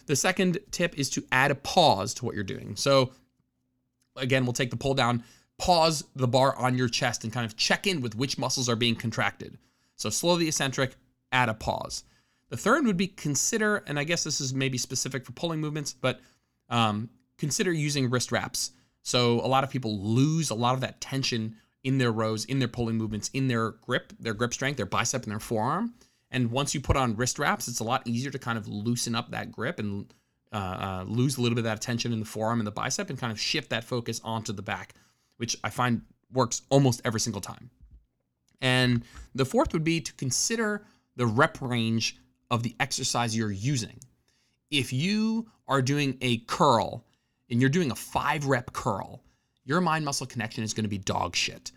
The 0.06 0.16
second 0.16 0.58
tip 0.70 0.98
is 0.98 1.10
to 1.10 1.24
add 1.30 1.50
a 1.50 1.54
pause 1.54 2.14
to 2.14 2.24
what 2.24 2.34
you're 2.34 2.44
doing. 2.44 2.76
So, 2.76 3.12
again, 4.16 4.44
we'll 4.44 4.52
take 4.52 4.70
the 4.70 4.76
pull 4.76 4.94
down, 4.94 5.22
pause 5.58 6.04
the 6.16 6.28
bar 6.28 6.56
on 6.56 6.76
your 6.76 6.88
chest, 6.88 7.24
and 7.24 7.32
kind 7.32 7.46
of 7.46 7.56
check 7.56 7.86
in 7.86 8.00
with 8.00 8.16
which 8.16 8.38
muscles 8.38 8.68
are 8.68 8.76
being 8.76 8.96
contracted. 8.96 9.58
So, 9.96 10.10
slow 10.10 10.36
the 10.36 10.48
eccentric, 10.48 10.96
add 11.30 11.48
a 11.48 11.54
pause. 11.54 12.04
The 12.48 12.56
third 12.56 12.84
would 12.86 12.96
be 12.96 13.06
consider, 13.06 13.76
and 13.86 13.98
I 13.98 14.04
guess 14.04 14.24
this 14.24 14.40
is 14.40 14.52
maybe 14.52 14.76
specific 14.76 15.24
for 15.24 15.32
pulling 15.32 15.60
movements, 15.60 15.94
but 15.94 16.20
um, 16.68 17.08
consider 17.38 17.72
using 17.72 18.10
wrist 18.10 18.32
wraps. 18.32 18.72
So, 19.02 19.40
a 19.40 19.46
lot 19.46 19.62
of 19.62 19.70
people 19.70 19.98
lose 20.00 20.50
a 20.50 20.54
lot 20.54 20.74
of 20.74 20.80
that 20.80 21.00
tension 21.00 21.56
in 21.84 21.98
their 21.98 22.12
rows, 22.12 22.44
in 22.44 22.58
their 22.58 22.68
pulling 22.68 22.96
movements, 22.96 23.30
in 23.34 23.48
their 23.48 23.70
grip, 23.70 24.12
their 24.18 24.34
grip 24.34 24.54
strength, 24.54 24.76
their 24.76 24.86
bicep, 24.86 25.24
and 25.24 25.32
their 25.32 25.40
forearm. 25.40 25.94
And 26.30 26.50
once 26.50 26.74
you 26.74 26.80
put 26.80 26.96
on 26.96 27.16
wrist 27.16 27.38
wraps, 27.38 27.68
it's 27.68 27.80
a 27.80 27.84
lot 27.84 28.06
easier 28.06 28.30
to 28.30 28.38
kind 28.38 28.56
of 28.56 28.66
loosen 28.68 29.14
up 29.14 29.30
that 29.30 29.52
grip 29.52 29.78
and 29.78 30.12
uh, 30.52 30.56
uh, 30.56 31.04
lose 31.06 31.36
a 31.36 31.42
little 31.42 31.54
bit 31.54 31.60
of 31.60 31.64
that 31.64 31.80
tension 31.80 32.12
in 32.12 32.20
the 32.20 32.26
forearm 32.26 32.60
and 32.60 32.66
the 32.66 32.72
bicep 32.72 33.10
and 33.10 33.18
kind 33.18 33.32
of 33.32 33.40
shift 33.40 33.70
that 33.70 33.84
focus 33.84 34.20
onto 34.24 34.52
the 34.52 34.62
back, 34.62 34.94
which 35.36 35.56
I 35.64 35.70
find 35.70 36.02
works 36.32 36.62
almost 36.70 37.02
every 37.04 37.20
single 37.20 37.40
time. 37.40 37.70
And 38.60 39.04
the 39.34 39.44
fourth 39.44 39.72
would 39.72 39.84
be 39.84 40.00
to 40.00 40.12
consider 40.14 40.84
the 41.16 41.26
rep 41.26 41.60
range 41.60 42.16
of 42.50 42.62
the 42.62 42.76
exercise 42.80 43.36
you're 43.36 43.50
using. 43.50 43.98
If 44.70 44.92
you 44.92 45.48
are 45.68 45.82
doing 45.82 46.16
a 46.20 46.38
curl 46.38 47.04
and 47.50 47.60
you're 47.60 47.70
doing 47.70 47.90
a 47.90 47.96
five 47.96 48.46
rep 48.46 48.72
curl, 48.72 49.22
your 49.64 49.80
mind 49.80 50.04
muscle 50.04 50.26
connection 50.26 50.64
is 50.64 50.74
going 50.74 50.84
to 50.84 50.88
be 50.88 50.98
dog 50.98 51.36
shit. 51.36 51.72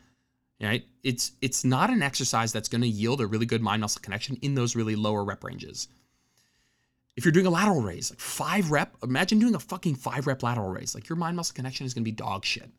Right? 0.61 0.85
It's 1.03 1.33
it's 1.41 1.65
not 1.65 1.89
an 1.89 2.01
exercise 2.01 2.53
that's 2.53 2.69
going 2.69 2.81
to 2.81 2.87
yield 2.87 3.21
a 3.21 3.27
really 3.27 3.45
good 3.45 3.61
mind 3.61 3.81
muscle 3.81 4.01
connection 4.01 4.37
in 4.41 4.55
those 4.55 4.75
really 4.75 4.95
lower 4.95 5.23
rep 5.23 5.43
ranges. 5.43 5.89
If 7.15 7.23
you're 7.23 7.31
doing 7.31 7.45
a 7.45 7.49
lateral 7.49 7.81
raise, 7.81 8.09
like 8.09 8.19
five 8.19 8.71
rep, 8.71 8.95
imagine 9.03 9.39
doing 9.39 9.55
a 9.55 9.59
fucking 9.59 9.95
five 9.95 10.27
rep 10.27 10.43
lateral 10.43 10.69
raise. 10.69 10.95
Like 10.95 11.07
your 11.09 11.17
mind 11.17 11.35
muscle 11.35 11.53
connection 11.53 11.85
is 11.85 11.93
going 11.93 12.03
to 12.03 12.09
be 12.09 12.15
dog 12.15 12.45
shit. 12.45 12.69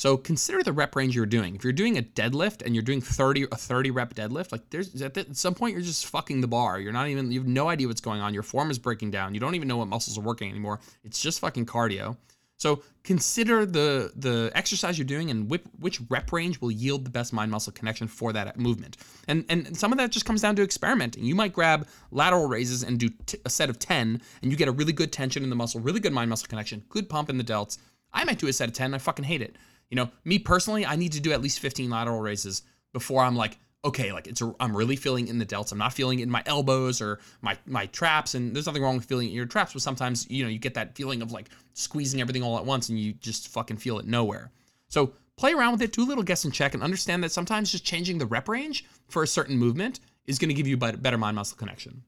So 0.00 0.16
consider 0.16 0.62
the 0.62 0.72
rep 0.72 0.96
range 0.96 1.14
you're 1.14 1.26
doing. 1.26 1.54
If 1.54 1.62
you're 1.62 1.74
doing 1.74 1.98
a 1.98 2.02
deadlift 2.02 2.62
and 2.64 2.74
you're 2.74 2.82
doing 2.82 3.02
30 3.02 3.48
a 3.52 3.56
30 3.56 3.90
rep 3.90 4.14
deadlift, 4.14 4.50
like 4.50 4.70
there's 4.70 5.02
at 5.02 5.36
some 5.36 5.54
point 5.54 5.74
you're 5.74 5.82
just 5.82 6.06
fucking 6.06 6.40
the 6.40 6.48
bar. 6.48 6.80
You're 6.80 6.94
not 6.94 7.08
even 7.08 7.30
you 7.30 7.38
have 7.40 7.46
no 7.46 7.68
idea 7.68 7.86
what's 7.86 8.00
going 8.00 8.22
on. 8.22 8.32
Your 8.32 8.42
form 8.42 8.70
is 8.70 8.78
breaking 8.78 9.10
down. 9.10 9.34
You 9.34 9.40
don't 9.40 9.54
even 9.54 9.68
know 9.68 9.76
what 9.76 9.88
muscles 9.88 10.16
are 10.16 10.22
working 10.22 10.48
anymore. 10.50 10.80
It's 11.04 11.20
just 11.20 11.40
fucking 11.40 11.66
cardio. 11.66 12.16
So 12.60 12.82
consider 13.04 13.64
the 13.64 14.12
the 14.14 14.52
exercise 14.54 14.98
you're 14.98 15.06
doing 15.06 15.30
and 15.30 15.48
which, 15.48 15.62
which 15.78 15.98
rep 16.10 16.30
range 16.30 16.60
will 16.60 16.70
yield 16.70 17.06
the 17.06 17.10
best 17.10 17.32
mind 17.32 17.50
muscle 17.50 17.72
connection 17.72 18.06
for 18.06 18.34
that 18.34 18.58
movement. 18.58 18.98
And 19.26 19.46
and 19.48 19.74
some 19.76 19.92
of 19.92 19.98
that 19.98 20.10
just 20.10 20.26
comes 20.26 20.42
down 20.42 20.56
to 20.56 20.62
experimenting. 20.62 21.24
You 21.24 21.34
might 21.34 21.54
grab 21.54 21.88
lateral 22.10 22.46
raises 22.46 22.82
and 22.82 22.98
do 22.98 23.08
t- 23.24 23.38
a 23.46 23.50
set 23.50 23.70
of 23.70 23.78
10 23.78 24.20
and 24.42 24.50
you 24.50 24.58
get 24.58 24.68
a 24.68 24.72
really 24.72 24.92
good 24.92 25.10
tension 25.10 25.42
in 25.42 25.48
the 25.48 25.56
muscle, 25.56 25.80
really 25.80 26.00
good 26.00 26.12
mind 26.12 26.28
muscle 26.28 26.48
connection, 26.48 26.84
good 26.90 27.08
pump 27.08 27.30
in 27.30 27.38
the 27.38 27.44
delts. 27.44 27.78
I 28.12 28.24
might 28.24 28.38
do 28.38 28.46
a 28.46 28.52
set 28.52 28.68
of 28.68 28.74
10. 28.74 28.92
I 28.92 28.98
fucking 28.98 29.24
hate 29.24 29.40
it. 29.40 29.56
You 29.88 29.96
know, 29.96 30.10
me 30.24 30.38
personally, 30.38 30.84
I 30.84 30.96
need 30.96 31.12
to 31.12 31.20
do 31.20 31.32
at 31.32 31.40
least 31.40 31.60
15 31.60 31.88
lateral 31.88 32.20
raises 32.20 32.62
before 32.92 33.22
I'm 33.22 33.36
like, 33.36 33.58
okay, 33.84 34.12
like 34.12 34.26
it's 34.26 34.42
a, 34.42 34.54
I'm 34.60 34.76
really 34.76 34.96
feeling 34.96 35.28
in 35.28 35.38
the 35.38 35.46
delts. 35.46 35.72
I'm 35.72 35.78
not 35.78 35.92
feeling 35.92 36.20
in 36.20 36.30
my 36.30 36.42
elbows 36.46 37.00
or 37.00 37.20
my 37.40 37.56
my 37.66 37.86
traps. 37.86 38.34
And 38.34 38.54
there's 38.54 38.66
nothing 38.66 38.82
wrong 38.82 38.96
with 38.96 39.06
feeling 39.06 39.28
in 39.28 39.34
your 39.34 39.46
traps, 39.46 39.72
but 39.72 39.82
sometimes 39.82 40.28
you 40.30 40.42
know 40.42 40.50
you 40.50 40.58
get 40.58 40.74
that 40.74 40.94
feeling 40.94 41.22
of 41.22 41.32
like 41.32 41.50
squeezing 41.74 42.20
everything 42.20 42.42
all 42.42 42.58
at 42.58 42.64
once, 42.64 42.88
and 42.88 42.98
you 42.98 43.12
just 43.14 43.48
fucking 43.48 43.78
feel 43.78 43.98
it 43.98 44.06
nowhere. 44.06 44.50
So 44.88 45.12
play 45.36 45.52
around 45.52 45.72
with 45.72 45.82
it, 45.82 45.92
do 45.92 46.02
a 46.02 46.04
little 46.04 46.24
guess 46.24 46.44
and 46.44 46.52
check, 46.52 46.74
and 46.74 46.82
understand 46.82 47.24
that 47.24 47.32
sometimes 47.32 47.70
just 47.70 47.84
changing 47.84 48.18
the 48.18 48.26
rep 48.26 48.48
range 48.48 48.84
for 49.08 49.22
a 49.22 49.26
certain 49.26 49.56
movement 49.56 50.00
is 50.26 50.38
going 50.38 50.48
to 50.48 50.54
give 50.54 50.66
you 50.66 50.76
better 50.76 51.18
mind 51.18 51.36
muscle 51.36 51.56
connection. 51.56 52.02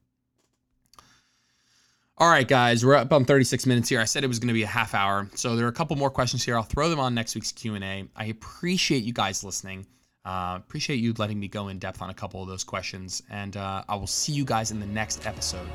All 2.19 2.29
right, 2.29 2.47
guys, 2.47 2.85
we're 2.85 2.93
up 2.93 3.11
on 3.11 3.25
36 3.25 3.65
minutes 3.65 3.89
here. 3.89 3.99
I 3.99 4.05
said 4.05 4.23
it 4.23 4.27
was 4.27 4.37
going 4.37 4.49
to 4.49 4.53
be 4.53 4.61
a 4.61 4.67
half 4.67 4.93
hour, 4.93 5.27
so 5.33 5.55
there 5.55 5.65
are 5.65 5.69
a 5.69 5.73
couple 5.73 5.95
more 5.95 6.11
questions 6.11 6.43
here. 6.43 6.55
I'll 6.55 6.61
throw 6.61 6.87
them 6.87 6.99
on 6.99 7.15
next 7.15 7.33
week's 7.33 7.51
Q&A. 7.51 8.07
I 8.15 8.25
appreciate 8.25 9.03
you 9.03 9.13
guys 9.13 9.43
listening. 9.43 9.87
Uh, 10.25 10.55
appreciate 10.57 10.97
you 10.97 11.13
letting 11.17 11.39
me 11.39 11.47
go 11.47 11.67
in 11.67 11.79
depth 11.79 12.01
on 12.01 12.09
a 12.09 12.13
couple 12.13 12.41
of 12.41 12.47
those 12.47 12.63
questions, 12.63 13.21
and 13.29 13.57
uh, 13.57 13.83
I 13.89 13.95
will 13.95 14.07
see 14.07 14.31
you 14.31 14.45
guys 14.45 14.71
in 14.71 14.79
the 14.79 14.85
next 14.85 15.25
episode. 15.25 15.67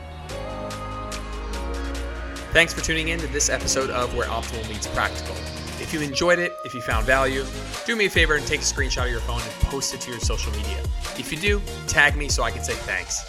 Thanks 2.52 2.72
for 2.72 2.80
tuning 2.80 3.08
in 3.08 3.20
to 3.20 3.26
this 3.26 3.50
episode 3.50 3.90
of 3.90 4.14
Where 4.16 4.26
Optimal 4.26 4.66
Meets 4.70 4.86
Practical. 4.88 5.34
If 5.80 5.92
you 5.92 6.00
enjoyed 6.00 6.38
it, 6.38 6.52
if 6.64 6.74
you 6.74 6.80
found 6.80 7.04
value, 7.04 7.44
do 7.86 7.94
me 7.94 8.06
a 8.06 8.10
favor 8.10 8.36
and 8.36 8.46
take 8.46 8.60
a 8.60 8.64
screenshot 8.64 9.04
of 9.04 9.10
your 9.10 9.20
phone 9.20 9.42
and 9.42 9.50
post 9.68 9.94
it 9.94 10.00
to 10.02 10.10
your 10.10 10.20
social 10.20 10.50
media. 10.52 10.82
If 11.18 11.30
you 11.30 11.38
do, 11.38 11.60
tag 11.86 12.16
me 12.16 12.28
so 12.28 12.42
I 12.42 12.50
can 12.50 12.64
say 12.64 12.72
thanks. 12.72 13.22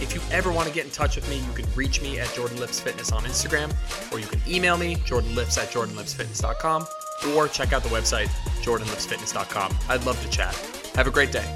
If 0.00 0.14
you 0.14 0.20
ever 0.32 0.50
want 0.50 0.66
to 0.68 0.74
get 0.74 0.84
in 0.84 0.90
touch 0.90 1.16
with 1.16 1.28
me, 1.28 1.36
you 1.36 1.52
can 1.52 1.66
reach 1.76 2.00
me 2.02 2.18
at 2.18 2.32
Jordan 2.34 2.58
Lips 2.58 2.80
Fitness 2.80 3.12
on 3.12 3.22
Instagram, 3.22 3.72
or 4.10 4.18
you 4.18 4.26
can 4.26 4.40
email 4.48 4.76
me, 4.76 4.96
jordanlips 4.96 5.58
at 5.58 5.70
jordanlipsfitness.com, 5.70 6.86
or 7.26 7.48
check 7.48 7.72
out 7.72 7.82
the 7.82 7.88
website, 7.88 8.28
jordanlipsfitness.com. 8.62 9.76
I'd 9.88 10.04
love 10.04 10.20
to 10.22 10.28
chat. 10.28 10.54
Have 10.94 11.06
a 11.06 11.10
great 11.10 11.32
day. 11.32 11.54